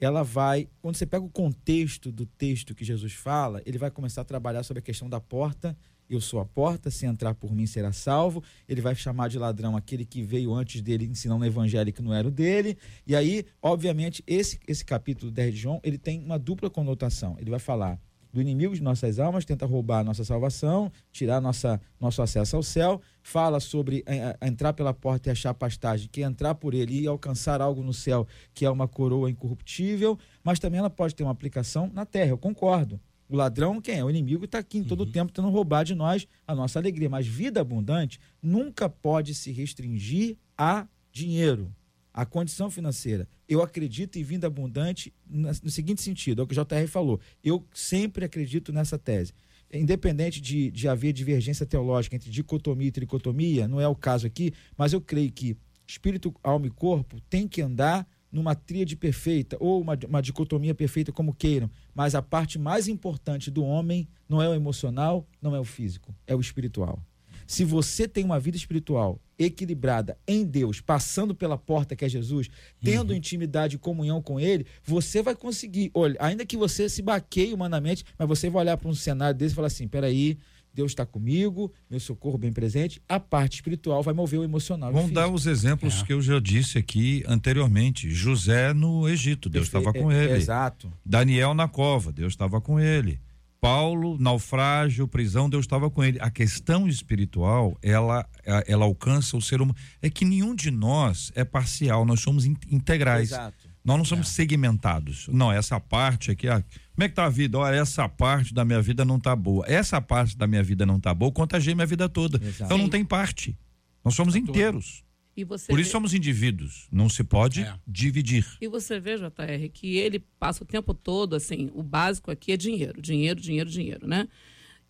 ela 0.00 0.22
vai. 0.22 0.68
Quando 0.80 0.96
você 0.96 1.06
pega 1.06 1.24
o 1.24 1.30
contexto 1.30 2.10
do 2.10 2.26
texto 2.26 2.74
que 2.74 2.84
Jesus 2.84 3.12
fala, 3.12 3.62
ele 3.66 3.78
vai 3.78 3.90
começar 3.90 4.22
a 4.22 4.24
trabalhar 4.24 4.62
sobre 4.62 4.80
a 4.80 4.82
questão 4.82 5.08
da 5.08 5.20
porta. 5.20 5.76
Eu 6.08 6.20
sou 6.20 6.38
a 6.38 6.44
porta, 6.44 6.88
se 6.88 7.04
entrar 7.04 7.34
por 7.34 7.54
mim 7.54 7.66
será 7.66 7.92
salvo. 7.92 8.42
Ele 8.68 8.80
vai 8.80 8.94
chamar 8.94 9.28
de 9.28 9.38
ladrão 9.38 9.76
aquele 9.76 10.04
que 10.04 10.22
veio 10.22 10.54
antes 10.54 10.80
dele 10.80 11.04
ensinando 11.04 11.42
o 11.42 11.46
evangelho 11.46 11.92
que 11.92 12.02
não 12.02 12.14
era 12.14 12.28
o 12.28 12.30
dele. 12.30 12.78
E 13.06 13.14
aí, 13.14 13.44
obviamente, 13.60 14.22
esse, 14.26 14.58
esse 14.68 14.84
capítulo 14.84 15.32
10 15.32 15.54
de 15.54 15.60
João, 15.60 15.80
ele 15.82 15.98
tem 15.98 16.22
uma 16.22 16.38
dupla 16.38 16.70
conotação. 16.70 17.36
Ele 17.40 17.50
vai 17.50 17.58
falar 17.58 18.00
do 18.36 18.42
inimigo 18.42 18.74
de 18.74 18.82
nossas 18.82 19.18
almas, 19.18 19.46
tenta 19.46 19.64
roubar 19.64 20.00
a 20.00 20.04
nossa 20.04 20.22
salvação, 20.22 20.92
tirar 21.10 21.40
nossa, 21.40 21.80
nosso 21.98 22.20
acesso 22.20 22.54
ao 22.54 22.62
céu, 22.62 23.00
fala 23.22 23.58
sobre 23.60 24.04
eh, 24.04 24.36
eh, 24.38 24.46
entrar 24.46 24.74
pela 24.74 24.92
porta 24.92 25.30
e 25.30 25.32
achar 25.32 25.54
pastagem, 25.54 26.06
que 26.12 26.22
é 26.22 26.26
entrar 26.26 26.54
por 26.54 26.74
ele 26.74 27.00
e 27.00 27.06
alcançar 27.06 27.62
algo 27.62 27.82
no 27.82 27.94
céu, 27.94 28.26
que 28.52 28.66
é 28.66 28.70
uma 28.70 28.86
coroa 28.86 29.30
incorruptível, 29.30 30.18
mas 30.44 30.58
também 30.58 30.78
ela 30.78 30.90
pode 30.90 31.14
ter 31.14 31.22
uma 31.22 31.32
aplicação 31.32 31.90
na 31.94 32.04
terra, 32.04 32.28
eu 32.28 32.36
concordo. 32.36 33.00
O 33.26 33.34
ladrão, 33.34 33.80
quem 33.80 33.98
é? 33.98 34.04
O 34.04 34.10
inimigo 34.10 34.44
está 34.44 34.58
aqui 34.58 34.76
em 34.78 34.84
todo 34.84 35.00
o 35.00 35.06
tempo 35.06 35.32
tentando 35.32 35.50
roubar 35.50 35.82
de 35.82 35.94
nós 35.94 36.28
a 36.46 36.54
nossa 36.54 36.78
alegria. 36.78 37.08
Mas 37.08 37.26
vida 37.26 37.60
abundante 37.60 38.20
nunca 38.40 38.88
pode 38.88 39.34
se 39.34 39.50
restringir 39.50 40.36
a 40.56 40.86
dinheiro, 41.10 41.74
a 42.12 42.24
condição 42.24 42.70
financeira. 42.70 43.26
Eu 43.48 43.62
acredito 43.62 44.18
em 44.18 44.22
vida 44.22 44.46
abundante 44.46 45.12
no 45.28 45.70
seguinte 45.70 46.02
sentido, 46.02 46.40
é 46.40 46.44
o 46.44 46.46
que 46.46 46.58
o 46.58 46.64
JR 46.64 46.88
falou. 46.88 47.20
Eu 47.42 47.64
sempre 47.72 48.24
acredito 48.24 48.72
nessa 48.72 48.98
tese. 48.98 49.32
Independente 49.72 50.40
de, 50.40 50.70
de 50.70 50.88
haver 50.88 51.12
divergência 51.12 51.66
teológica 51.66 52.16
entre 52.16 52.30
dicotomia 52.30 52.88
e 52.88 52.92
tricotomia, 52.92 53.66
não 53.66 53.80
é 53.80 53.88
o 53.88 53.94
caso 53.94 54.26
aqui, 54.26 54.52
mas 54.76 54.92
eu 54.92 55.00
creio 55.00 55.30
que 55.32 55.56
espírito, 55.86 56.34
alma 56.42 56.66
e 56.66 56.70
corpo 56.70 57.20
tem 57.28 57.46
que 57.46 57.62
andar 57.62 58.06
numa 58.30 58.54
tríade 58.54 58.96
perfeita 58.96 59.56
ou 59.60 59.80
uma, 59.80 59.98
uma 60.06 60.20
dicotomia 60.20 60.74
perfeita, 60.74 61.12
como 61.12 61.34
queiram, 61.34 61.70
mas 61.94 62.14
a 62.14 62.22
parte 62.22 62.58
mais 62.58 62.88
importante 62.88 63.50
do 63.50 63.64
homem 63.64 64.08
não 64.28 64.42
é 64.42 64.48
o 64.48 64.54
emocional, 64.54 65.26
não 65.40 65.54
é 65.54 65.60
o 65.60 65.64
físico, 65.64 66.14
é 66.26 66.34
o 66.34 66.40
espiritual. 66.40 67.02
Se 67.46 67.64
você 67.64 68.08
tem 68.08 68.24
uma 68.24 68.40
vida 68.40 68.56
espiritual 68.56 69.20
equilibrada 69.38 70.16
em 70.26 70.44
Deus, 70.44 70.80
passando 70.80 71.34
pela 71.34 71.58
porta 71.58 71.94
que 71.94 72.04
é 72.04 72.08
Jesus, 72.08 72.48
tendo 72.82 73.14
intimidade 73.14 73.76
e 73.76 73.78
comunhão 73.78 74.20
com 74.22 74.40
Ele, 74.40 74.66
você 74.84 75.22
vai 75.22 75.34
conseguir, 75.34 75.90
olha, 75.94 76.16
ainda 76.20 76.44
que 76.46 76.56
você 76.56 76.88
se 76.88 77.02
baqueie 77.02 77.52
humanamente, 77.52 78.04
mas 78.18 78.28
você 78.28 78.48
vai 78.50 78.62
olhar 78.62 78.76
para 78.76 78.88
um 78.88 78.94
cenário 78.94 79.36
desse 79.38 79.52
e 79.52 79.56
falar 79.56 79.66
assim: 79.68 79.86
peraí, 79.88 80.38
Deus 80.72 80.92
está 80.92 81.06
comigo, 81.06 81.72
meu 81.88 81.98
socorro 81.98 82.36
bem 82.36 82.52
presente, 82.52 83.00
a 83.08 83.18
parte 83.18 83.54
espiritual 83.54 84.02
vai 84.02 84.12
mover 84.12 84.40
o 84.40 84.44
emocional. 84.44 84.92
Vamos 84.92 85.10
dar 85.10 85.26
os 85.28 85.46
exemplos 85.46 86.02
É. 86.02 86.04
que 86.06 86.12
eu 86.12 86.20
já 86.20 86.38
disse 86.38 86.76
aqui 86.76 87.24
anteriormente. 87.26 88.10
José 88.10 88.74
no 88.74 89.08
Egito, 89.08 89.48
Deus 89.48 89.66
estava 89.66 89.90
com 89.92 90.12
É, 90.12 90.24
ele. 90.24 90.32
Exato. 90.34 90.92
Daniel 91.04 91.54
na 91.54 91.66
cova, 91.66 92.12
Deus 92.12 92.34
estava 92.34 92.60
com 92.60 92.78
ele. 92.78 93.18
Paulo, 93.60 94.16
naufrágio, 94.18 95.08
prisão, 95.08 95.48
Deus 95.50 95.64
estava 95.64 95.90
com 95.90 96.04
ele. 96.04 96.18
A 96.20 96.30
questão 96.30 96.86
espiritual, 96.86 97.76
ela, 97.82 98.26
ela 98.66 98.84
alcança 98.84 99.36
o 99.36 99.42
ser 99.42 99.60
humano. 99.60 99.76
É 100.00 100.08
que 100.10 100.24
nenhum 100.24 100.54
de 100.54 100.70
nós 100.70 101.32
é 101.34 101.44
parcial, 101.44 102.04
nós 102.04 102.20
somos 102.20 102.44
in- 102.44 102.56
integrais. 102.70 103.30
Exato. 103.32 103.66
Nós 103.84 103.98
não 103.98 104.04
somos 104.04 104.28
segmentados. 104.30 105.28
Não, 105.28 105.52
essa 105.52 105.78
parte 105.78 106.32
aqui, 106.32 106.48
ah, 106.48 106.60
como 106.94 107.04
é 107.04 107.08
que 107.08 107.14
tá 107.14 107.24
a 107.26 107.28
vida? 107.28 107.56
Olha, 107.58 107.76
essa 107.76 108.08
parte 108.08 108.52
da 108.52 108.64
minha 108.64 108.82
vida 108.82 109.04
não 109.04 109.18
tá 109.20 109.34
boa. 109.36 109.64
Essa 109.68 110.00
parte 110.00 110.36
da 110.36 110.46
minha 110.46 110.62
vida 110.62 110.84
não 110.84 110.98
tá 110.98 111.14
boa, 111.14 111.30
contagiei 111.30 111.72
minha 111.74 111.86
vida 111.86 112.08
toda. 112.08 112.36
Exato. 112.44 112.64
Então 112.64 112.76
não 112.78 112.88
tem 112.88 113.04
parte. 113.04 113.56
Nós 114.04 114.14
somos 114.14 114.34
inteiros. 114.34 115.04
E 115.36 115.44
você 115.44 115.66
Por 115.68 115.76
vê- 115.76 115.82
isso 115.82 115.90
somos 115.90 116.14
indivíduos. 116.14 116.88
Não 116.90 117.08
se 117.08 117.22
pode 117.22 117.60
É. 117.62 117.74
dividir. 117.86 118.46
E 118.60 118.66
você 118.68 118.98
vê, 118.98 119.16
JR, 119.18 119.68
que 119.72 119.96
ele 119.98 120.18
passa 120.38 120.64
o 120.64 120.66
tempo 120.66 120.94
todo, 120.94 121.36
assim, 121.36 121.70
o 121.74 121.82
básico 121.82 122.30
aqui 122.30 122.52
é 122.52 122.56
dinheiro, 122.56 123.00
dinheiro, 123.02 123.38
dinheiro, 123.40 123.68
dinheiro, 123.68 124.06
né? 124.06 124.26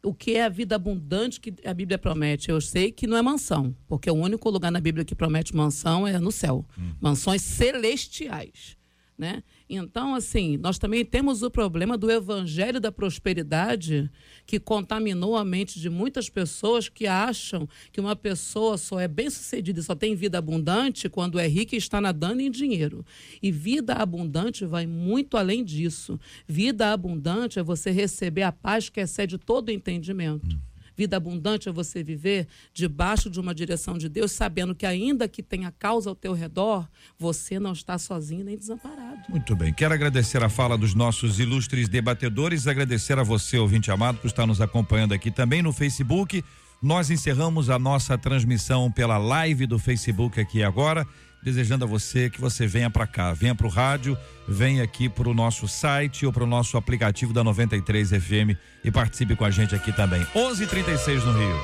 O 0.05 0.15
que 0.15 0.33
é 0.37 0.45
a 0.45 0.49
vida 0.49 0.77
abundante 0.77 1.41
que 1.41 1.53
a 1.65 1.75
Bíblia 1.75 1.99
promete? 1.99 2.49
Eu 2.49 2.61
sei 2.61 2.93
que 2.93 3.09
não 3.09 3.17
é 3.17 3.23
mansão, 3.23 3.75
porque 3.89 4.09
o 4.09 4.15
único 4.15 4.49
lugar 4.51 4.71
na 4.71 4.81
Bíblia 4.81 5.05
que 5.05 5.17
promete 5.17 5.57
mansão 5.57 6.07
é 6.07 6.21
no 6.21 6.31
céu. 6.31 6.65
Mansões 7.01 7.43
celestiais, 7.43 8.77
né? 9.19 9.43
Então, 9.69 10.15
assim, 10.15 10.57
nós 10.57 10.79
também 10.79 11.05
temos 11.05 11.43
o 11.43 11.51
problema 11.51 11.99
do 11.99 12.09
evangelho 12.09 12.81
da 12.81 12.93
prosperidade 12.93 14.09
que 14.47 14.61
contaminou 14.61 15.37
a 15.37 15.45
mente 15.45 15.81
de 15.81 15.91
muitas 15.91 16.29
pessoas 16.29 16.89
que 16.89 17.07
acham 17.07 17.69
que 17.91 18.01
uma 18.01 18.15
pessoa 18.15 18.79
só 18.79 19.01
é 19.01 19.09
bem-sucedida 19.09 19.81
e 19.81 19.83
só 19.83 19.97
tem 19.97 20.15
vida 20.15 20.39
abundante 20.39 21.09
quando 21.09 21.39
é 21.39 21.49
rica 21.49 21.75
e 21.75 21.79
está 21.79 22.01
nadando 22.01 22.43
em 22.43 22.51
dinheiro. 22.51 23.05
E 23.43 23.51
vida 23.51 23.95
abundante 23.95 24.65
vai 24.65 24.87
muito 24.87 25.37
além 25.37 25.65
disso. 25.65 26.19
Vida 26.47 26.93
abundante 26.93 27.59
é 27.59 27.63
você 27.63 27.91
receber 27.91 28.43
a 28.43 28.53
paz 28.53 28.89
que 28.89 29.01
excede 29.01 29.37
todo 29.37 29.73
entendimento. 29.73 30.57
Vida 30.97 31.17
abundante 31.17 31.69
é 31.69 31.73
você 31.73 32.03
viver 32.03 32.49
debaixo 32.73 33.29
de 33.29 33.39
uma 33.39 33.55
direção 33.55 33.99
de 33.99 34.09
Deus, 34.09 34.33
sabendo 34.33 34.75
que 34.75 34.87
ainda 34.87 35.29
que 35.29 35.43
tenha 35.43 35.71
causa 35.71 36.09
ao 36.09 36.17
teu 36.17 36.33
redor, 36.33 36.89
você 37.19 37.61
não 37.61 37.73
está 37.73 37.99
sozinho 37.99 38.45
nem 38.45 38.57
desamparado. 38.57 39.21
Muito 39.29 39.55
bem. 39.55 39.73
Quero 39.73 39.93
agradecer 39.93 40.43
a 40.43 40.49
fala 40.49 40.79
dos 40.79 40.95
nossos 40.95 41.39
ilustres 41.39 41.89
debatedores, 41.89 42.67
agradecer 42.67 43.19
a 43.19 43.23
você, 43.23 43.59
ouvinte 43.59 43.91
amado, 43.91 44.19
por 44.19 44.27
estar 44.27 44.47
nos 44.47 44.61
acompanhando 44.61 45.13
aqui 45.13 45.31
também 45.31 45.63
no 45.63 45.73
Facebook. 45.73 46.43
Nós 46.83 47.11
encerramos 47.11 47.71
a 47.71 47.79
nossa 47.79 48.17
transmissão 48.17 48.91
pela 48.91 49.19
live 49.19 49.67
do 49.67 49.79
Facebook 49.79 50.41
aqui 50.41 50.63
agora, 50.63 51.07
desejando 51.47 51.85
a 51.85 51.87
você 51.87 52.29
que 52.29 52.41
você 52.41 52.67
venha 52.67 52.91
para 52.91 53.07
cá, 53.07 53.33
venha 53.33 53.55
para 53.55 53.69
o 53.69 53.71
rádio, 53.71 54.19
venha 54.49 54.83
aqui 54.83 55.09
para 55.09 55.29
o 55.29 55.35
nosso 55.35 55.69
site 55.69 56.27
ou 56.27 56.33
para 56.33 56.43
o 56.43 56.47
nosso 56.47 56.77
aplicativo 56.77 57.33
da 57.33 57.45
93 57.45 58.11
FM 58.11 58.59
e 58.83 58.91
participe 58.91 59.37
com 59.37 59.45
a 59.45 59.51
gente 59.51 59.73
aqui 59.73 59.93
também. 59.93 60.27
11:36 60.35 61.23
no 61.25 61.33
Rio. 61.39 61.57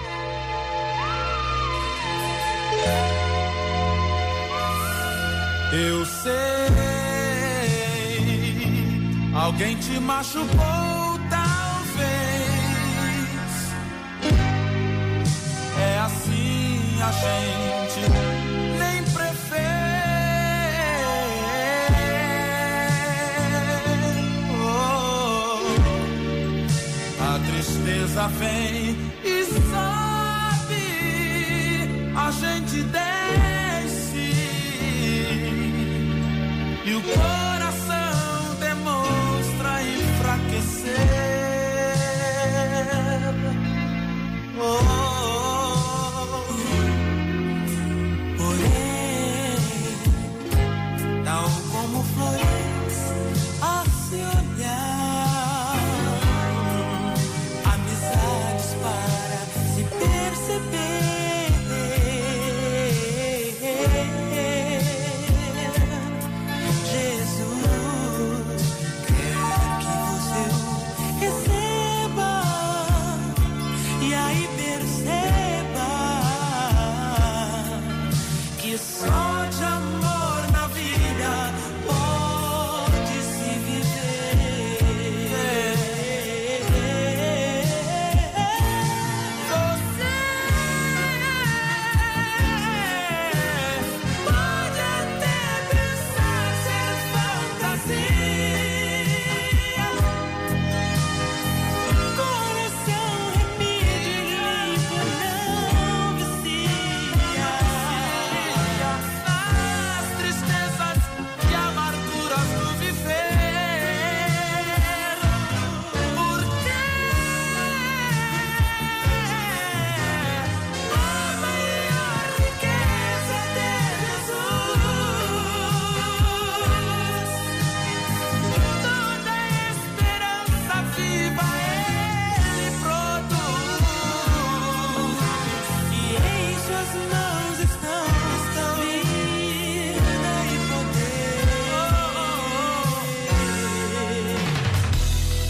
Eu 5.73 6.07
sei, 6.07 6.33
Alguém 9.35 9.75
te 9.79 9.99
machucou, 9.99 11.19
talvez. 11.29 12.13
É 15.77 15.99
assim 15.99 17.01
a 17.03 17.11
gente 17.11 17.82
tristeza 28.13 28.29
vem 28.29 28.97
e 29.25 29.45
sobe, 29.45 30.75
a 32.15 32.31
gente 32.31 32.83
desce 32.85 33.12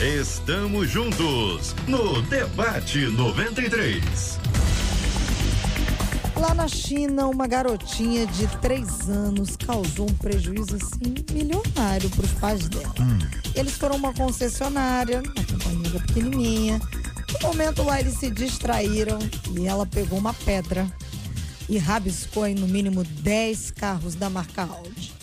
Estamos 0.03 0.90
juntos 0.90 1.76
no 1.86 2.20
Debate 2.22 3.07
93. 3.07 4.03
Lá 6.34 6.53
na 6.55 6.66
China, 6.66 7.28
uma 7.28 7.46
garotinha 7.46 8.26
de 8.26 8.48
três 8.59 9.09
anos 9.09 9.57
causou 9.57 10.11
um 10.11 10.14
prejuízo 10.14 10.74
assim 10.74 11.14
milionário 11.32 12.11
para 12.11 12.24
os 12.24 12.32
pais 12.32 12.68
dela. 12.68 12.92
Eles 13.55 13.74
foram 13.74 13.94
uma 13.94 14.12
concessionária, 14.12 15.22
na 15.22 15.44
companhia 15.44 16.00
pequenininha. 16.00 16.80
No 17.34 17.48
momento 17.48 17.84
lá 17.84 18.00
eles 18.00 18.14
se 18.18 18.28
distraíram 18.28 19.20
e 19.57 19.68
ela 19.68 19.86
pegou 19.86 20.18
uma 20.18 20.34
pedra 20.34 20.84
e 21.68 21.78
rabiscou 21.78 22.44
em 22.44 22.57
no 22.57 22.66
mínimo 22.66 23.05
10 23.05 23.70
carros 23.70 24.16
da 24.16 24.28
marca 24.28 24.62
Audi. 24.62 25.14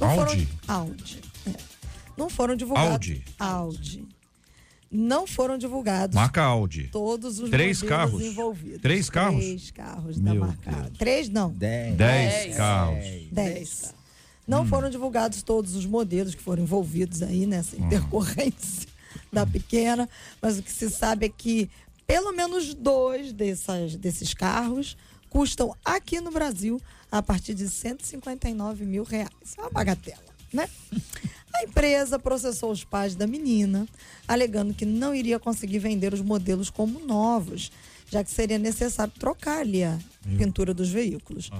Audi? 0.00 0.16
Foram, 0.16 0.46
Audi. 0.66 1.20
é. 1.46 1.74
Não 2.16 2.30
foram 2.30 2.56
divulgados. 2.56 2.92
Audi. 2.92 3.24
Audi. 3.38 4.13
Não 4.96 5.26
foram 5.26 5.58
divulgados 5.58 6.14
Marca 6.14 6.40
Audi. 6.42 6.88
todos 6.92 7.40
os 7.40 7.50
Três 7.50 7.82
modelos 7.82 7.98
carros? 7.98 8.22
envolvidos. 8.22 8.80
Três 8.80 9.10
carros? 9.10 9.44
Três 9.44 9.70
carros 9.72 10.20
da 10.20 10.32
Meu 10.32 10.46
marca. 10.46 10.70
Deus. 10.70 10.98
Três 10.98 11.28
não. 11.28 11.50
Dez. 11.52 11.96
Dez 11.96 12.56
carros. 12.56 13.04
Dez. 13.32 13.94
Não 14.46 14.64
foram 14.64 14.88
divulgados 14.88 15.42
todos 15.42 15.74
os 15.74 15.84
modelos 15.84 16.34
que 16.36 16.42
foram 16.42 16.62
envolvidos 16.62 17.22
aí 17.22 17.44
nessa 17.44 17.76
intercorrência 17.76 18.86
da 19.32 19.44
pequena, 19.44 20.08
mas 20.40 20.58
o 20.58 20.62
que 20.62 20.70
se 20.70 20.88
sabe 20.88 21.26
é 21.26 21.28
que 21.28 21.68
pelo 22.06 22.32
menos 22.32 22.72
dois 22.72 23.32
dessas, 23.32 23.96
desses 23.96 24.32
carros 24.32 24.96
custam 25.28 25.74
aqui 25.84 26.20
no 26.20 26.30
Brasil 26.30 26.80
a 27.10 27.20
partir 27.20 27.54
de 27.54 27.68
159 27.68 28.84
mil 28.84 29.02
reais. 29.02 29.28
É 29.58 29.60
uma 29.60 29.70
bagatela, 29.70 30.22
né? 30.52 30.68
A 31.54 31.62
empresa 31.62 32.18
processou 32.18 32.70
os 32.70 32.82
pais 32.84 33.14
da 33.14 33.26
menina, 33.26 33.86
alegando 34.26 34.74
que 34.74 34.84
não 34.84 35.14
iria 35.14 35.38
conseguir 35.38 35.78
vender 35.78 36.12
os 36.12 36.20
modelos 36.20 36.68
como 36.68 36.98
novos, 37.00 37.70
já 38.10 38.24
que 38.24 38.30
seria 38.30 38.58
necessário 38.58 39.12
trocar 39.18 39.60
ali 39.60 39.84
a 39.84 39.98
pintura 40.36 40.74
dos 40.74 40.88
veículos. 40.90 41.50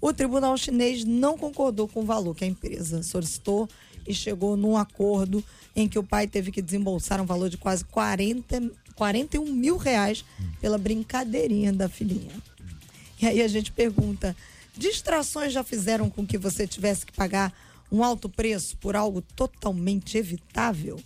O 0.00 0.12
tribunal 0.12 0.56
chinês 0.56 1.04
não 1.04 1.36
concordou 1.36 1.88
com 1.88 2.00
o 2.00 2.04
valor 2.04 2.34
que 2.34 2.44
a 2.44 2.48
empresa 2.48 3.02
solicitou 3.02 3.68
e 4.06 4.14
chegou 4.14 4.56
num 4.56 4.76
acordo 4.76 5.42
em 5.74 5.88
que 5.88 5.98
o 5.98 6.04
pai 6.04 6.26
teve 6.26 6.52
que 6.52 6.62
desembolsar 6.62 7.20
um 7.20 7.26
valor 7.26 7.48
de 7.48 7.56
quase 7.56 7.84
40, 7.84 8.70
41 8.94 9.52
mil 9.52 9.76
reais 9.76 10.24
pela 10.60 10.78
brincadeirinha 10.78 11.72
da 11.72 11.88
filhinha. 11.88 12.32
E 13.20 13.26
aí 13.26 13.42
a 13.42 13.48
gente 13.48 13.72
pergunta: 13.72 14.36
distrações 14.76 15.52
já 15.52 15.64
fizeram 15.64 16.08
com 16.08 16.24
que 16.24 16.38
você 16.38 16.66
tivesse 16.66 17.04
que 17.04 17.12
pagar 17.12 17.52
um 17.90 18.02
alto 18.02 18.28
preço 18.28 18.76
por 18.78 18.96
algo 18.96 19.22
totalmente 19.22 20.16
evitável? 20.18 21.00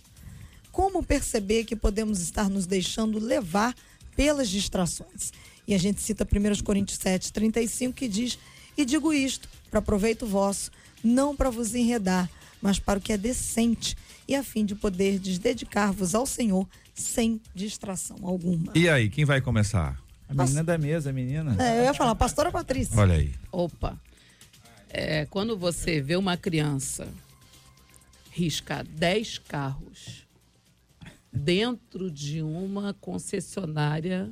Como 0.71 1.03
perceber 1.03 1.65
que 1.65 1.75
podemos 1.75 2.19
estar 2.19 2.49
nos 2.49 2.65
deixando 2.65 3.19
levar 3.19 3.75
pelas 4.15 4.49
distrações? 4.49 5.31
E 5.67 5.73
a 5.73 5.77
gente 5.77 6.01
cita 6.01 6.25
1 6.25 6.63
Coríntios 6.63 6.99
7, 6.99 7.31
35, 7.31 7.93
que 7.93 8.07
diz: 8.07 8.37
E 8.77 8.83
digo 8.83 9.13
isto, 9.13 9.47
para 9.69 9.81
proveito 9.81 10.25
vosso, 10.25 10.71
não 11.03 11.35
para 11.35 11.49
vos 11.49 11.73
enredar, 11.73 12.29
mas 12.61 12.79
para 12.79 12.99
o 12.99 13.01
que 13.01 13.13
é 13.13 13.17
decente, 13.17 13.95
e 14.27 14.35
a 14.35 14.43
fim 14.43 14.65
de 14.65 14.75
poder 14.75 15.19
dedicar-vos 15.19 16.15
ao 16.15 16.25
Senhor 16.25 16.67
sem 16.93 17.41
distração 17.53 18.17
alguma. 18.23 18.71
E 18.75 18.87
aí, 18.89 19.09
quem 19.09 19.25
vai 19.25 19.41
começar? 19.41 20.01
A 20.29 20.33
menina 20.33 20.63
da 20.63 20.77
mesa, 20.77 21.09
a 21.09 21.13
menina. 21.13 21.55
É, 21.59 21.79
eu 21.79 21.83
ia 21.83 21.93
falar, 21.93 22.15
pastora 22.15 22.51
Patrícia. 22.51 22.99
Olha 22.99 23.15
aí. 23.15 23.31
Opa. 23.51 23.99
É, 24.95 25.25
quando 25.25 25.57
você 25.57 25.99
vê 25.99 26.15
uma 26.15 26.37
criança 26.37 27.11
riscar 28.29 28.85
10 28.85 29.39
carros 29.39 30.27
dentro 31.31 32.11
de 32.11 32.43
uma 32.43 32.93
concessionária 32.93 34.31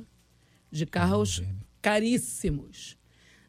de 0.70 0.86
carros 0.86 1.42
caríssimos. 1.82 2.96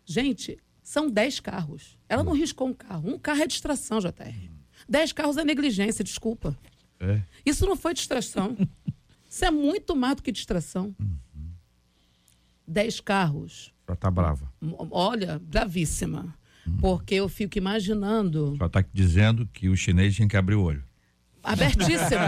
Gente, 0.03 0.57
são 0.81 1.07
10 1.07 1.39
carros. 1.39 1.99
Ela 2.09 2.23
não 2.23 2.33
riscou 2.33 2.67
um 2.67 2.73
carro. 2.73 3.13
Um 3.13 3.19
carro 3.19 3.43
é 3.43 3.47
distração, 3.47 3.99
JR. 3.99 4.49
10 4.89 5.13
carros 5.13 5.37
é 5.37 5.45
negligência, 5.45 6.03
desculpa. 6.03 6.57
É. 6.99 7.21
Isso 7.45 7.63
não 7.67 7.75
foi 7.75 7.93
distração. 7.93 8.57
Isso 9.29 9.45
é 9.45 9.51
muito 9.51 9.95
mais 9.95 10.15
do 10.15 10.23
que 10.23 10.31
distração. 10.31 10.95
10 12.67 13.01
carros. 13.01 13.71
Já 13.87 13.95
tá 13.95 14.09
brava. 14.09 14.51
Olha, 14.89 15.37
bravíssima. 15.37 16.35
Porque 16.79 17.15
eu 17.15 17.27
fico 17.27 17.57
imaginando. 17.57 18.55
Só 18.57 18.69
tá 18.69 18.83
dizendo 18.93 19.47
que 19.51 19.69
o 19.69 19.75
chinês 19.75 20.15
tinha 20.15 20.27
que 20.27 20.37
abrir 20.37 20.55
o 20.55 20.61
olho. 20.61 20.83
Abertíssimo. 21.43 22.21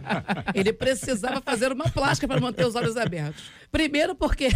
Ele 0.54 0.72
precisava 0.72 1.42
fazer 1.42 1.70
uma 1.70 1.90
plástica 1.90 2.26
para 2.26 2.40
manter 2.40 2.66
os 2.66 2.74
olhos 2.74 2.96
abertos. 2.96 3.44
Primeiro, 3.70 4.14
porque 4.14 4.48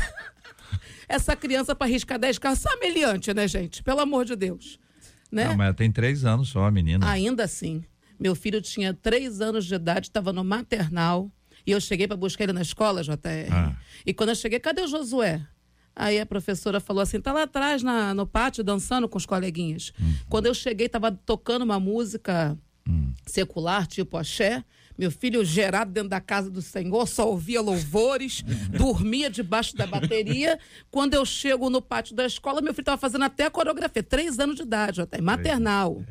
essa 1.07 1.37
criança 1.37 1.75
para 1.75 1.87
riscar 1.87 2.19
10 2.19 2.39
carros, 2.39 2.61
só 2.61 2.79
meliante, 2.81 3.33
né, 3.35 3.47
gente? 3.47 3.83
Pelo 3.83 4.01
amor 4.01 4.25
de 4.25 4.35
Deus. 4.35 4.79
Né? 5.31 5.45
Não, 5.45 5.57
mas 5.57 5.67
ela 5.67 5.75
tem 5.75 5.93
três 5.93 6.25
anos 6.25 6.49
só, 6.49 6.65
a 6.65 6.71
menina. 6.71 7.09
Ainda 7.09 7.45
assim. 7.45 7.85
Meu 8.19 8.35
filho 8.35 8.63
tinha 8.63 8.95
três 8.95 9.43
anos 9.43 9.67
de 9.67 9.75
idade, 9.75 10.07
estava 10.07 10.33
no 10.33 10.43
maternal. 10.43 11.31
E 11.67 11.73
eu 11.73 11.81
cheguei 11.81 12.07
para 12.07 12.17
buscar 12.17 12.45
ele 12.45 12.53
na 12.53 12.63
escola, 12.63 13.03
JR. 13.03 13.53
Ah. 13.53 13.77
E 14.07 14.15
quando 14.15 14.31
eu 14.31 14.35
cheguei, 14.35 14.59
cadê 14.59 14.81
o 14.81 14.89
Josué? 14.89 15.45
Aí 15.99 16.21
a 16.21 16.27
professora 16.27 16.79
falou 16.79 17.03
assim: 17.03 17.21
tá 17.21 17.33
lá 17.33 17.45
atrás 17.45 17.83
na- 17.83 18.13
no 18.13 18.27
pátio 18.27 18.63
dançando 18.63 19.09
com 19.09 19.17
os 19.17 19.25
coleguinhas. 19.25 19.93
Quando 20.29 20.45
eu 20.47 20.53
cheguei, 20.55 20.87
estava 20.87 21.11
tocando 21.11 21.63
uma 21.63 21.81
música 21.81 22.57
secular, 23.27 23.87
tipo 23.87 24.17
axé. 24.17 24.63
Meu 24.99 25.11
filho 25.11 25.45
gerado 25.45 25.91
dentro 25.93 26.09
da 26.09 26.21
casa 26.21 26.51
do 26.51 26.63
Senhor, 26.63 27.07
só 27.07 27.29
ouvia 27.29 27.61
louvores, 27.61 28.43
dormia 28.71 29.29
debaixo 29.29 29.77
da 29.77 29.87
bateria. 29.87 30.59
Quando 30.91 31.13
eu 31.15 31.25
chego 31.27 31.69
no 31.69 31.83
pátio 31.83 32.15
da 32.15 32.25
escola, 32.25 32.63
meu 32.63 32.73
filho 32.73 32.83
estava 32.83 32.99
fazendo 33.01 33.25
até 33.25 33.45
a 33.45 33.51
coreografia, 33.51 34.03
três 34.03 34.39
anos 34.39 34.57
de 34.57 34.63
idade, 34.63 35.01
até 35.03 35.21
maternal. 35.21 36.03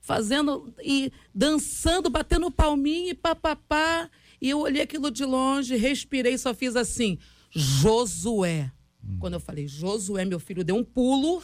Fazendo 0.00 0.74
e 0.82 1.12
dançando, 1.32 2.10
batendo 2.10 2.50
palminha 2.50 3.10
e 3.10 3.14
papapá. 3.14 4.08
E 4.40 4.50
eu 4.50 4.58
olhei 4.60 4.82
aquilo 4.82 5.10
de 5.12 5.24
longe, 5.24 5.76
respirei, 5.76 6.36
só 6.36 6.52
fiz 6.52 6.74
assim: 6.74 7.18
Josué. 7.50 8.70
Quando 9.18 9.34
eu 9.34 9.40
falei 9.40 9.66
Josué, 9.66 10.24
meu 10.24 10.38
filho 10.40 10.62
deu 10.64 10.76
um 10.76 10.84
pulo 10.84 11.42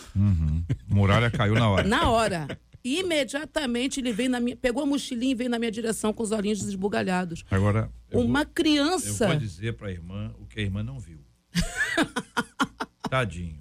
Muralha 0.88 1.30
caiu 1.30 1.54
na 1.54 1.68
hora. 1.68 1.86
na 1.88 2.09
hora. 2.11 2.46
Imediatamente 2.84 4.00
ele 4.00 4.12
veio 4.12 4.30
na 4.30 4.38
minha, 4.40 4.56
pegou 4.56 4.82
a 4.82 4.86
mochilinha 4.86 5.32
e 5.32 5.34
veio 5.34 5.50
na 5.50 5.59
minha 5.59 5.70
direção 5.70 6.12
com 6.12 6.22
os 6.22 6.30
olhinhos 6.30 6.62
desbugalhados. 6.62 7.44
Agora, 7.50 7.90
eu 8.11 8.20
Uma 8.20 8.40
vou, 8.40 8.48
eu 8.48 8.54
criança. 8.54 9.26
vou 9.28 9.36
dizer 9.36 9.74
pra 9.76 9.90
irmã 9.90 10.32
o 10.40 10.46
que 10.46 10.61
a 10.61 10.62
irmã 10.62 10.82
não 10.82 10.98
viu. 10.98 11.18
Tadinho. 13.11 13.59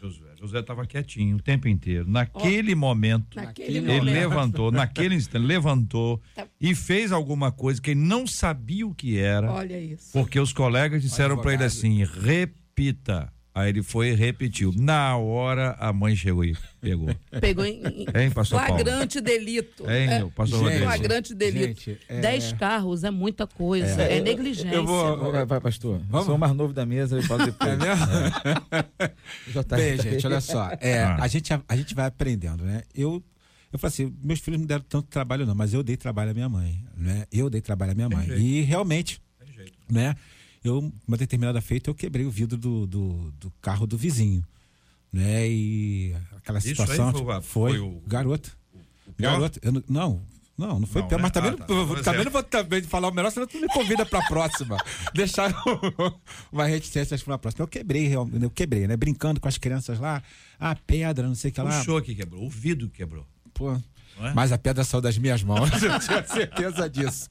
Josué. 0.00 0.28
Josué 0.38 0.60
estava 0.60 0.86
quietinho 0.86 1.36
o 1.36 1.42
tempo 1.42 1.66
inteiro. 1.66 2.08
Naquele 2.08 2.74
momento, 2.74 3.34
Naquele 3.36 3.78
ele 3.78 3.86
momento. 3.86 4.04
levantou, 4.04 4.70
naquele 4.70 5.14
instante, 5.14 5.44
levantou 5.44 6.20
Tá. 6.34 6.46
e 6.60 6.74
fez 6.74 7.10
alguma 7.12 7.50
coisa 7.50 7.80
que 7.80 7.92
ele 7.92 8.00
não 8.00 8.26
sabia 8.26 8.86
o 8.86 8.94
que 8.94 9.18
era. 9.18 9.50
Olha 9.50 9.80
isso. 9.80 10.12
Porque 10.12 10.38
os 10.38 10.52
colegas 10.52 11.02
disseram 11.02 11.38
para 11.38 11.54
ele 11.54 11.64
assim: 11.64 12.04
repita. 12.04 12.65
Aí 13.54 13.70
ele 13.70 13.82
foi 13.82 14.08
e 14.10 14.14
repetiu. 14.14 14.70
Na 14.76 15.16
hora, 15.16 15.74
a 15.80 15.90
mãe 15.90 16.14
chegou 16.14 16.44
e 16.44 16.54
pegou. 16.78 17.08
Pegou 17.40 17.64
em, 17.64 17.80
em 17.86 18.06
Hein, 18.14 18.30
pastor 18.30 18.60
Paulo? 18.60 18.84
flagrante 18.84 19.18
delito. 19.18 19.82
Hein, 19.90 20.10
É, 20.10 20.24
pastor 20.26 20.58
Gente, 20.58 20.62
Rodrigo? 20.64 20.84
flagrante 20.84 21.34
delito. 21.34 21.80
gente, 21.80 21.98
é- 22.06 22.20
Dez 22.20 22.52
carros 22.52 23.02
é 23.02 23.10
muita 23.10 23.46
coisa. 23.46 24.02
É, 24.02 24.20
negligência. 24.20 24.68
Eu 24.74 24.84
vou- 24.84 25.32
Vai, 25.32 25.46
vai, 25.46 25.58
pastor. 25.58 26.02
Vamos? 26.10 26.26
Sou 26.26 26.34
o 26.34 26.38
mais 26.38 26.52
novo 26.54 26.74
da 26.74 26.84
mesa, 26.84 27.16
eu 27.16 27.22
falo 27.22 27.46
depois. 27.46 27.78
É 29.56 29.62
tá 29.62 29.76
Bem, 29.76 30.02
gente, 30.02 30.26
olha 30.28 30.40
só. 30.42 30.70
É, 30.78 31.04
Ah. 31.04 31.16
a, 31.22 31.26
gente, 31.26 31.50
a, 31.52 31.76
gente 31.76 31.94
vai 31.94 32.04
aprendendo, 32.04 32.62
né? 32.62 32.82
Eu, 32.94 33.24
eu 33.72 33.78
falei 33.78 33.88
assim, 33.92 34.14
meus 34.22 34.38
filhos 34.40 34.60
não 34.60 34.66
deram 34.66 34.84
tanto 34.86 35.08
trabalho, 35.08 35.46
não, 35.46 35.54
mas 35.54 35.72
eu 35.72 35.82
dei 35.82 35.96
trabalho 35.96 36.32
à 36.32 36.34
minha 36.34 36.48
mãe, 36.50 36.84
né? 36.94 37.24
Eu 37.32 37.48
dei 37.48 37.62
trabalho 37.62 37.92
à 37.92 37.94
minha 37.94 38.08
mãe. 38.10 38.28
E 38.38 38.60
realmente, 38.60 39.18
né? 39.90 40.14
Eu, 40.68 40.92
uma 41.06 41.16
determinada 41.16 41.60
feita, 41.60 41.88
eu 41.90 41.94
quebrei 41.94 42.24
o 42.26 42.30
vidro 42.30 42.56
do, 42.58 42.86
do, 42.86 43.30
do 43.32 43.50
carro 43.60 43.86
do 43.86 43.96
vizinho, 43.96 44.44
né? 45.12 45.48
E 45.48 46.14
aquela 46.36 46.58
Isso 46.58 46.68
situação 46.68 47.12
foi 47.12 47.20
o- 47.22 47.42
foi, 47.42 47.70
foi 47.72 47.78
o- 47.78 48.02
garoto. 48.06 48.56
pior? 49.16 49.32
Garoto, 49.32 49.58
eu 49.62 49.72
não, 49.72 49.84
não, 49.88 50.22
não, 50.58 50.80
não 50.80 50.86
foi 50.86 51.02
Não, 51.02 51.08
pior, 51.08 51.18
né? 51.18 51.22
mas 51.22 51.30
também, 51.32 51.50
Ah, 51.50 51.52
não, 51.52 51.58
tá. 51.58 51.66
Pois 51.86 52.02
também 52.04 52.20
é. 52.20 52.24
não 52.24 52.32
vou 52.32 52.42
também 52.42 52.82
falar 52.82 53.08
o 53.08 53.14
melhor, 53.14 53.30
senão 53.30 53.46
tu 53.46 53.60
me 53.60 53.68
convida 53.68 54.04
pra 54.06 54.22
próxima. 54.26 54.76
Deixar 55.14 55.54
uma 56.50 56.64
reticência 56.66 57.16
pra 57.18 57.38
próxima. 57.38 57.62
Eu 57.62 57.68
quebrei, 57.68 58.06
realmente, 58.08 58.42
eu 58.42 58.50
quebrei, 58.50 58.86
né? 58.86 58.96
Brincando 58.96 59.40
com 59.40 59.48
as 59.48 59.58
crianças 59.58 59.98
lá, 59.98 60.22
a 60.58 60.74
pedra, 60.74 61.26
não 61.28 61.34
sei 61.34 61.50
o 61.50 61.54
que 61.54 61.60
O 61.60 61.64
lá. 61.64 61.84
show 61.84 62.00
que 62.02 62.14
quebrou, 62.14 62.44
o 62.44 62.50
vidro 62.50 62.88
que 62.88 62.96
quebrou. 62.98 63.26
Pô, 63.54 63.72
Não 64.18 64.26
é? 64.28 64.34
mas 64.34 64.50
a 64.52 64.58
pedra 64.58 64.82
saiu 64.84 65.00
das 65.00 65.16
minhas 65.18 65.42
mãos, 65.42 65.70
eu 65.82 65.98
tinha 66.00 66.26
certeza 66.26 66.88
disso, 66.90 67.28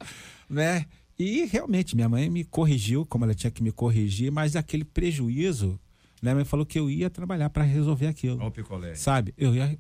né? 0.50 0.86
E 1.18 1.45
realmente, 1.45 1.95
minha 1.95 2.09
mãe 2.09 2.30
me 2.30 2.43
corrigiu 2.43 3.05
como 3.05 3.24
ela 3.24 3.34
tinha 3.34 3.49
que 3.49 3.63
me 3.63 3.72
corrigir, 3.72 4.32
mas 4.32 4.55
aquele 4.55 4.84
prejuízo, 4.84 5.80
né? 6.22 6.32
Minha 6.32 6.36
mãe 6.36 6.45
falou 6.45 6.66
que 6.66 6.78
eu 6.78 6.89
ia 6.89 7.09
trabalhar 7.09 7.49
para 7.49 7.63
resolver 7.63 8.07
aquilo. 8.07 8.38
Olha 8.39 8.47
o 8.47 8.51
picolé. 8.51 8.95
Sabe? 8.95 9.34
Eu 9.38 9.55
ia 9.55 9.78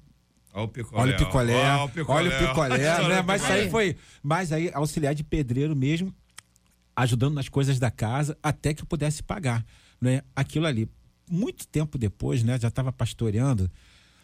Olha 0.53 0.63
o 0.63 0.67
picolé. 0.69 1.01
Olha 1.01 1.13
o 1.13 1.17
picolé, 1.17 1.53
Olha 1.53 2.29
o 2.29 2.47
picolé, 2.47 2.95
Olha 2.95 3.07
né? 3.15 3.21
o 3.21 3.25
Mas 3.25 3.41
isso 3.41 3.49
picolé. 3.51 3.63
aí 3.65 3.69
foi. 3.69 3.97
Mas 4.23 4.51
aí, 4.53 4.71
auxiliar 4.73 5.13
de 5.13 5.21
pedreiro 5.23 5.75
mesmo, 5.75 6.13
ajudando 6.95 7.33
nas 7.33 7.49
coisas 7.49 7.77
da 7.77 7.91
casa, 7.91 8.37
até 8.41 8.73
que 8.73 8.81
eu 8.81 8.85
pudesse 8.85 9.21
pagar, 9.21 9.65
né? 9.99 10.21
Aquilo 10.33 10.65
ali. 10.65 10.89
Muito 11.29 11.67
tempo 11.67 11.97
depois, 11.97 12.43
né? 12.43 12.57
Já 12.57 12.69
estava 12.69 12.93
pastoreando, 12.93 13.69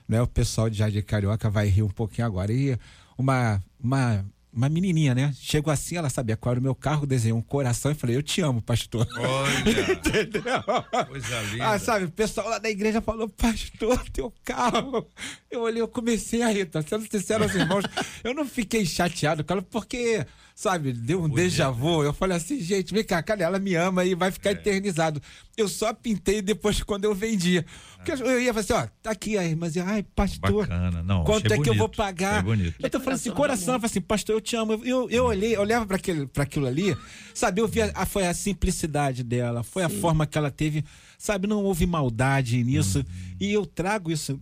né? 0.08 0.22
O 0.22 0.28
pessoal 0.28 0.70
de 0.70 0.78
Jardim 0.78 1.02
Carioca 1.02 1.50
vai 1.50 1.68
rir 1.68 1.82
um 1.84 1.90
pouquinho 1.90 2.28
agora. 2.28 2.54
E 2.54 2.78
uma, 3.18 3.62
uma, 3.78 4.24
uma 4.54 4.68
menininha, 4.68 5.16
né? 5.16 5.34
Chegou 5.40 5.72
assim, 5.72 5.96
ela 5.96 6.10
sabia 6.10 6.36
qual 6.36 6.52
era 6.52 6.60
o 6.60 6.64
meu 6.64 6.76
carro, 6.76 7.06
desenhou 7.08 7.38
um 7.38 7.42
coração 7.42 7.92
e 7.92 7.96
falei, 7.96 8.16
eu 8.16 8.24
te 8.24 8.42
amo, 8.42 8.62
pastor. 8.62 9.08
Olha, 9.18 9.94
Entendeu? 10.22 10.64
coisa 11.08 11.42
linda. 11.44 11.70
Ah, 11.70 11.80
sabe, 11.80 12.06
o 12.06 12.12
pessoal 12.12 12.50
lá 12.50 12.60
da 12.60 12.70
igreja 12.70 13.02
falou, 13.02 13.30
pastor, 13.30 14.04
teu 14.12 14.34
carro. 14.44 15.08
Eu 15.50 15.62
olhei, 15.62 15.82
eu 15.82 15.88
comecei 15.88 16.42
a 16.42 16.50
rir, 16.50 16.66
tá 16.66 16.82
sendo 16.82 17.08
sincero 17.10 17.44
aos 17.44 17.56
irmãos. 17.56 17.86
Eu 18.24 18.34
não 18.34 18.46
fiquei 18.46 18.86
chateado, 18.86 19.44
cara, 19.44 19.62
porque, 19.62 20.26
sabe, 20.62 20.94
deu 20.94 21.24
um 21.24 21.28
déjà 21.28 21.72
vu. 21.72 22.04
Eu 22.04 22.14
falei 22.14 22.38
assim, 22.38 22.60
gente, 22.62 22.94
vem 22.94 23.04
cá, 23.04 23.24
cara, 23.24 23.42
ela 23.44 23.58
me 23.58 23.74
ama 23.74 24.06
e 24.06 24.14
vai 24.14 24.30
É. 24.30 24.32
ficar 24.32 24.52
eternizado. 24.52 25.20
Eu 25.58 25.68
só 25.68 25.92
pintei 25.92 26.40
depois 26.40 26.84
quando 26.84 27.06
eu 27.06 27.16
vendi. 27.16 27.66
Porque 27.96 28.12
eu 28.12 28.40
ia 28.40 28.54
falar 28.54 28.60
assim, 28.62 28.74
ó, 28.74 28.88
tá 29.02 29.10
aqui 29.10 29.40
a 29.40 29.44
irmã, 29.44 29.66
dizia, 29.66 29.84
ai, 29.84 30.04
pastor. 30.16 30.68
Bacana, 30.68 31.02
não. 31.02 31.24
Quanto 31.24 31.52
é 31.52 31.58
que 31.58 31.68
eu 31.68 31.74
vou 31.76 31.88
bonito, 31.88 31.98
pagar? 31.98 32.44
bonito. 32.44 32.76
Eu 32.80 32.90
tô 32.92 33.00
falando 33.00 33.16
assim, 33.16 33.32
coração, 33.32 33.74
eu 33.74 33.80
falei 33.80 33.90
assim, 33.92 34.02
pastor, 34.02 34.36
eu 34.36 34.42
te 34.42 34.56
amo. 34.56 34.74
Eu, 34.86 35.10
eu 35.10 35.26
olhei, 35.26 35.56
eu 35.56 35.62
olhava 35.62 35.86
para 35.88 35.96
aquele, 35.96 36.28
pra 36.28 36.44
aquilo 36.44 36.68
ali, 36.68 36.96
sabe? 37.34 37.60
Eu 37.60 37.68
via, 37.68 37.92
a, 37.96 38.06
foi 38.06 38.28
a 38.28 38.34
simplicidade 38.34 39.24
dela, 39.24 39.64
foi 39.64 39.84
a 39.84 39.90
forma 39.90 40.28
que 40.28 40.38
ela 40.38 40.52
teve, 40.52 40.86
sabe? 41.18 41.48
Não 41.48 41.64
houve 41.64 41.88
maldade 41.88 42.64
nisso. 42.64 43.00
Uhum. 43.00 43.36
E 43.40 43.52
eu 43.52 43.66
trago 43.66 44.12
isso 44.12 44.40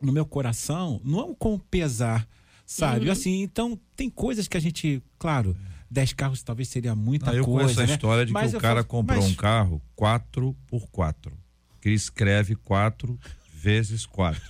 no 0.00 0.12
meu 0.12 0.26
coração, 0.26 1.00
não 1.04 1.32
com 1.32 1.56
pesar, 1.56 2.26
sabe? 2.72 3.06
Uhum. 3.06 3.12
Assim, 3.12 3.42
então 3.42 3.78
tem 3.96 4.08
coisas 4.10 4.48
que 4.48 4.56
a 4.56 4.60
gente, 4.60 5.02
claro, 5.18 5.56
10 5.90 6.12
carros 6.14 6.42
talvez 6.42 6.68
seria 6.68 6.94
muita 6.94 7.30
Ah, 7.30 7.34
eu 7.34 7.44
coisa. 7.44 7.64
conheço 7.64 7.80
a 7.80 7.86
né? 7.86 7.92
história 7.94 8.26
de 8.26 8.32
Mas 8.32 8.50
que 8.50 8.56
o 8.56 8.58
eu 8.58 8.60
cara 8.60 8.74
falo, 8.76 8.86
comprou 8.86 9.20
mas- 9.22 9.30
um 9.30 9.34
carro 9.34 9.82
4x4, 9.96 11.32
que 11.80 11.90
escreve 11.90 12.54
4 12.56 13.18
vezes 13.54 14.06
4. 14.06 14.40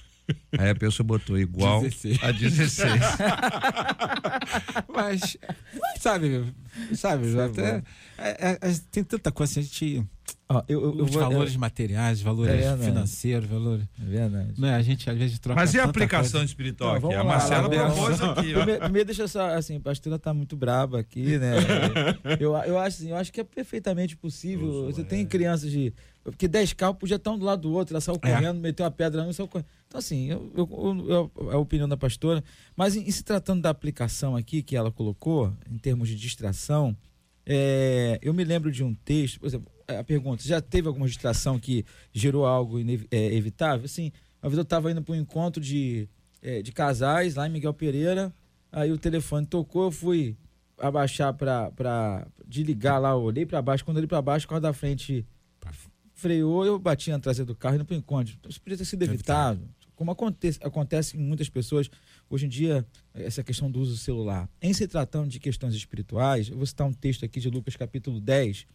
Aí 0.56 0.70
a 0.70 0.74
pessoa 0.74 1.04
botou 1.04 1.36
igual 1.38 1.82
16. 1.82 2.22
a 2.22 2.30
16. 2.30 2.92
Mas, 4.94 5.36
sabe, 6.00 6.54
sabe, 6.94 7.26
Isso 7.26 7.40
é 7.40 7.44
até, 7.44 7.82
é- 8.18 8.50
é- 8.52 8.58
é- 8.70 8.80
tem 8.90 9.02
tanta 9.04 9.30
coisa, 9.32 9.60
a 9.60 9.62
gente. 9.62 10.04
Eu, 10.68 10.82
eu, 10.82 10.98
eu 10.98 11.04
os 11.04 11.10
vou- 11.10 11.22
valores 11.22 11.56
materiais, 11.56 12.20
valores 12.20 12.52
É 12.52 12.56
verdade. 12.56 12.84
financeiros, 12.84 13.48
valores. 13.48 13.84
É 14.00 14.04
verdade. 14.04 14.60
Né? 14.60 14.74
A 14.74 14.82
gente 14.82 15.08
às 15.10 15.16
vezes 15.16 15.38
troca. 15.38 15.60
Mas 15.60 15.74
e 15.74 15.80
a 15.80 15.84
aplicação 15.84 16.32
coisa. 16.40 16.44
espiritual 16.44 17.00
Não, 17.00 17.08
aqui? 17.10 17.14
A 17.16 17.22
lá, 17.22 17.24
Marcela 17.24 17.68
vamos 17.68 17.94
propôs 17.94 18.20
aqui, 18.20 18.54
ó. 18.54 18.56
Primeiro, 18.58 18.80
primeiro 18.82 19.06
deixa 19.06 19.22
eu 19.22 19.28
só, 19.28 19.48
assim, 19.54 19.76
a 19.76 19.80
pastora 19.80 20.18
tá 20.18 20.32
muito 20.34 20.56
braba 20.56 21.00
aqui, 21.00 21.38
né? 21.38 21.52
Eu, 22.40 22.54
eu, 22.56 22.78
acho, 22.78 22.96
assim, 22.98 23.10
eu 23.10 23.16
acho 23.16 23.32
que 23.32 23.40
é 23.40 23.44
perfeitamente 23.44 24.16
possível. 24.16 24.86
Você 24.86 25.02
tem 25.04 25.24
crianças 25.26 25.70
de. 25.70 25.92
Porque 26.24 26.46
10 26.46 26.72
carros 26.74 26.98
podia 26.98 27.16
estar 27.16 27.32
um 27.32 27.38
do 27.38 27.44
lado 27.44 27.62
do 27.62 27.72
outro, 27.72 27.94
ela 27.94 28.00
saiu 28.00 28.14
É. 28.22 28.30
correndo, 28.32 28.60
meteu 28.60 28.84
uma 28.84 28.90
pedra 28.92 29.24
no 29.24 29.32
saiu 29.34 29.48
correndo. 29.48 29.66
Então, 29.88 29.98
assim, 29.98 30.26
eu, 30.30 30.52
eu, 30.56 30.68
eu- 31.08 31.30
eu- 31.36 31.50
é 31.50 31.54
a 31.54 31.58
opinião 31.58 31.88
da 31.88 31.96
pastora. 31.96 32.42
Mas 32.76 32.94
em, 32.94 33.00
em 33.06 33.10
se 33.10 33.24
tratando 33.24 33.60
da 33.62 33.70
aplicação 33.70 34.36
aqui 34.36 34.62
que 34.62 34.76
ela 34.76 34.90
colocou, 34.92 35.52
em 35.70 35.78
termos 35.78 36.08
de 36.08 36.14
distração, 36.14 36.96
é, 37.44 38.18
eu 38.22 38.32
me 38.32 38.44
lembro 38.44 38.70
de 38.70 38.84
um 38.84 38.94
texto, 38.94 39.40
por 39.40 39.46
exemplo, 39.46 39.71
a 39.88 40.04
pergunta: 40.04 40.42
já 40.42 40.60
teve 40.60 40.88
alguma 40.88 41.06
distração 41.06 41.58
que 41.58 41.84
gerou 42.12 42.46
algo 42.46 42.78
é, 43.10 43.34
evitável? 43.34 43.84
Assim, 43.84 44.12
uma 44.42 44.50
vez 44.50 44.58
eu 44.58 44.62
estava 44.62 44.90
indo 44.90 45.02
para 45.02 45.14
um 45.14 45.18
encontro 45.18 45.62
de, 45.62 46.08
é, 46.42 46.62
de 46.62 46.72
casais 46.72 47.34
lá 47.34 47.46
em 47.46 47.50
Miguel 47.50 47.74
Pereira, 47.74 48.32
aí 48.70 48.90
o 48.90 48.98
telefone 48.98 49.46
tocou, 49.46 49.84
eu 49.84 49.90
fui 49.90 50.36
abaixar 50.78 51.32
para 51.32 52.26
desligar 52.46 53.00
lá, 53.00 53.10
eu 53.10 53.20
olhei 53.20 53.46
para 53.46 53.62
baixo, 53.62 53.84
quando 53.84 53.98
eu 53.98 54.00
olhei 54.00 54.08
para 54.08 54.20
baixo, 54.20 54.46
o 54.46 54.48
carro 54.48 54.60
da 54.60 54.72
frente 54.72 55.24
freou, 56.14 56.64
eu 56.64 56.78
bati 56.78 57.10
na 57.10 57.18
traseira 57.18 57.46
do 57.46 57.54
carro 57.54 57.76
e 57.76 57.78
não 57.78 57.84
para 57.84 57.94
o 57.94 57.98
encontro. 57.98 58.36
Isso 58.48 58.60
podia 58.60 58.78
ter 58.78 58.84
sido 58.84 59.02
evitado. 59.02 59.68
Como 59.94 60.10
acontece, 60.10 60.58
acontece 60.62 61.16
em 61.16 61.20
muitas 61.20 61.48
pessoas, 61.48 61.90
hoje 62.28 62.46
em 62.46 62.48
dia, 62.48 62.86
essa 63.14 63.42
questão 63.42 63.70
do 63.70 63.80
uso 63.80 63.92
do 63.92 63.98
celular. 63.98 64.48
Em 64.60 64.72
se 64.72 64.86
tratando 64.88 65.28
de 65.28 65.38
questões 65.38 65.74
espirituais, 65.74 66.48
eu 66.48 66.56
vou 66.56 66.66
citar 66.66 66.86
um 66.86 66.92
texto 66.92 67.24
aqui 67.24 67.38
de 67.38 67.50
Lucas 67.50 67.76
capítulo 67.76 68.20
10, 68.20 68.66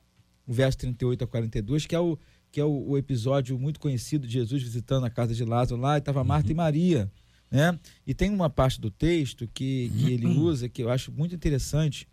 o 0.48 0.54
verso 0.54 0.78
38 0.80 1.24
a 1.26 1.28
42, 1.28 1.86
que 1.86 1.94
é 1.94 2.00
o, 2.00 2.18
que 2.52 2.60
é 2.60 2.64
o, 2.64 2.90
o 2.90 2.98
episódio 2.98 3.60
muito 3.60 3.80
conhecido 3.80 4.26
de 4.26 4.34
Jesus 4.34 4.64
visitando 4.64 5.06
a 5.06 5.10
casa 5.10 5.36
de 5.36 5.44
Lázaro 5.44 5.80
lá, 5.80 5.96
e 5.96 6.00
estava 6.00 6.24
Marta 6.24 6.52
e 6.52 6.56
Maria. 6.56 7.12
Né? 7.52 7.78
E 8.06 8.14
tem 8.14 8.32
uma 8.32 8.50
parte 8.50 8.80
do 8.80 8.90
texto 8.90 9.48
que, 9.54 9.92
que 9.98 10.12
ele 10.12 10.26
usa, 10.28 10.68
que 10.68 10.82
eu 10.82 10.90
acho 10.90 11.12
muito 11.12 11.36
interessante, 11.36 12.08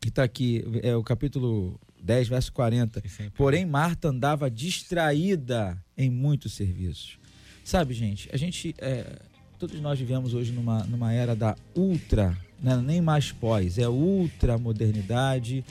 que 0.00 0.08
está 0.08 0.22
aqui, 0.24 0.64
é 0.82 0.96
o 0.96 1.02
capítulo 1.02 1.78
10, 2.02 2.28
verso 2.28 2.52
40. 2.52 3.02
Porém, 3.34 3.64
Marta 3.66 4.08
andava 4.08 4.50
distraída 4.50 5.82
em 5.96 6.10
muitos 6.10 6.54
serviços. 6.54 7.18
Sabe, 7.64 7.94
gente, 7.94 8.28
a 8.32 8.36
gente, 8.36 8.74
é, 8.78 9.20
todos 9.58 9.80
nós 9.80 9.98
vivemos 9.98 10.34
hoje 10.34 10.50
numa, 10.50 10.82
numa 10.84 11.12
era 11.12 11.36
da 11.36 11.56
ultra 11.76 12.36
né? 12.62 12.76
nem 12.76 13.00
mais 13.00 13.32
pós, 13.32 13.76
é 13.76 13.88
ultramodernidade. 13.88 15.64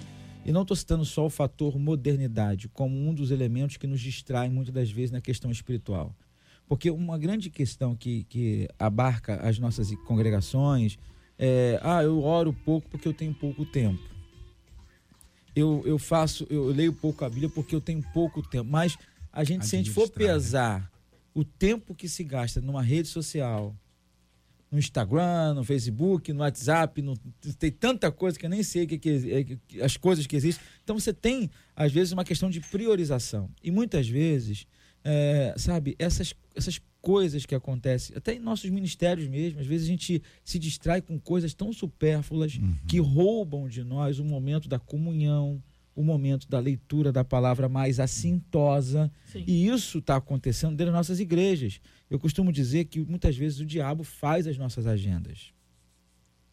E 0.44 0.52
não 0.52 0.64
estou 0.64 0.76
citando 0.76 1.06
só 1.06 1.26
o 1.26 1.30
fator 1.30 1.78
modernidade 1.78 2.68
como 2.70 2.96
um 2.98 3.14
dos 3.14 3.30
elementos 3.32 3.78
que 3.78 3.86
nos 3.86 4.02
distrai 4.02 4.50
muitas 4.50 4.74
das 4.74 4.90
vezes 4.90 5.12
na 5.12 5.22
questão 5.22 5.52
espiritual. 5.52 6.16
Porque 6.68 6.90
uma 6.90 7.18
grande 7.18 7.50
questão 7.50 7.96
que, 7.96 8.24
que 8.24 8.68
abarca 8.80 9.36
as 9.48 9.60
nossas 9.60 9.94
congregações 10.08 10.98
é: 11.38 11.80
ah, 11.84 12.02
eu 12.02 12.24
oro 12.24 12.54
pouco 12.54 12.90
porque 12.90 13.08
eu 13.08 13.14
tenho 13.14 13.34
pouco 13.34 13.66
tempo. 13.66 14.02
Eu, 15.56 15.84
eu 15.86 16.00
faço, 16.00 16.48
eu 16.50 16.68
leio 16.68 16.94
pouco 16.94 17.26
a 17.26 17.30
Bíblia 17.30 17.50
porque 17.50 17.76
eu 17.76 17.82
tenho 17.82 18.02
pouco 18.14 18.42
tempo. 18.42 18.70
Mas 18.70 18.98
a 19.34 19.44
gente, 19.44 19.66
se 19.66 19.76
a 19.76 19.80
gente 19.80 19.92
for 19.92 20.08
né? 20.08 20.14
pesar 20.16 20.92
o 21.34 21.44
tempo 21.44 21.94
que 21.94 22.08
se 22.08 22.24
gasta 22.24 22.62
numa 22.62 22.82
rede 22.82 23.08
social, 23.08 23.76
no 24.72 24.80
Instagram, 24.80 25.54
no 25.56 25.64
Facebook, 25.66 26.32
no 26.32 26.40
WhatsApp, 26.40 27.02
no- 27.02 27.18
tem 27.60 27.70
tanta 27.72 28.10
coisa 28.12 28.40
que 28.40 28.46
eu 28.46 28.50
nem 28.50 28.64
sei 28.64 28.88
que, 28.88 28.98
que, 28.98 29.10
é, 29.32 29.44
que- 29.44 29.82
as 29.82 29.98
coisas 29.98 30.26
que 30.26 30.36
existem. 30.36 30.64
Então 30.84 30.98
você 30.98 31.12
tem, 31.14 31.50
às 31.76 31.92
vezes, 31.92 32.14
uma 32.14 32.24
questão 32.24 32.50
de 32.50 32.62
priorização. 32.62 33.50
E 33.62 33.70
muitas 33.70 34.08
vezes, 34.08 34.66
é, 35.04 35.54
sabe, 35.58 35.96
essas, 36.00 36.34
essas 36.56 36.80
coisas 37.02 37.46
que 37.46 37.54
acontecem, 37.56 38.16
até 38.16 38.34
em 38.36 38.40
nossos 38.40 38.70
ministérios 38.70 39.28
mesmo, 39.28 39.60
às 39.60 39.66
vezes 39.66 39.88
a 39.88 39.90
gente 39.92 40.22
se 40.46 40.58
distrai 40.58 41.02
com 41.02 41.20
coisas 41.20 41.54
tão 41.54 41.74
supérfluas 41.74 42.60
que 42.88 43.00
roubam 43.00 43.68
de 43.68 43.84
nós 43.84 44.20
o 44.20 44.24
momento 44.24 44.70
da 44.70 44.80
comunhão, 44.80 45.62
o 45.94 46.04
momento 46.04 46.48
da 46.48 46.60
leitura 46.60 47.12
da 47.12 47.24
palavra 47.26 47.68
mais 47.68 48.00
assintosa. 48.00 49.12
Sim. 49.32 49.44
E 49.48 49.68
isso 49.68 49.98
está 50.00 50.16
acontecendo 50.16 50.72
dentro 50.76 50.86
das 50.94 51.00
nossas 51.00 51.20
igrejas. 51.20 51.82
Eu 52.12 52.20
costumo 52.20 52.52
dizer 52.52 52.86
que 52.86 53.00
muitas 53.00 53.38
vezes 53.38 53.62
o 53.62 53.66
diabo 53.66 54.04
faz 54.04 54.46
as 54.46 54.58
nossas 54.58 54.86
agendas. 54.86 55.54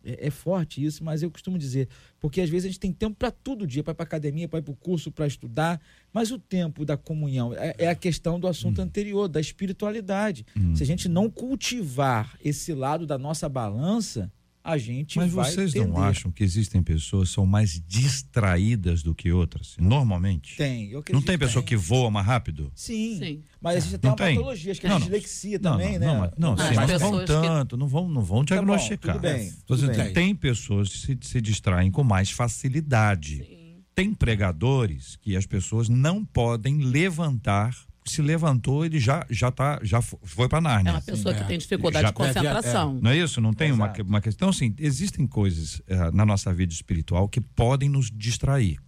É, 0.04 0.28
é 0.28 0.30
forte 0.30 0.82
isso, 0.84 1.02
mas 1.02 1.20
eu 1.20 1.32
costumo 1.32 1.58
dizer, 1.58 1.88
porque 2.20 2.40
às 2.40 2.48
vezes 2.48 2.66
a 2.66 2.68
gente 2.68 2.78
tem 2.78 2.92
tempo 2.92 3.16
para 3.16 3.32
tudo 3.32 3.66
dia, 3.66 3.82
para 3.82 3.90
ir 3.90 3.96
para 3.96 4.04
academia, 4.04 4.48
para 4.48 4.60
ir 4.60 4.62
para 4.62 4.70
o 4.70 4.76
curso, 4.76 5.10
para 5.10 5.26
estudar, 5.26 5.80
mas 6.12 6.30
o 6.30 6.38
tempo 6.38 6.84
da 6.84 6.96
comunhão 6.96 7.52
é, 7.52 7.74
é 7.76 7.88
a 7.88 7.94
questão 7.96 8.38
do 8.38 8.46
assunto 8.46 8.80
anterior, 8.80 9.26
da 9.26 9.40
espiritualidade. 9.40 10.46
Se 10.76 10.84
a 10.84 10.86
gente 10.86 11.08
não 11.08 11.28
cultivar 11.28 12.38
esse 12.44 12.72
lado 12.72 13.04
da 13.04 13.18
nossa 13.18 13.48
balança, 13.48 14.32
a 14.62 14.76
gente 14.76 15.16
Mas 15.16 15.32
vai 15.32 15.50
vocês 15.50 15.72
não 15.74 15.84
tender. 15.86 16.00
acham 16.02 16.30
que 16.30 16.44
existem 16.44 16.82
pessoas 16.82 17.28
que 17.30 17.34
são 17.34 17.46
mais 17.46 17.80
distraídas 17.86 19.02
do 19.02 19.14
que 19.14 19.32
outras? 19.32 19.76
Normalmente. 19.78 20.56
Tem, 20.56 20.90
eu 20.90 21.02
Não 21.12 21.22
tem 21.22 21.38
pessoa 21.38 21.62
que 21.62 21.76
voa 21.76 22.10
mais 22.10 22.26
rápido? 22.26 22.70
Sim, 22.74 23.18
Sim. 23.18 23.42
mas 23.60 23.76
a 23.76 23.80
gente 23.80 23.98
tem 23.98 24.08
Não 24.08 24.10
uma 24.10 24.16
tem? 24.16 24.36
patologia, 24.36 24.72
acho 24.72 24.80
que 24.80 24.86
é 24.86 24.90
Não, 24.90 24.96
a 24.96 24.98
não. 24.98 25.06
dislexia 25.06 25.58
Não, 25.62 25.72
também, 25.72 25.98
não, 25.98 26.00
né? 26.00 26.06
não, 26.06 26.20
mas- 26.20 26.30
não, 26.38 26.56
sim, 26.68 26.74
mas 26.74 26.90
não 26.90 26.98
vão 26.98 27.18
que- 27.20 27.26
tanto, 27.26 27.76
não 27.76 27.88
vão, 27.88 28.08
não 28.08 28.22
vão 28.22 28.44
Tá 28.44 28.56
bom, 28.56 28.62
diagnosticar. 28.64 29.14
tudo 29.16 29.22
bem, 29.22 29.50
Tô 29.66 29.76
tudo 29.76 29.86
bem. 29.94 30.12
tem 30.12 30.34
pessoas 30.34 30.88
que 30.90 30.98
se, 30.98 31.18
se 31.22 31.40
distraem 31.40 31.90
com 31.90 32.04
mais 32.04 32.30
facilidade. 32.30 33.56
Tem 33.94 34.14
pregadores 34.14 35.16
que 35.16 35.34
as 35.36 35.46
pessoas 35.46 35.88
não 35.88 36.24
podem 36.24 36.78
levantar. 36.78 37.74
Se 38.08 38.22
levantou, 38.22 38.84
ele 38.84 38.98
já 38.98 39.24
já 39.30 39.50
tá 39.50 39.78
já 39.82 40.00
fo- 40.02 40.18
foi 40.22 40.48
para 40.48 40.58
É 40.58 40.60
Nárnia. 40.60 40.92
uma 40.92 41.00
pessoa 41.00 41.34
que 41.34 41.42
é. 41.42 41.44
tem 41.44 41.58
dificuldade 41.58 42.02
Já- 42.02 42.08
de 42.08 42.14
concentração. 42.14 42.98
Não 43.02 43.10
é 43.10 43.16
isso? 43.16 43.40
Não 43.40 43.52
tem 43.52 43.70
uma, 43.72 43.92
uma 44.04 44.20
questão 44.20 44.48
assim. 44.48 44.74
Existem 44.78 45.26
coisas 45.26 45.80
eh, 45.86 46.10
na 46.12 46.24
nossa 46.26 46.52
vida 46.52 46.72
espiritual 46.72 47.28
que 47.28 47.40
podem 47.40 47.88
nos 47.88 48.10
distrair. 48.10 48.78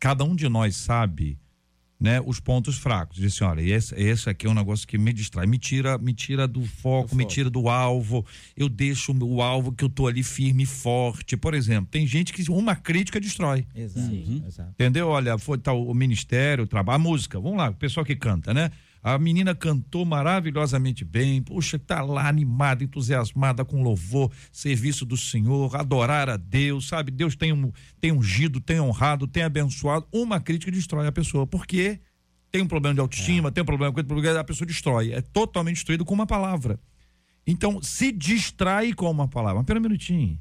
Cada 0.00 0.24
um 0.24 0.34
de 0.34 0.48
nós 0.48 0.76
sabe, 0.76 1.38
né, 2.02 2.20
os 2.26 2.40
pontos 2.40 2.76
fracos. 2.76 3.16
Diz 3.16 3.32
assim, 3.32 3.44
olha, 3.44 3.62
esse, 3.62 3.94
esse 3.94 4.28
aqui 4.28 4.44
é 4.46 4.50
um 4.50 4.54
negócio 4.54 4.86
que 4.88 4.98
me 4.98 5.12
distrai, 5.12 5.46
me 5.46 5.56
tira, 5.56 5.96
me 5.98 6.12
tira 6.12 6.48
do 6.48 6.64
foco, 6.66 7.14
me 7.14 7.22
foco. 7.22 7.32
tira 7.34 7.48
do 7.48 7.68
alvo. 7.68 8.26
Eu 8.56 8.68
deixo 8.68 9.12
o 9.24 9.40
alvo 9.40 9.70
que 9.70 9.84
eu 9.84 9.88
tô 9.88 10.08
ali 10.08 10.24
firme 10.24 10.64
e 10.64 10.66
forte. 10.66 11.36
Por 11.36 11.54
exemplo, 11.54 11.86
tem 11.90 12.04
gente 12.04 12.32
que 12.32 12.50
uma 12.50 12.74
crítica 12.74 13.20
destrói. 13.20 13.64
Exato, 13.72 14.06
Uhum. 14.12 14.42
exato. 14.46 14.70
Entendeu? 14.70 15.06
Olha, 15.08 15.38
foi 15.38 15.58
tal 15.58 15.80
o 15.86 15.94
ministério, 15.94 16.64
o 16.64 16.66
trabalho, 16.66 16.96
a 16.96 16.98
música. 16.98 17.38
Vamos 17.38 17.58
lá, 17.58 17.70
o 17.70 17.74
pessoal 17.74 18.04
que 18.04 18.16
canta, 18.16 18.52
né? 18.52 18.70
A 19.02 19.18
menina 19.18 19.52
cantou 19.52 20.04
maravilhosamente 20.04 21.04
bem. 21.04 21.42
Puxa, 21.42 21.76
tá 21.78 22.02
lá 22.02 22.28
animada, 22.28 22.84
entusiasmada 22.84 23.64
com 23.64 23.82
louvor, 23.82 24.30
serviço 24.52 25.04
do 25.04 25.16
Senhor, 25.16 25.74
adorar 25.74 26.30
a 26.30 26.36
Deus, 26.36 26.86
sabe? 26.86 27.10
Deus 27.10 27.34
tem, 27.34 27.52
um, 27.52 27.72
tem 28.00 28.12
ungido, 28.12 28.60
tem 28.60 28.80
honrado, 28.80 29.26
tem 29.26 29.42
abençoado. 29.42 30.06
Uma 30.12 30.38
crítica 30.38 30.70
destrói 30.70 31.08
a 31.08 31.12
pessoa, 31.12 31.46
porque 31.46 31.98
tem 32.52 32.62
um 32.62 32.68
problema 32.68 32.94
de 32.94 33.00
autoestima, 33.00 33.50
tem 33.50 33.62
um 33.62 33.66
problema 33.66 33.92
com 33.92 34.00
a 34.00 34.44
pessoa 34.44 34.66
destrói. 34.66 35.10
É 35.10 35.20
totalmente 35.20 35.76
destruído 35.76 36.04
com 36.04 36.14
uma 36.14 36.26
palavra. 36.26 36.78
Então, 37.44 37.82
se 37.82 38.12
distrai 38.12 38.92
com 38.92 39.10
uma 39.10 39.26
palavra. 39.26 39.56
Mas 39.58 39.66
pera 39.66 39.80
um 39.80 39.82
minutinho. 39.82 40.40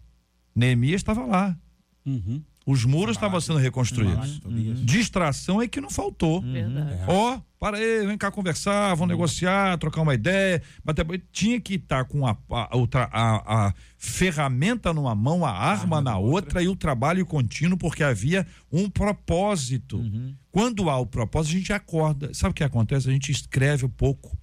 Neemias 0.53 1.01
estava 1.01 1.25
lá. 1.25 1.57
Uhum. 2.05 2.43
Os 2.65 2.85
muros 2.85 3.15
estavam 3.17 3.41
sendo 3.41 3.57
reconstruídos. 3.57 4.39
Tobias. 4.39 4.85
Distração 4.85 5.59
é 5.61 5.67
que 5.67 5.81
não 5.81 5.89
faltou. 5.89 6.41
Verdade. 6.41 7.01
Ó, 7.07 7.39
para 7.59 7.77
aí, 7.77 8.05
vem 8.05 8.17
cá 8.17 8.29
conversar, 8.29 8.93
vamos 8.93 9.09
negociar, 9.09 9.77
trocar 9.79 10.01
uma 10.01 10.13
ideia. 10.13 10.61
Bater... 10.85 11.05
Tinha 11.31 11.59
que 11.59 11.75
estar 11.75 12.05
com 12.05 12.25
a, 12.27 12.37
a, 12.49 12.77
outra- 12.77 13.09
a- 13.11 13.67
a 13.67 13.73
ferramenta 13.97 14.93
numa 14.93 15.15
mão, 15.15 15.43
a 15.43 15.51
arma, 15.51 15.99
na 16.01 16.17
outra. 16.19 16.61
e 16.61 16.67
o 16.67 16.75
trabalho 16.75 17.25
contínuo, 17.25 17.77
porque 17.77 18.03
havia 18.03 18.45
um 18.71 18.87
propósito. 18.89 20.03
Quando 20.51 20.89
há 20.89 20.97
o 20.99 21.05
propósito, 21.05 21.55
a 21.55 21.59
gente 21.59 21.73
acorda. 21.73 22.33
Sabe 22.33 22.51
o 22.51 22.53
que 22.53 22.63
acontece? 22.63 23.09
A 23.09 23.11
gente 23.11 23.31
escreve 23.31 23.85
um 23.85 23.89
pouco. 23.89 24.37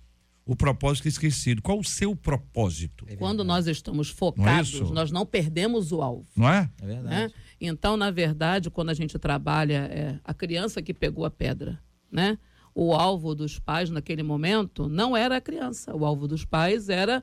O 0.44 0.56
propósito 0.56 1.06
é 1.06 1.10
esquecido. 1.10 1.60
Qual 1.60 1.78
o 1.78 1.84
seu 1.84 2.16
propósito? 2.16 3.04
Quando 3.18 3.44
nós 3.44 3.66
estamos 3.66 4.08
Não 4.08 4.14
é 4.14 4.18
focados, 4.18 4.72
isso? 4.72 4.94
nós 4.94 5.10
não 5.10 5.26
perdemos 5.26 5.92
o 5.92 6.00
alvo. 6.00 6.24
Não 6.34 6.48
é? 6.48 6.70
É 6.80 6.86
verdade. 6.86 7.08
né? 7.08 7.30
Então, 7.60 7.96
na 7.96 8.10
verdade, 8.10 8.70
quando 8.70 8.90
a 8.90 8.94
gente 8.94 9.18
trabalha 9.18 9.88
é, 9.90 10.18
a 10.24 10.32
criança 10.32 10.80
que 10.80 10.94
pegou 10.94 11.24
a 11.24 11.30
pedra, 11.30 11.80
né? 12.10 12.38
O 12.74 12.94
alvo 12.94 13.34
dos 13.34 13.58
pais 13.58 13.90
naquele 13.90 14.22
momento 14.22 14.88
não 14.88 15.16
era 15.16 15.36
a 15.36 15.40
criança, 15.40 15.94
o 15.96 16.04
alvo 16.04 16.28
dos 16.28 16.44
pais 16.44 16.88
era 16.88 17.22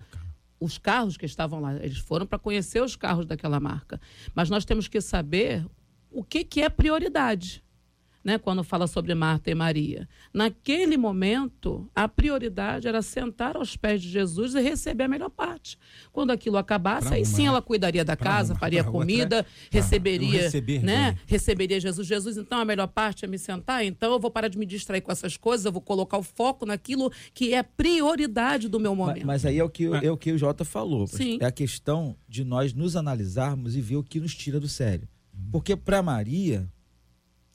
os 0.59 0.77
carros 0.77 1.15
que 1.15 1.25
estavam 1.25 1.59
lá. 1.59 1.75
Eles 1.75 1.97
foram 1.97 2.25
para 2.25 2.39
conhecer 2.39 2.81
os 2.81 2.95
carros 2.95 3.25
daquela 3.25 3.59
marca. 3.59 3.99
Mas 4.33 4.49
nós 4.49 4.65
temos 4.65 4.87
que 4.87 4.99
saber 4.99 5.65
o 6.11 6.23
que, 6.23 6.43
que 6.43 6.61
é 6.61 6.69
prioridade. 6.69 7.63
Né, 8.25 8.39
quando 8.39 8.63
fala 8.63 8.87
sobre 8.87 9.13
Marta 9.13 9.51
e 9.51 9.55
Maria. 9.55 10.09
Naquele 10.33 10.97
momento, 10.97 11.87
a 11.93 12.07
prioridade 12.07 12.87
era 12.87 13.03
sentar 13.03 13.55
aos 13.55 13.77
pés 13.77 14.01
de 14.01 14.09
Jesus 14.09 14.55
e 14.55 14.61
receber 14.61 15.03
a 15.03 15.07
melhor 15.07 15.29
parte. 15.29 15.77
Quando 16.11 16.31
aquilo 16.31 16.57
acabasse, 16.57 17.09
Pra 17.09 17.17
aí 17.17 17.21
uma, 17.21 17.27
sim 17.27 17.45
ela 17.45 17.61
cuidaria 17.61 18.03
da 18.03 18.15
casa, 18.15 18.53
uma, 18.53 18.59
faria 18.59 18.79
outra, 18.79 18.91
comida, 18.91 19.37
não 19.43 19.45
receberia, 19.69 20.41
receber 20.41 20.81
né? 20.81 21.11
bem. 21.11 21.21
Receberia 21.27 21.79
Jesus. 21.79 22.07
Jesus, 22.07 22.37
então 22.37 22.59
a 22.59 22.65
melhor 22.65 22.87
parte 22.87 23.25
é 23.25 23.27
me 23.27 23.37
sentar, 23.37 23.85
então 23.85 24.13
eu 24.13 24.19
vou 24.19 24.31
parar 24.31 24.47
de 24.47 24.57
me 24.57 24.65
distrair 24.65 25.01
com 25.01 25.11
essas 25.11 25.37
coisas, 25.37 25.63
eu 25.63 25.71
vou 25.71 25.81
colocar 25.81 26.17
o 26.17 26.23
foco 26.23 26.65
naquilo 26.65 27.11
que 27.31 27.53
é 27.53 27.61
prioridade 27.61 28.67
do 28.67 28.79
meu 28.79 28.95
momento. 28.95 29.27
Mas, 29.27 29.45
aí 29.45 29.59
é 29.59 29.63
o 29.63 29.69
que, 29.69 29.85
é 29.85 30.11
o, 30.11 30.17
que 30.17 30.31
o 30.31 30.37
Jota 30.37 30.65
falou. 30.65 31.05
Sim. 31.05 31.37
É 31.39 31.45
a 31.45 31.51
questão 31.51 32.15
de 32.27 32.43
nós 32.43 32.73
nos 32.73 32.95
analisarmos 32.95 33.75
e 33.75 33.81
ver 33.81 33.97
o 33.97 34.03
que 34.03 34.19
nos 34.19 34.33
tira 34.33 34.59
do 34.59 34.67
sério. 34.67 35.07
Uhum. 35.33 35.51
Porque 35.51 35.75
para 35.75 36.01
Maria, 36.01 36.67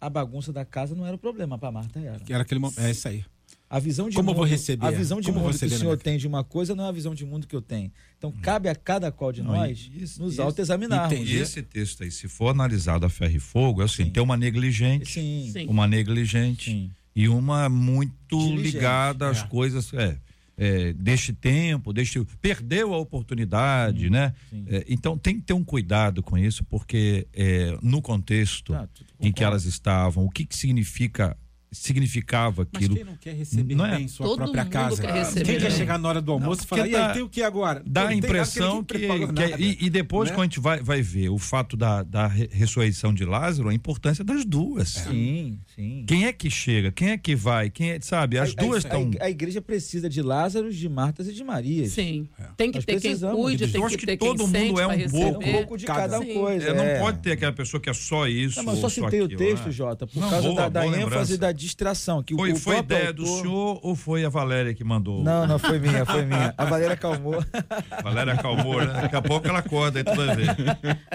a 0.00 0.08
bagunça 0.08 0.52
da 0.52 0.64
casa 0.64 0.94
não 0.94 1.06
era 1.06 1.14
o 1.14 1.18
problema, 1.18 1.58
para 1.58 1.70
Marta 1.70 1.98
era. 2.00 2.20
Era 2.28 2.42
aquele 2.42 2.60
momento. 2.60 2.80
É 2.80 2.90
isso 2.90 3.06
aí. 3.08 3.24
A 3.68 3.78
visão 3.78 4.08
de 4.08 4.16
Como 4.16 4.30
eu 4.30 4.34
mundo, 4.34 4.38
vou 4.42 4.46
receber? 4.50 4.84
A 4.84 4.90
visão 4.90 5.20
de 5.20 5.28
Como 5.28 5.40
mundo 5.44 5.56
que 5.56 5.64
o 5.64 5.68
senhor 5.70 5.96
tem 5.96 6.18
de 6.18 6.26
uma 6.26 6.42
coisa 6.42 6.74
não 6.74 6.86
é 6.86 6.88
a 6.88 6.92
visão 6.92 7.14
de 7.14 7.24
mundo 7.24 7.46
que 7.46 7.54
eu 7.54 7.62
tenho. 7.62 7.92
Então 8.18 8.32
cabe 8.32 8.68
a 8.68 8.74
cada 8.74 9.12
qual 9.12 9.30
de 9.30 9.42
Não, 9.42 9.52
nós 9.52 9.88
isso- 9.94 10.20
nos 10.20 10.40
autoexaminarmos. 10.40 11.28
E 11.28 11.36
esse 11.36 11.62
texto 11.62 12.02
aí, 12.02 12.10
se 12.10 12.26
for 12.26 12.48
analisado 12.48 13.06
a 13.06 13.08
ferro 13.08 13.36
e 13.36 13.38
fogo, 13.38 13.80
é 13.80 13.84
assim, 13.84 14.04
Sim. 14.06 14.10
tem 14.10 14.20
uma 14.22 14.36
negligente, 14.36 15.12
Sim, 15.12 15.50
Sim. 15.52 15.66
uma 15.68 15.86
negligente 15.86 16.70
sim. 16.70 16.90
e 17.14 17.28
uma 17.28 17.68
muito 17.68 18.36
Diligente, 18.38 18.62
ligada 18.76 19.28
às 19.28 19.38
é. 19.42 19.46
coisas, 19.46 19.92
é, 19.94 20.18
é, 20.62 20.92
deste 20.92 21.32
tempo, 21.32 21.90
deste 21.90 22.22
perdeu 22.38 22.92
a 22.92 22.98
oportunidade, 22.98 24.10
né? 24.10 24.34
sim. 24.50 24.66
É, 24.68 24.84
então 24.86 25.16
tem 25.16 25.36
que 25.36 25.40
ter 25.46 25.54
um 25.54 25.64
cuidado 25.64 26.22
com 26.22 26.36
isso, 26.36 26.62
porque 26.64 27.26
é, 27.32 27.78
no 27.80 28.02
contexto 28.02 28.74
tudo 28.94 29.06
em 29.18 29.32
que 29.32 29.42
elas 29.42 29.64
estavam, 29.64 30.26
o 30.26 30.30
que, 30.30 30.44
que 30.44 30.54
significa 30.54 31.34
significava 31.72 32.66
Mas 32.72 32.82
aquilo? 32.82 32.96
quem 32.96 33.04
não 33.04 33.16
quer 33.16 33.34
receber 33.34 33.74
Não 33.74 33.86
é? 33.86 33.96
bem 33.96 34.08
sua 34.08 34.26
Todo 34.26 34.36
própria 34.38 34.64
mundo 34.64 34.72
casa? 34.72 35.02
quer 35.02 35.12
receber 35.12 35.44
quem 35.44 35.58
quer 35.60 35.70
chegar 35.72 35.98
na 35.98 36.08
hora 36.08 36.20
do 36.20 36.32
almoço 36.32 36.60
Não, 36.60 36.64
e 36.64 36.68
falar, 36.68 36.88
e 36.88 36.94
aí, 36.96 37.12
tem 37.12 37.22
o 37.22 37.28
que 37.28 37.42
agora? 37.42 37.82
Dá 37.86 38.08
a 38.08 38.14
impressão 38.14 38.82
que, 38.82 38.98
preparou 38.98 39.28
que- 39.28 39.32
nada. 39.48 39.56
e, 39.62 39.78
e 39.80 39.90
depois 39.90 40.30
né? 40.30 40.34
quando 40.36 40.40
a 40.42 40.44
gente 40.46 40.60
vai, 40.60 40.82
vai 40.82 41.02
ver 41.02 41.28
o 41.28 41.38
fato 41.38 41.76
da, 41.76 42.02
da 42.02 42.26
re- 42.26 42.48
ressurreição 42.52 43.14
de 43.14 43.24
Lázaro, 43.24 43.68
a 43.68 43.74
importância 43.74 44.24
das 44.24 44.44
duas. 44.44 44.88
Sim, 44.90 45.58
sim. 45.74 46.04
Quem 46.06 46.26
é 46.26 46.32
que 46.32 46.50
chega? 46.50 46.90
Quem 46.92 47.10
é 47.10 47.18
que 47.18 47.34
vai? 47.36 47.70
Quem 47.70 47.90
é, 47.92 48.00
sabe? 48.00 48.38
As 48.38 48.50
A- 48.50 48.54
duas 48.60 48.84
estão. 48.84 49.10
a, 49.20 49.24
a 49.26 49.30
igreja 49.30 49.60
precisa 49.60 50.08
de 50.08 50.22
Lázaro, 50.22 50.72
de 50.72 50.88
Martas 50.88 51.28
e 51.28 51.32
de 51.32 51.44
Marias. 51.44 51.92
Sim. 51.92 52.28
Tem 52.56 52.70
que 52.70 52.78
Nós 52.78 52.84
ter 52.84 53.00
quem 53.00 53.16
cuide, 53.18 53.68
tem 53.68 53.80
acho 53.84 53.94
que 53.94 54.00
que 54.00 54.06
ter 54.06 54.16
todo 54.16 54.36
quem 54.36 54.46
mundo 54.46 54.56
sente 54.56 54.80
é 54.80 54.86
um 54.86 55.10
pouco- 55.10 55.44
Um 55.48 55.52
pouco 55.52 55.76
de 55.78 55.86
Cada 55.86 56.00
cada 56.20 56.24
coisa. 56.34 56.68
É, 56.68 56.74
não 56.74 56.84
é. 56.84 56.98
pode 56.98 57.18
ter 57.20 57.32
aquela 57.32 57.52
pessoa 57.52 57.80
que 57.80 57.88
é 57.90 57.94
só 57.94 58.26
isso. 58.26 58.56
Não, 58.56 58.64
mas 58.64 58.78
só 58.80 58.88
citei 58.88 59.22
o 59.22 59.28
texto, 59.28 59.66
né? 59.66 59.72
Jota, 59.72 60.06
por 60.06 60.20
causa 60.28 60.70
da, 60.70 60.86
ênfase 60.86 61.38
da 61.38 61.52
distração. 61.60 62.22
Que 62.22 62.34
Foi, 62.34 62.52
o 62.52 62.56
foi 62.56 62.78
ideia 62.78 63.12
do 63.12 63.22
autor- 63.22 63.42
senhor 63.42 63.80
ou 63.82 63.94
foi 63.94 64.24
a 64.24 64.28
Valéria 64.28 64.74
que 64.74 64.82
mandou? 64.82 65.22
Não, 65.22 65.46
não, 65.46 65.58
foi 65.58 65.78
minha, 65.78 66.04
foi 66.06 66.24
minha. 66.24 66.54
A 66.56 66.64
Valéria 66.64 66.94
acalmou. 66.94 67.44
A 67.90 68.00
Valéria 68.02 68.32
acalmou, 68.32 68.78
né? 68.84 68.92
Daqui 69.02 69.16
a 69.16 69.22
pouco 69.22 69.46
ela 69.46 69.58
acorda 69.60 69.98
aí 70.00 70.04
tu 70.04 70.14
vai 70.14 70.34
ver. 70.36 70.46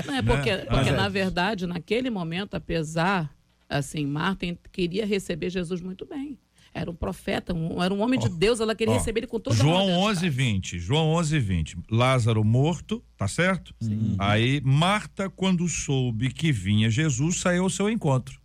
Não, 0.06 0.14
é 0.16 0.22
porque, 0.22 0.56
Né? 0.56 0.66
porque 0.66 0.90
é. 0.90 0.94
na 0.96 1.10
verdade, 1.10 1.66
naquele 1.66 2.10
momento, 2.10 2.56
apesar, 2.56 3.30
assim, 3.68 4.06
Marta 4.06 4.46
queria 4.72 5.06
receber 5.06 5.50
Jesus 5.50 5.82
muito 5.82 6.06
bem. 6.06 6.38
Era 6.74 6.92
um 6.92 6.96
profeta, 6.96 7.54
um- 7.54 7.82
era 7.82 7.94
um 7.94 8.02
homem 8.02 8.20
de 8.20 8.28
Deus, 8.28 8.60
ela 8.60 8.76
queria 8.76 8.94
Ó, 8.94 8.98
receber 8.98 9.22
ele 9.22 9.28
com 9.28 9.40
toda 9.40 9.56
a 9.56 9.60
João 9.60 9.80
modernidade. 9.88 10.10
11, 10.18 10.30
20. 10.30 10.78
João 10.80 11.08
11, 11.14 11.40
20. 11.40 11.78
Lázaro 11.90 12.44
morto, 12.44 13.02
tá 13.16 13.30
certo? 13.30 13.74
Sim. 13.82 14.16
Aí 14.20 14.62
Marta, 14.62 15.30
quando 15.30 15.66
soube 15.70 16.30
que 16.34 16.52
vinha 16.52 16.90
Jesus, 16.90 17.40
saiu 17.40 17.64
ao 17.64 17.70
seu 17.70 17.90
encontro. 17.90 18.42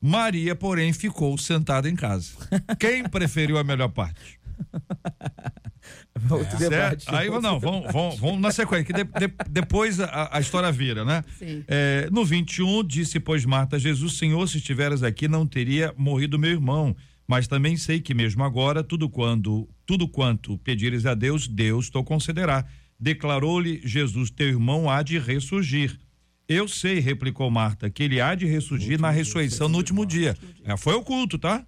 Maria, 0.00 0.54
porém, 0.54 0.92
ficou 0.92 1.36
sentada 1.38 1.88
em 1.88 1.96
casa. 1.96 2.32
Quem 2.78 3.02
preferiu 3.04 3.56
a 3.58 3.64
melhor 3.64 3.88
parte? 3.88 4.38
Outro 6.30 6.58
debate. 6.58 7.04
Certo? 7.04 7.14
Aí, 7.16 7.28
não, 7.40 7.58
vamos, 7.58 7.92
vamos, 7.92 8.18
vamos 8.18 8.40
na 8.40 8.50
sequência, 8.52 8.84
que 8.84 8.92
de- 8.92 9.04
de- 9.04 9.34
depois 9.48 9.98
a, 10.00 10.28
a 10.36 10.40
história 10.40 10.70
vira, 10.70 11.04
né? 11.04 11.24
Sim. 11.38 11.64
É, 11.66 12.08
no 12.12 12.24
21, 12.24 12.84
disse, 12.84 13.18
pois 13.18 13.44
Marta, 13.44 13.78
Jesus, 13.78 14.18
Senhor, 14.18 14.46
se 14.48 14.58
estiveras 14.58 15.02
aqui, 15.02 15.26
não 15.26 15.46
teria 15.46 15.94
morrido 15.96 16.38
meu 16.38 16.50
irmão. 16.50 16.94
Mas 17.26 17.46
também 17.46 17.76
sei 17.76 18.00
que 18.00 18.12
mesmo 18.12 18.42
agora, 18.42 18.82
tudo 18.82 19.08
quando, 19.08 19.68
tudo 19.86 20.08
quanto 20.08 20.58
pedires 20.58 21.06
a 21.06 21.14
Deus, 21.14 21.46
Deus 21.46 21.88
te 21.88 22.02
concederá. 22.02 22.66
Declarou-lhe 22.98 23.80
Jesus, 23.84 24.30
teu 24.30 24.48
irmão 24.48 24.90
há 24.90 25.00
de 25.02 25.16
ressurgir. 25.18 25.96
Eu 26.52 26.66
sei, 26.66 26.98
replicou 26.98 27.48
Marta, 27.48 27.88
que 27.88 28.02
ele 28.02 28.20
há 28.20 28.34
de 28.34 28.44
ressurgir 28.44 29.00
na 29.00 29.08
ressurreição 29.08 29.68
no 29.68 29.76
último 29.78 30.04
dia. 30.04 30.36
É, 30.64 30.76
foi 30.76 30.94
o 30.94 31.02
culto, 31.02 31.38
tá? 31.38 31.64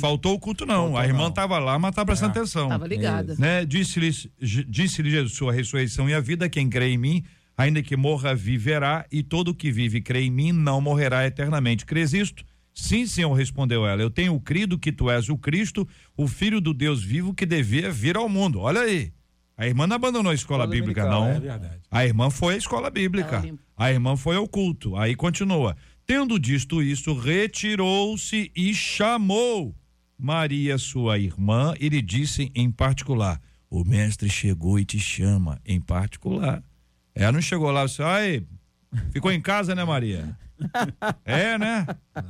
Faltou 0.00 0.34
o 0.34 0.40
culto, 0.40 0.66
não. 0.66 0.86
Faltou 0.86 0.98
a 0.98 1.06
irmã 1.06 1.28
estava 1.28 1.56
lá, 1.60 1.78
mas 1.78 1.94
tá 1.94 2.04
prestando 2.04 2.32
atenção 2.32 2.68
Tava 2.68 2.88
ligada. 2.88 3.36
né? 3.38 3.64
Disse-lhe 3.64 4.10
disse 4.40 5.08
Jesus, 5.08 5.34
sua 5.34 5.52
ressurreição 5.52 6.08
e 6.08 6.14
a 6.14 6.20
vida, 6.20 6.48
quem 6.48 6.68
crê 6.68 6.88
em 6.88 6.98
mim, 6.98 7.24
ainda 7.56 7.80
que 7.80 7.96
morra, 7.96 8.34
viverá, 8.34 9.06
e 9.10 9.22
todo 9.22 9.54
que 9.54 9.70
vive 9.70 9.98
e 9.98 10.02
crê 10.02 10.22
em 10.22 10.30
mim 10.32 10.50
não 10.50 10.80
morrerá 10.80 11.24
eternamente. 11.24 11.86
Crês 11.86 12.12
isto? 12.12 12.44
Sim, 12.74 13.06
Senhor, 13.06 13.32
respondeu 13.32 13.86
ela. 13.86 14.02
Eu 14.02 14.10
tenho 14.10 14.38
crido 14.40 14.76
que 14.76 14.90
tu 14.90 15.08
és 15.08 15.28
o 15.28 15.38
Cristo, 15.38 15.86
o 16.16 16.26
Filho 16.26 16.60
do 16.60 16.74
Deus 16.74 17.04
vivo 17.04 17.32
que 17.32 17.46
devia 17.46 17.88
vir 17.88 18.16
ao 18.16 18.28
mundo. 18.28 18.58
Olha 18.58 18.80
aí. 18.80 19.12
A 19.58 19.66
irmã 19.66 19.88
não 19.88 19.96
abandonou 19.96 20.30
a 20.30 20.34
escola, 20.34 20.62
Escola 20.64 20.80
bíblica, 20.80 21.04
não. 21.04 21.26
é 21.26 21.40
verdade. 21.40 21.80
A 21.90 22.06
irmã 22.06 22.30
foi 22.30 22.54
à 22.54 22.56
escola 22.56 22.88
bíblica. 22.88 23.42
A 23.76 23.90
irmã 23.90 24.16
foi 24.16 24.36
ao 24.36 24.46
culto. 24.46 24.96
Aí 24.96 25.16
continua. 25.16 25.76
Tendo 26.06 26.38
disto 26.38 26.80
isso, 26.80 27.12
retirou-se 27.18 28.52
e 28.54 28.72
chamou 28.72 29.74
Maria, 30.16 30.78
sua 30.78 31.18
irmã, 31.18 31.74
e 31.80 31.88
lhe 31.88 32.00
disse 32.00 32.52
em 32.54 32.70
particular: 32.70 33.40
O 33.68 33.84
mestre 33.84 34.30
chegou 34.30 34.78
e 34.78 34.84
te 34.84 34.98
chama 35.00 35.60
em 35.66 35.80
particular. 35.80 36.62
Ela 37.12 37.32
não 37.32 37.42
chegou 37.42 37.70
lá 37.72 37.82
e 37.82 37.86
disse: 37.86 38.02
Ai, 38.02 38.46
ficou 39.10 39.32
em 39.32 39.40
casa, 39.40 39.74
né, 39.74 39.84
Maria? 39.84 40.36
É, 41.24 41.56
né? 41.56 41.86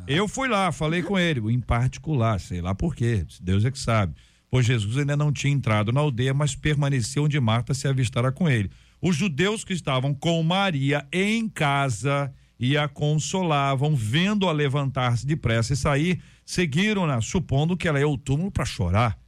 Eu 0.06 0.28
fui 0.28 0.48
lá, 0.48 0.70
falei 0.70 1.02
com 1.02 1.18
ele, 1.18 1.40
em 1.50 1.60
particular, 1.60 2.38
sei 2.38 2.60
lá 2.60 2.74
por 2.74 2.94
quê, 2.94 3.24
Deus 3.40 3.64
é 3.64 3.70
que 3.70 3.78
sabe. 3.78 4.14
Pois 4.50 4.64
Jesus 4.64 4.96
ainda 4.96 5.16
não 5.16 5.32
tinha 5.32 5.52
entrado 5.52 5.92
na 5.92 6.00
aldeia, 6.00 6.32
mas 6.32 6.54
permaneceu 6.54 7.24
onde 7.24 7.38
Marta 7.38 7.74
se 7.74 7.86
avistara 7.86 8.32
com 8.32 8.48
ele. 8.48 8.70
Os 9.00 9.14
judeus 9.14 9.62
que 9.64 9.72
estavam 9.72 10.14
com 10.14 10.42
Maria 10.42 11.06
em 11.12 11.48
casa 11.48 12.32
e 12.58 12.76
a 12.76 12.88
consolavam, 12.88 13.94
vendo-a 13.94 14.50
levantar-se 14.50 15.26
depressa 15.26 15.74
e 15.74 15.76
sair, 15.76 16.20
seguiram-na, 16.44 17.20
supondo 17.20 17.76
que 17.76 17.86
ela 17.86 18.00
ia 18.00 18.06
ao 18.06 18.18
túmulo 18.18 18.50
para 18.50 18.64
chorar. 18.64 19.18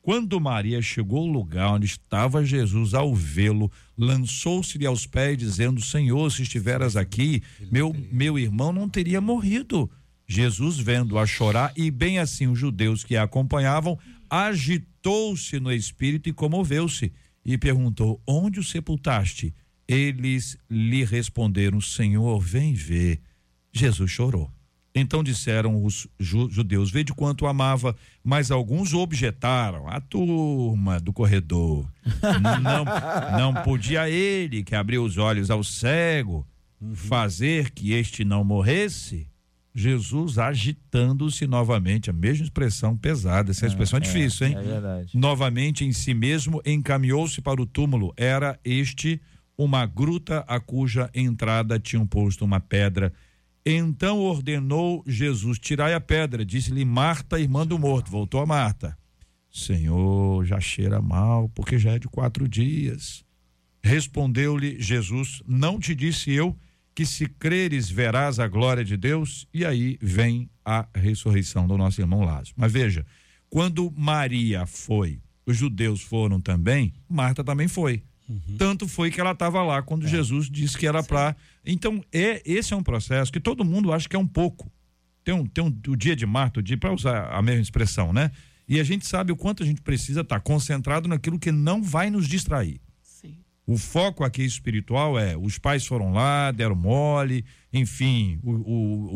Quando 0.00 0.40
Maria 0.40 0.80
chegou 0.80 1.18
ao 1.18 1.26
lugar 1.26 1.74
onde 1.74 1.86
estava 1.86 2.44
Jesus, 2.44 2.94
ao 2.94 3.14
vê-lo, 3.14 3.70
lançou-se-lhe 3.96 4.86
aos 4.86 5.06
pés, 5.06 5.36
dizendo: 5.36 5.82
Senhor, 5.82 6.30
se 6.30 6.42
estiveras 6.42 6.96
aqui, 6.96 7.42
meu, 7.70 7.94
meu 8.10 8.38
irmão 8.38 8.72
não 8.72 8.88
teria 8.88 9.20
morrido. 9.20 9.90
Jesus, 10.28 10.78
vendo-a 10.78 11.24
chorar, 11.26 11.72
e 11.74 11.90
bem 11.90 12.18
assim 12.18 12.46
os 12.46 12.58
judeus 12.58 13.02
que 13.02 13.16
a 13.16 13.22
acompanhavam, 13.22 13.98
agitou-se 14.28 15.58
no 15.58 15.72
espírito 15.72 16.28
e 16.28 16.32
comoveu-se, 16.32 17.12
e 17.44 17.56
perguntou: 17.56 18.20
Onde 18.26 18.60
o 18.60 18.64
sepultaste? 18.64 19.54
Eles 19.88 20.58
lhe 20.70 21.02
responderam: 21.02 21.80
Senhor, 21.80 22.38
vem 22.40 22.74
ver. 22.74 23.20
Jesus 23.72 24.10
chorou. 24.10 24.50
Então 24.94 25.22
disseram 25.24 25.82
os 25.82 26.06
ju- 26.20 26.50
judeus: 26.50 26.90
Vede 26.90 27.14
quanto 27.14 27.46
amava. 27.46 27.96
Mas 28.22 28.50
alguns 28.50 28.92
objetaram: 28.92 29.88
A 29.88 29.98
turma 30.00 31.00
do 31.00 31.12
corredor. 31.12 31.90
Não, 32.62 33.38
não 33.38 33.62
podia 33.62 34.10
ele, 34.10 34.62
que 34.62 34.74
abriu 34.74 35.02
os 35.04 35.16
olhos 35.16 35.50
ao 35.50 35.64
cego, 35.64 36.46
fazer 36.94 37.70
que 37.70 37.92
este 37.92 38.24
não 38.26 38.44
morresse? 38.44 39.26
Jesus 39.78 40.38
agitando-se 40.38 41.46
novamente, 41.46 42.10
a 42.10 42.12
mesma 42.12 42.42
expressão 42.42 42.96
pesada. 42.96 43.52
Essa 43.52 43.66
expressão 43.66 43.98
é, 43.98 44.00
difícil, 44.00 44.48
hein? 44.48 44.56
É 44.56 44.62
verdade. 44.62 45.16
Novamente 45.16 45.84
em 45.84 45.92
si 45.92 46.12
mesmo, 46.12 46.60
encaminhou-se 46.66 47.40
para 47.40 47.62
o 47.62 47.66
túmulo. 47.66 48.12
Era 48.16 48.58
este 48.64 49.20
uma 49.56 49.86
gruta 49.86 50.40
a 50.48 50.58
cuja 50.58 51.08
entrada 51.14 51.78
tinham 51.78 52.04
posto 52.04 52.44
uma 52.44 52.58
pedra. 52.58 53.12
Então 53.64 54.18
ordenou 54.18 55.04
Jesus: 55.06 55.60
Tirai 55.60 55.94
a 55.94 56.00
pedra. 56.00 56.44
Disse-lhe 56.44 56.84
Marta, 56.84 57.38
irmã 57.38 57.64
do 57.64 57.78
morto. 57.78 58.10
Voltou 58.10 58.40
a 58.40 58.46
Marta. 58.46 58.98
Senhor, 59.48 60.44
já 60.44 60.58
cheira 60.58 61.00
mal, 61.00 61.48
porque 61.50 61.78
já 61.78 61.92
é 61.92 61.98
de 62.00 62.08
quatro 62.08 62.48
dias. 62.48 63.24
Respondeu-lhe 63.80 64.80
Jesus: 64.80 65.40
Não 65.46 65.78
te 65.78 65.94
disse 65.94 66.32
eu 66.32 66.56
que 66.98 67.06
se 67.06 67.28
creres 67.28 67.88
verás 67.88 68.40
a 68.40 68.48
glória 68.48 68.84
de 68.84 68.96
Deus? 68.96 69.46
E 69.54 69.64
aí 69.64 69.96
vem 70.02 70.50
a 70.64 70.84
ressurreição 70.92 71.64
do 71.64 71.78
nosso 71.78 72.00
irmão 72.00 72.24
Lázaro. 72.24 72.54
Mas 72.56 72.72
veja, 72.72 73.06
quando 73.48 73.88
Maria 73.96 74.66
foi, 74.66 75.20
os 75.46 75.56
judeus 75.56 76.02
foram 76.02 76.40
também, 76.40 76.92
Marta 77.08 77.44
também 77.44 77.68
foi. 77.68 78.02
Tanto 78.58 78.88
foi 78.88 79.12
que 79.12 79.20
ela 79.20 79.30
estava 79.30 79.62
lá 79.62 79.80
quando 79.80 80.08
Jesus 80.08 80.50
disse 80.50 80.76
que 80.76 80.88
era 80.88 81.00
para. 81.00 81.36
Então, 81.64 82.02
é, 82.12 82.42
esse 82.44 82.74
é 82.74 82.76
um 82.76 82.82
processo 82.82 83.30
que 83.30 83.38
todo 83.38 83.64
mundo 83.64 83.92
acha 83.92 84.08
que 84.08 84.16
é 84.16 84.18
um 84.18 84.26
pouco. 84.26 84.68
Tem 85.22 85.32
um, 85.32 85.46
tem 85.46 85.62
um, 85.62 85.68
o 85.86 85.94
dia 85.94 86.16
de 86.16 86.26
Marta, 86.26 86.58
o 86.58 86.62
dia, 86.64 86.76
para 86.76 86.92
usar 86.92 87.28
a 87.30 87.40
mesma 87.40 87.62
expressão, 87.62 88.12
né? 88.12 88.32
E 88.68 88.80
a 88.80 88.82
gente 88.82 89.06
sabe 89.06 89.30
o 89.30 89.36
quanto 89.36 89.62
a 89.62 89.66
gente 89.66 89.82
precisa 89.82 90.22
estar 90.22 90.40
concentrado 90.40 91.08
naquilo 91.08 91.38
que 91.38 91.52
não 91.52 91.80
vai 91.80 92.10
nos 92.10 92.26
distrair. 92.26 92.80
O 93.68 93.76
foco 93.76 94.24
aqui 94.24 94.42
espiritual 94.42 95.18
é: 95.18 95.36
os 95.36 95.58
pais 95.58 95.84
foram 95.86 96.10
lá, 96.10 96.50
deram 96.50 96.74
mole, 96.74 97.44
enfim, 97.70 98.40
o- 98.42 98.50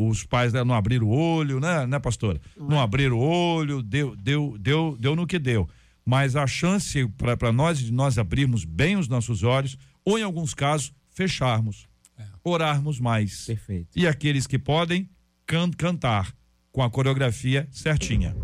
o- 0.05 0.09
os 0.09 0.23
pais 0.23 0.53
não 0.53 0.75
abriram 0.75 1.07
o 1.07 1.09
olho, 1.09 1.59
né, 1.59 1.87
né, 1.87 1.97
pastora? 1.97 2.39
Não 2.55 2.79
abriram 2.79 3.17
o 3.17 3.19
olho, 3.19 3.81
deu, 3.81 4.15
deu, 4.15 4.55
deu, 4.59 4.95
deu 4.99 5.15
no 5.15 5.25
que 5.25 5.39
deu. 5.39 5.67
Mas 6.05 6.35
a 6.35 6.45
chance 6.45 7.07
para 7.17 7.51
nós 7.51 7.79
de 7.79 7.91
nós 7.91 8.19
abrirmos 8.19 8.63
bem 8.63 8.95
os 8.95 9.07
nossos 9.07 9.41
olhos, 9.41 9.75
ou 10.05 10.19
em 10.19 10.21
alguns 10.23 10.53
casos, 10.53 10.93
fecharmos, 11.09 11.87
orarmos 12.43 12.99
mais. 12.99 13.45
Perfeito. 13.47 13.87
E 13.97 14.05
aqueles 14.07 14.45
que 14.45 14.59
podem, 14.59 15.09
can- 15.47 15.71
cantar 15.71 16.31
com 16.71 16.83
a 16.83 16.89
coreografia 16.91 17.67
certinha. 17.71 18.35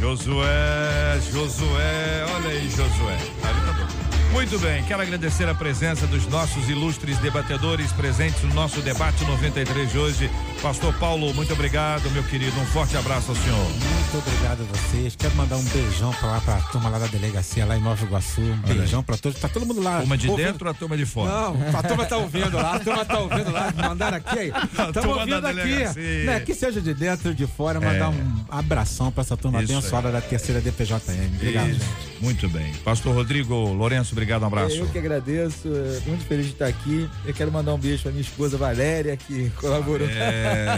Josué, 0.00 1.20
Josué, 1.32 2.26
olha 2.34 2.50
aí, 2.50 2.68
Josué. 2.68 3.18
Tá 3.40 3.48
vendo? 3.52 4.06
Muito 4.32 4.58
bem, 4.58 4.84
quero 4.84 5.00
agradecer 5.00 5.48
a 5.48 5.54
presença 5.54 6.06
dos 6.06 6.26
nossos 6.26 6.68
ilustres 6.68 7.16
debatedores 7.18 7.90
presentes 7.92 8.42
no 8.42 8.52
nosso 8.52 8.80
debate 8.82 9.24
93 9.24 9.90
de 9.90 9.98
hoje. 9.98 10.30
Pastor 10.62 10.92
Paulo, 10.94 11.32
muito 11.34 11.52
obrigado, 11.52 12.10
meu 12.10 12.24
querido. 12.24 12.58
Um 12.60 12.66
forte 12.66 12.96
abraço 12.96 13.30
ao 13.30 13.36
senhor. 13.36 13.56
Muito 13.68 14.18
obrigado 14.18 14.62
a 14.62 14.64
vocês. 14.76 15.14
Quero 15.14 15.34
mandar 15.36 15.56
um 15.58 15.62
beijão 15.64 16.12
pra 16.14 16.28
lá, 16.28 16.40
pra 16.40 16.56
turma 16.72 16.88
lá 16.88 16.98
da 16.98 17.06
delegacia, 17.06 17.64
lá 17.64 17.76
em 17.76 17.80
Nova 17.80 18.02
Iguaçu. 18.04 18.40
Um 18.40 18.60
Olha 18.64 18.74
beijão 18.74 19.02
pra 19.02 19.16
todos. 19.16 19.38
Tá 19.38 19.48
todo 19.48 19.64
mundo 19.64 19.80
lá. 19.80 20.00
Uma 20.00 20.16
de 20.18 20.28
ouvindo- 20.28 20.46
dentro 20.46 20.64
ou 20.66 20.70
a 20.70 20.74
turma 20.74 20.96
de 20.96 21.06
fora? 21.06 21.30
Não, 21.30 21.78
a 21.78 21.82
turma 21.82 22.04
tá 22.06 22.16
ouvindo 22.16 22.56
lá, 22.56 22.74
a 22.76 22.80
turma 22.80 23.04
tá 23.04 23.18
ouvindo 23.18 23.52
lá, 23.52 23.72
mandaram 23.76 24.16
aqui 24.16 24.38
aí. 24.38 24.48
Estamos 24.66 24.92
turma 24.92 25.16
ouvindo 25.20 25.46
aqui. 25.46 26.00
Né, 26.24 26.40
que 26.40 26.54
seja 26.54 26.80
de 26.80 26.94
dentro 26.94 27.28
ou 27.28 27.34
de 27.34 27.46
fora, 27.46 27.78
mandar 27.78 28.06
É. 28.06 28.08
um 28.08 28.44
abração 28.48 29.12
pra 29.12 29.20
essa 29.22 29.36
turma 29.36 29.62
Isso 29.62 29.72
abençoada 29.72 30.10
da 30.10 30.20
terceira 30.20 30.60
DPJM. 30.60 31.26
Obrigado, 31.36 31.70
Isso. 31.70 31.86
Muito 32.20 32.48
bem. 32.48 32.72
Pastor 32.84 33.14
Rodrigo 33.14 33.54
Lourenço, 33.54 34.12
obrigado, 34.12 34.42
um 34.42 34.46
abraço. 34.46 34.76
Eu 34.76 34.86
que 34.88 34.98
agradeço, 34.98 35.68
é, 35.68 36.00
muito 36.08 36.24
feliz 36.24 36.46
de 36.46 36.52
estar 36.52 36.66
aqui. 36.66 37.08
Eu 37.24 37.34
quero 37.34 37.52
mandar 37.52 37.74
um 37.74 37.78
beijo 37.78 38.02
para 38.02 38.12
minha 38.12 38.22
esposa 38.22 38.56
Valéria, 38.56 39.16
que 39.16 39.50
colaborou. 39.50 40.06
É, 40.16 40.76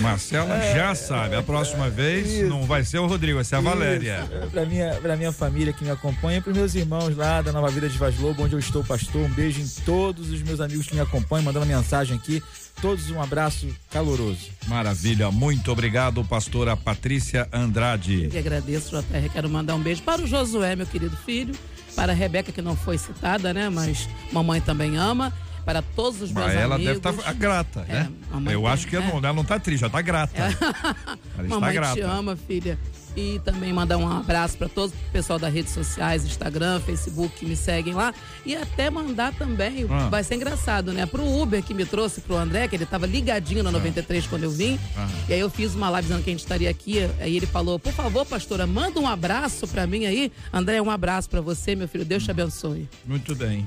Marcela 0.00 0.60
já 0.74 0.94
sabe, 0.94 1.36
a 1.36 1.42
próxima 1.42 1.88
vez 1.88 2.26
Isso. 2.28 2.48
não 2.48 2.64
vai 2.64 2.84
ser 2.84 2.98
o 2.98 3.06
Rodrigo, 3.06 3.36
vai 3.36 3.44
ser 3.44 3.56
a 3.56 3.60
Valéria. 3.60 4.28
Para 4.50 4.64
minha, 4.66 4.94
pra 4.94 5.16
minha 5.16 5.32
família 5.32 5.72
que 5.72 5.84
me 5.84 5.90
acompanha, 5.90 6.40
para 6.40 6.52
meus 6.52 6.74
irmãos 6.74 7.16
lá 7.16 7.40
da 7.42 7.52
Nova 7.52 7.70
Vida 7.70 7.88
de 7.88 7.96
Vaz 7.96 8.18
Lobo, 8.18 8.42
onde 8.42 8.54
eu 8.54 8.58
estou 8.58 8.82
pastor. 8.82 9.22
Um 9.22 9.30
beijo 9.30 9.60
em 9.60 9.68
todos 9.84 10.30
os 10.30 10.42
meus 10.42 10.60
amigos 10.60 10.86
que 10.86 10.94
me 10.94 11.00
acompanham, 11.00 11.44
mandando 11.44 11.66
mensagem 11.66 12.16
aqui. 12.16 12.42
Todos 12.80 13.10
um 13.10 13.20
abraço 13.20 13.68
caloroso. 13.90 14.48
Maravilha, 14.66 15.30
muito 15.30 15.70
obrigado, 15.70 16.24
pastora 16.24 16.76
Patrícia 16.76 17.46
Andrade. 17.52 18.24
Eu 18.24 18.30
que 18.30 18.38
agradeço, 18.38 18.90
JR. 18.90 19.28
Quero 19.32 19.48
mandar 19.50 19.74
um 19.74 19.80
beijo 19.80 20.02
para 20.02 20.22
o 20.22 20.26
Josué, 20.26 20.74
meu 20.74 20.86
querido 20.86 21.16
filho, 21.18 21.54
para 21.94 22.12
a 22.12 22.14
Rebeca, 22.14 22.50
que 22.52 22.62
não 22.62 22.74
foi 22.74 22.96
citada, 22.96 23.52
né? 23.52 23.68
Mas 23.68 24.08
mamãe 24.32 24.60
também 24.60 24.96
ama. 24.96 25.32
Para 25.62 25.82
todos 25.82 26.22
os 26.22 26.32
meus 26.32 26.46
Mas 26.46 26.56
ela 26.56 26.78
deve 26.78 26.90
amigos. 26.90 27.18
estar 27.18 27.32
grata, 27.34 27.84
É, 27.86 27.92
né? 27.92 28.10
Eu 28.46 28.62
tem, 28.62 28.66
acho 28.70 28.86
que 28.88 28.96
é. 28.96 29.00
não, 29.00 29.18
ela 29.18 29.32
não 29.34 29.44
tá 29.44 29.58
triste, 29.60 29.82
ela 29.84 29.92
tá 29.92 30.00
grata. 30.00 30.32
Ela 30.34 30.48
está 31.36 31.42
Mamãe 31.46 31.74
grata. 31.74 31.94
te 31.94 32.00
ama, 32.00 32.34
filha. 32.34 32.78
E 33.16 33.40
também 33.44 33.72
mandar 33.72 33.96
um 33.96 34.08
abraço 34.10 34.56
para 34.56 34.68
todo 34.68 34.90
o 34.90 35.10
pessoal 35.12 35.38
das 35.38 35.52
redes 35.52 35.72
sociais, 35.72 36.24
Instagram, 36.24 36.80
Facebook, 36.80 37.34
que 37.40 37.46
me 37.46 37.56
seguem 37.56 37.92
lá. 37.94 38.14
E 38.46 38.54
até 38.54 38.88
mandar 38.88 39.34
também, 39.34 39.86
Ah. 39.90 40.08
vai 40.08 40.22
ser 40.22 40.36
engraçado, 40.36 40.92
né? 40.92 41.06
Pro 41.06 41.24
Uber 41.26 41.62
que 41.62 41.74
me 41.74 41.84
trouxe 41.84 42.20
pro 42.20 42.36
André, 42.36 42.68
que 42.68 42.76
ele 42.76 42.86
tava 42.86 43.06
ligadinho 43.06 43.62
na 43.62 43.70
93 43.72 44.26
quando 44.26 44.44
eu 44.44 44.50
vim. 44.50 44.78
Ah. 44.96 45.08
E 45.28 45.34
aí 45.34 45.40
eu 45.40 45.50
fiz 45.50 45.74
uma 45.74 45.90
live 45.90 46.06
dizendo 46.08 46.22
que 46.22 46.30
a 46.30 46.32
gente 46.32 46.40
estaria 46.40 46.70
aqui. 46.70 46.98
Aí 47.20 47.36
ele 47.36 47.46
falou: 47.46 47.78
por 47.78 47.92
favor, 47.92 48.24
pastora, 48.24 48.66
manda 48.66 49.00
um 49.00 49.08
abraço 49.08 49.66
para 49.66 49.86
mim 49.86 50.06
aí. 50.06 50.30
André, 50.52 50.80
um 50.80 50.90
abraço 50.90 51.28
para 51.28 51.40
você, 51.40 51.74
meu 51.74 51.88
filho. 51.88 52.04
Deus 52.04 52.22
te 52.24 52.30
abençoe. 52.30 52.88
Muito 53.04 53.34
bem. 53.34 53.66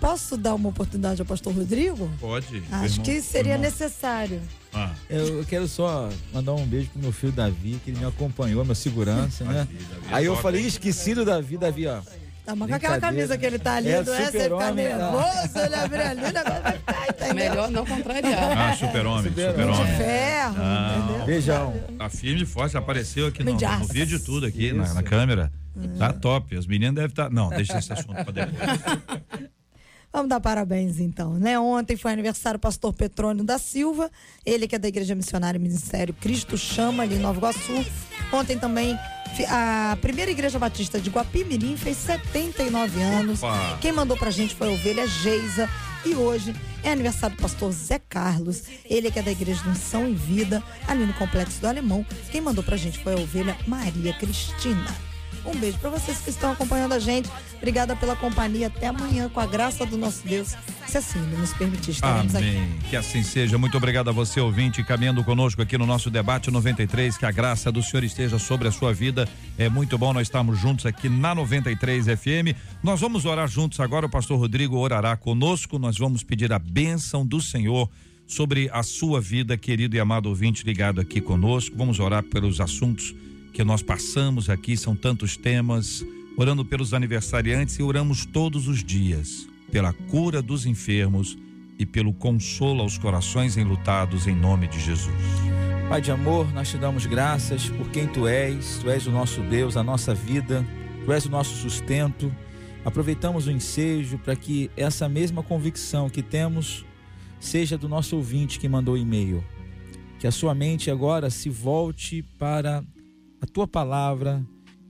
Posso 0.00 0.36
dar 0.36 0.54
uma 0.54 0.70
oportunidade 0.70 1.20
ao 1.20 1.26
pastor 1.26 1.54
Rodrigo? 1.54 2.10
Pode. 2.18 2.62
Acho 2.72 2.84
irmão- 2.94 3.04
que 3.04 3.20
seria 3.20 3.52
irmão. 3.52 3.64
necessário. 3.70 4.40
Ah, 4.72 4.90
Eu 5.08 5.44
quero 5.44 5.68
só 5.68 6.08
mandar 6.32 6.54
um 6.54 6.64
beijo 6.66 6.88
pro 6.90 7.02
meu 7.02 7.12
filho 7.12 7.32
Davi, 7.32 7.78
que 7.84 7.90
ele 7.90 7.98
me 7.98 8.06
acompanhou, 8.06 8.64
meu 8.64 8.74
segurança, 8.74 9.44
né? 9.44 9.54
Davi, 9.54 9.74
Davi 9.74 10.06
é 10.10 10.14
Aí 10.14 10.24
eu 10.24 10.36
falei, 10.36 10.62
esqueci 10.64 11.14
do 11.14 11.24
Davi, 11.24 11.58
Davi, 11.58 11.86
ó. 11.86 12.00
Tá, 12.46 12.56
mas 12.56 12.68
com 12.70 12.74
aquela 12.74 12.98
camisa 12.98 13.36
que 13.36 13.44
ele 13.44 13.58
tá 13.58 13.74
ali, 13.74 13.90
É, 13.90 14.02
não 14.02 14.14
é? 14.14 14.24
Você 14.30 14.32
fica 14.44 14.56
tá. 14.56 14.72
nervoso, 14.72 15.58
ele 15.62 15.74
abrir 15.74 16.00
ali, 16.00 16.20
negócio 16.22 16.62
vai 16.62 16.72
ficar, 16.72 17.08
entendeu? 17.10 17.34
Melhor 17.34 17.70
não 17.70 17.84
contrariar. 17.86 18.58
Ah, 18.58 18.76
super-homem, 18.76 19.30
Super-homem. 19.30 19.56
De 19.56 19.70
super-homem. 19.74 19.96
ferro, 19.98 20.54
entendeu? 21.04 21.26
Beijão. 21.26 21.74
Tá 21.98 22.08
firme 22.08 22.42
e 22.42 22.46
forte, 22.46 22.76
apareceu 22.78 23.26
aqui 23.26 23.44
no, 23.44 23.54
De 23.56 23.66
no 23.66 23.84
vídeo 23.86 24.18
tudo 24.18 24.46
aqui, 24.46 24.72
na, 24.72 24.94
na 24.94 25.02
câmera. 25.02 25.52
Tá 25.98 26.12
top. 26.12 26.56
Os 26.56 26.66
meninos 26.66 26.94
devem 26.94 27.10
estar. 27.10 27.30
Não, 27.30 27.50
deixa 27.50 27.78
esse 27.78 27.92
assunto 27.92 28.24
pra 28.24 28.32
depois. 28.32 29.50
Vamos 30.12 30.28
dar 30.28 30.40
parabéns 30.40 30.98
então, 30.98 31.34
né? 31.34 31.58
Ontem 31.58 31.96
foi 31.96 32.12
aniversário 32.12 32.58
do 32.58 32.62
pastor 32.62 32.92
Petrônio 32.92 33.44
da 33.44 33.58
Silva, 33.58 34.10
ele 34.44 34.66
que 34.66 34.74
é 34.74 34.78
da 34.78 34.88
Igreja 34.88 35.14
Missionária 35.14 35.56
e 35.56 35.62
Ministério 35.62 36.12
Cristo 36.12 36.58
Chama, 36.58 37.04
ali 37.04 37.14
em 37.14 37.18
Nova 37.20 37.38
Iguaçu. 37.38 37.86
Ontem 38.32 38.58
também 38.58 38.98
a 39.48 39.96
primeira 40.00 40.30
Igreja 40.30 40.58
Batista 40.58 41.00
de 41.00 41.10
Guapimirim 41.10 41.76
fez 41.76 41.96
79 41.98 43.00
anos. 43.00 43.42
Opa. 43.42 43.78
Quem 43.80 43.92
mandou 43.92 44.16
pra 44.16 44.30
gente 44.30 44.54
foi 44.54 44.68
a 44.68 44.72
ovelha 44.72 45.06
Geisa. 45.06 45.68
E 46.04 46.14
hoje 46.14 46.56
é 46.82 46.90
aniversário 46.90 47.36
do 47.36 47.42
pastor 47.42 47.70
Zé 47.72 47.98
Carlos, 47.98 48.62
ele 48.86 49.10
que 49.10 49.18
é 49.18 49.22
da 49.22 49.30
Igreja 49.30 49.62
de 49.62 49.68
Unção 49.68 50.08
e 50.08 50.14
Vida, 50.14 50.62
ali 50.88 51.04
no 51.04 51.12
Complexo 51.12 51.60
do 51.60 51.68
Alemão. 51.68 52.06
Quem 52.32 52.40
mandou 52.40 52.64
pra 52.64 52.76
gente 52.78 52.98
foi 53.04 53.12
a 53.12 53.18
ovelha 53.18 53.54
Maria 53.66 54.14
Cristina. 54.14 55.09
Um 55.44 55.56
beijo 55.58 55.78
pra 55.78 55.90
vocês 55.90 56.18
que 56.18 56.30
estão 56.30 56.52
acompanhando 56.52 56.92
a 56.92 56.98
gente. 56.98 57.28
Obrigada 57.56 57.96
pela 57.96 58.16
companhia. 58.16 58.66
Até 58.66 58.88
amanhã, 58.88 59.28
com 59.28 59.40
a 59.40 59.46
graça 59.46 59.86
do 59.86 59.96
nosso 59.96 60.26
Deus. 60.26 60.54
Se 60.86 60.98
assim 60.98 61.20
nos 61.20 61.52
permitir, 61.52 61.92
estaremos 61.92 62.34
aqui. 62.34 62.48
Amém. 62.48 62.78
Que 62.88 62.96
assim 62.96 63.22
seja. 63.22 63.56
Muito 63.58 63.76
obrigado 63.76 64.08
a 64.08 64.12
você, 64.12 64.40
ouvinte, 64.40 64.82
caminhando 64.82 65.22
conosco 65.24 65.62
aqui 65.62 65.78
no 65.78 65.86
nosso 65.86 66.10
debate 66.10 66.50
93. 66.50 67.16
Que 67.16 67.26
a 67.26 67.30
graça 67.30 67.70
do 67.70 67.82
Senhor 67.82 68.04
esteja 68.04 68.38
sobre 68.38 68.68
a 68.68 68.72
sua 68.72 68.92
vida. 68.92 69.28
É 69.56 69.68
muito 69.68 69.96
bom 69.96 70.12
nós 70.12 70.22
estarmos 70.22 70.58
juntos 70.58 70.86
aqui 70.86 71.08
na 71.08 71.34
93 71.34 72.06
FM. 72.06 72.56
Nós 72.82 73.00
vamos 73.00 73.24
orar 73.24 73.48
juntos 73.48 73.80
agora. 73.80 74.06
O 74.06 74.10
pastor 74.10 74.38
Rodrigo 74.38 74.76
orará 74.76 75.16
conosco. 75.16 75.78
Nós 75.78 75.96
vamos 75.96 76.22
pedir 76.22 76.52
a 76.52 76.58
bênção 76.58 77.26
do 77.26 77.40
Senhor 77.40 77.88
sobre 78.26 78.70
a 78.72 78.82
sua 78.82 79.20
vida, 79.20 79.56
querido 79.56 79.96
e 79.96 80.00
amado 80.00 80.28
ouvinte 80.28 80.64
ligado 80.64 81.00
aqui 81.00 81.20
conosco. 81.20 81.76
Vamos 81.76 81.98
orar 81.98 82.22
pelos 82.22 82.60
assuntos 82.60 83.14
que 83.52 83.64
nós 83.64 83.82
passamos 83.82 84.48
aqui, 84.48 84.76
são 84.76 84.94
tantos 84.94 85.36
temas, 85.36 86.04
orando 86.36 86.64
pelos 86.64 86.94
aniversariantes 86.94 87.76
e 87.76 87.82
oramos 87.82 88.24
todos 88.24 88.68
os 88.68 88.82
dias 88.82 89.48
pela 89.70 89.92
cura 89.92 90.42
dos 90.42 90.66
enfermos 90.66 91.38
e 91.78 91.86
pelo 91.86 92.12
consolo 92.12 92.82
aos 92.82 92.98
corações 92.98 93.56
enlutados 93.56 94.26
em 94.26 94.34
nome 94.34 94.68
de 94.68 94.80
Jesus. 94.80 95.14
Pai 95.88 96.00
de 96.00 96.10
amor, 96.10 96.52
nós 96.52 96.68
te 96.70 96.76
damos 96.76 97.06
graças 97.06 97.68
por 97.70 97.88
quem 97.90 98.06
tu 98.06 98.26
és, 98.26 98.78
tu 98.78 98.90
és 98.90 99.06
o 99.06 99.10
nosso 99.10 99.40
Deus, 99.42 99.76
a 99.76 99.82
nossa 99.82 100.14
vida, 100.14 100.64
tu 101.04 101.12
és 101.12 101.24
o 101.24 101.30
nosso 101.30 101.56
sustento. 101.56 102.34
Aproveitamos 102.84 103.46
o 103.46 103.50
ensejo 103.50 104.18
para 104.18 104.36
que 104.36 104.70
essa 104.76 105.08
mesma 105.08 105.42
convicção 105.42 106.08
que 106.08 106.22
temos 106.22 106.84
seja 107.40 107.78
do 107.78 107.88
nosso 107.88 108.16
ouvinte 108.16 108.58
que 108.58 108.68
mandou 108.68 108.94
o 108.94 108.98
e-mail. 108.98 109.42
Que 110.18 110.26
a 110.26 110.30
sua 110.30 110.54
mente 110.54 110.90
agora 110.90 111.30
se 111.30 111.48
volte 111.48 112.22
para 112.38 112.84
a 113.40 113.46
tua 113.46 113.66
palavra 113.66 114.44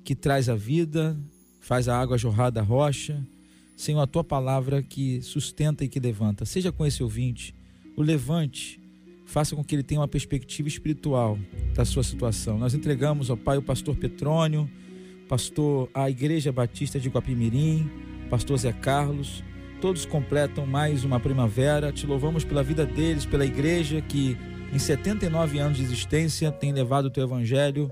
que 0.05 0.15
traz 0.15 0.49
a 0.49 0.57
vida, 0.57 1.17
faz 1.61 1.89
a 1.89 2.01
água 2.01 2.19
jorrar 2.19 2.51
da 2.51 2.63
rocha. 2.63 3.25
Senhor, 3.77 4.01
a 4.01 4.07
tua 4.07 4.25
palavra 4.25 4.83
que 4.83 5.23
sustenta 5.23 5.85
e 5.85 5.89
que 5.89 6.01
levanta. 6.01 6.45
Seja 6.45 6.73
com 6.73 6.85
esse 6.85 7.03
ouvinte, 7.03 7.55
o 7.97 8.03
levante 8.03 8.81
faça 9.25 9.55
com 9.55 9.63
que 9.63 9.75
ele 9.75 9.83
tenha 9.83 10.01
uma 10.01 10.09
perspectiva 10.09 10.69
espiritual 10.69 11.39
da 11.75 11.85
sua 11.85 12.03
situação. 12.03 12.59
Nós 12.59 12.75
entregamos 12.75 13.31
ao 13.31 13.37
Pai 13.37 13.57
o 13.57 13.63
pastor 13.63 13.97
Petrônio, 13.97 14.69
pastor 15.29 15.89
a 15.95 16.11
Igreja 16.11 16.51
Batista 16.51 16.99
de 16.99 17.09
Guapimirim, 17.09 17.89
pastor 18.29 18.59
Zé 18.59 18.73
Carlos, 18.73 19.45
todos 19.81 20.05
completam 20.05 20.67
mais 20.67 21.05
uma 21.05 21.21
primavera. 21.21 21.93
Te 21.93 22.07
louvamos 22.07 22.45
pela 22.45 22.63
vida 22.63 22.85
deles, 22.85 23.25
pela 23.25 23.47
igreja 23.47 24.03
que 24.03 24.37
em 24.73 24.79
79 24.79 25.59
anos 25.59 25.79
de 25.79 25.85
existência 25.85 26.53
tem 26.53 26.73
levado 26.73 27.07
o 27.07 27.11
teu 27.11 27.25
evangelho 27.25 27.91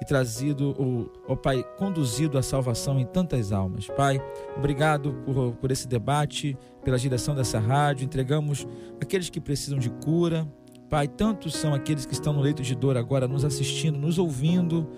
e 0.00 0.04
trazido, 0.04 0.70
o, 0.70 1.10
ó 1.26 1.34
Pai, 1.34 1.64
conduzido 1.76 2.38
a 2.38 2.42
salvação 2.42 2.98
em 3.00 3.06
tantas 3.06 3.52
almas. 3.52 3.86
Pai, 3.88 4.20
obrigado 4.56 5.12
por, 5.24 5.52
por 5.54 5.70
esse 5.70 5.88
debate, 5.88 6.56
pela 6.84 6.98
direção 6.98 7.34
dessa 7.34 7.58
rádio. 7.58 8.04
Entregamos 8.04 8.66
aqueles 9.00 9.28
que 9.28 9.40
precisam 9.40 9.78
de 9.78 9.90
cura, 9.90 10.46
Pai, 10.88 11.06
tantos 11.06 11.54
são 11.54 11.74
aqueles 11.74 12.06
que 12.06 12.14
estão 12.14 12.32
no 12.32 12.40
leito 12.40 12.62
de 12.62 12.74
dor 12.74 12.96
agora, 12.96 13.28
nos 13.28 13.44
assistindo, 13.44 13.98
nos 13.98 14.18
ouvindo. 14.18 14.88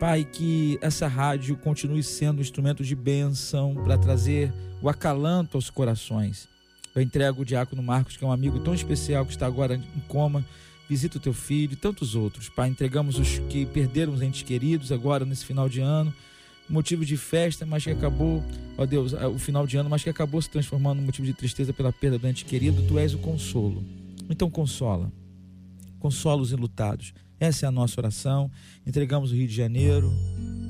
Pai, 0.00 0.24
que 0.24 0.78
essa 0.80 1.06
rádio 1.06 1.54
continue 1.58 2.02
sendo 2.02 2.38
um 2.38 2.40
instrumento 2.40 2.82
de 2.82 2.96
bênção 2.96 3.74
para 3.74 3.98
trazer 3.98 4.52
o 4.80 4.88
acalanto 4.88 5.58
aos 5.58 5.68
corações. 5.68 6.48
Eu 6.94 7.02
entrego 7.02 7.42
o 7.42 7.44
diácono 7.44 7.82
Marcos, 7.82 8.16
que 8.16 8.24
é 8.24 8.26
um 8.26 8.32
amigo 8.32 8.58
tão 8.60 8.72
especial 8.72 9.26
que 9.26 9.32
está 9.32 9.46
agora 9.46 9.74
em 9.74 10.00
coma. 10.08 10.44
Visita 10.88 11.18
o 11.18 11.20
teu 11.20 11.32
filho 11.32 11.72
e 11.72 11.76
tantos 11.76 12.14
outros. 12.14 12.48
Pai, 12.48 12.68
entregamos 12.68 13.18
os 13.18 13.38
que 13.48 13.64
perderam 13.66 14.12
os 14.12 14.22
entes 14.22 14.42
queridos 14.42 14.92
agora 14.92 15.24
nesse 15.24 15.44
final 15.44 15.68
de 15.68 15.80
ano. 15.80 16.12
Motivo 16.68 17.04
de 17.04 17.16
festa, 17.16 17.66
mas 17.66 17.84
que 17.84 17.90
acabou, 17.90 18.42
ó 18.78 18.86
Deus, 18.86 19.12
o 19.12 19.38
final 19.38 19.66
de 19.66 19.76
ano, 19.76 19.90
mas 19.90 20.02
que 20.02 20.08
acabou 20.08 20.40
se 20.40 20.48
transformando 20.48 20.98
num 20.98 21.06
motivo 21.06 21.26
de 21.26 21.34
tristeza 21.34 21.72
pela 21.72 21.92
perda 21.92 22.18
do 22.18 22.26
ente 22.26 22.44
querido. 22.44 22.82
Tu 22.82 22.98
és 22.98 23.14
o 23.14 23.18
consolo. 23.18 23.84
Então 24.30 24.50
consola 24.50 25.12
consola 26.04 26.42
os 26.42 26.52
enlutados. 26.52 27.14
Essa 27.40 27.64
é 27.64 27.68
a 27.68 27.72
nossa 27.72 27.98
oração. 27.98 28.50
Entregamos 28.86 29.32
o 29.32 29.34
Rio 29.34 29.48
de 29.48 29.54
Janeiro, 29.54 30.12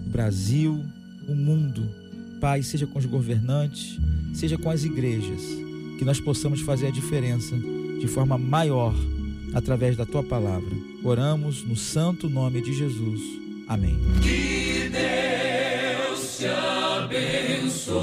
o 0.07 0.11
Brasil, 0.11 0.81
o 1.29 1.35
mundo. 1.35 1.91
Pai, 2.41 2.62
seja 2.62 2.87
com 2.87 3.01
os 3.01 3.05
governantes, 3.05 3.99
seja 4.33 4.57
com 4.57 4.71
as 4.71 4.85
igrejas, 4.85 5.43
que 5.99 6.05
nós 6.05 6.21
possamos 6.21 6.61
fazer 6.61 6.87
a 6.87 6.91
diferença 6.93 7.57
de 7.99 8.07
forma 8.07 8.39
maior 8.39 8.95
através 9.55 9.96
da 9.96 10.05
tua 10.05 10.22
palavra. 10.22 10.70
Oramos 11.02 11.62
no 11.62 11.76
santo 11.76 12.28
nome 12.28 12.61
de 12.61 12.72
Jesus. 12.72 13.20
Amém. 13.68 13.98
Que 14.22 14.90
Deus 14.90 16.38
te 16.38 16.46
abençoe. 16.46 17.94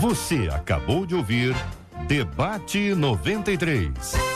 Você 0.00 0.48
acabou 0.52 1.06
de 1.06 1.14
ouvir 1.14 1.54
Debate 2.06 2.94
93. 2.94 4.33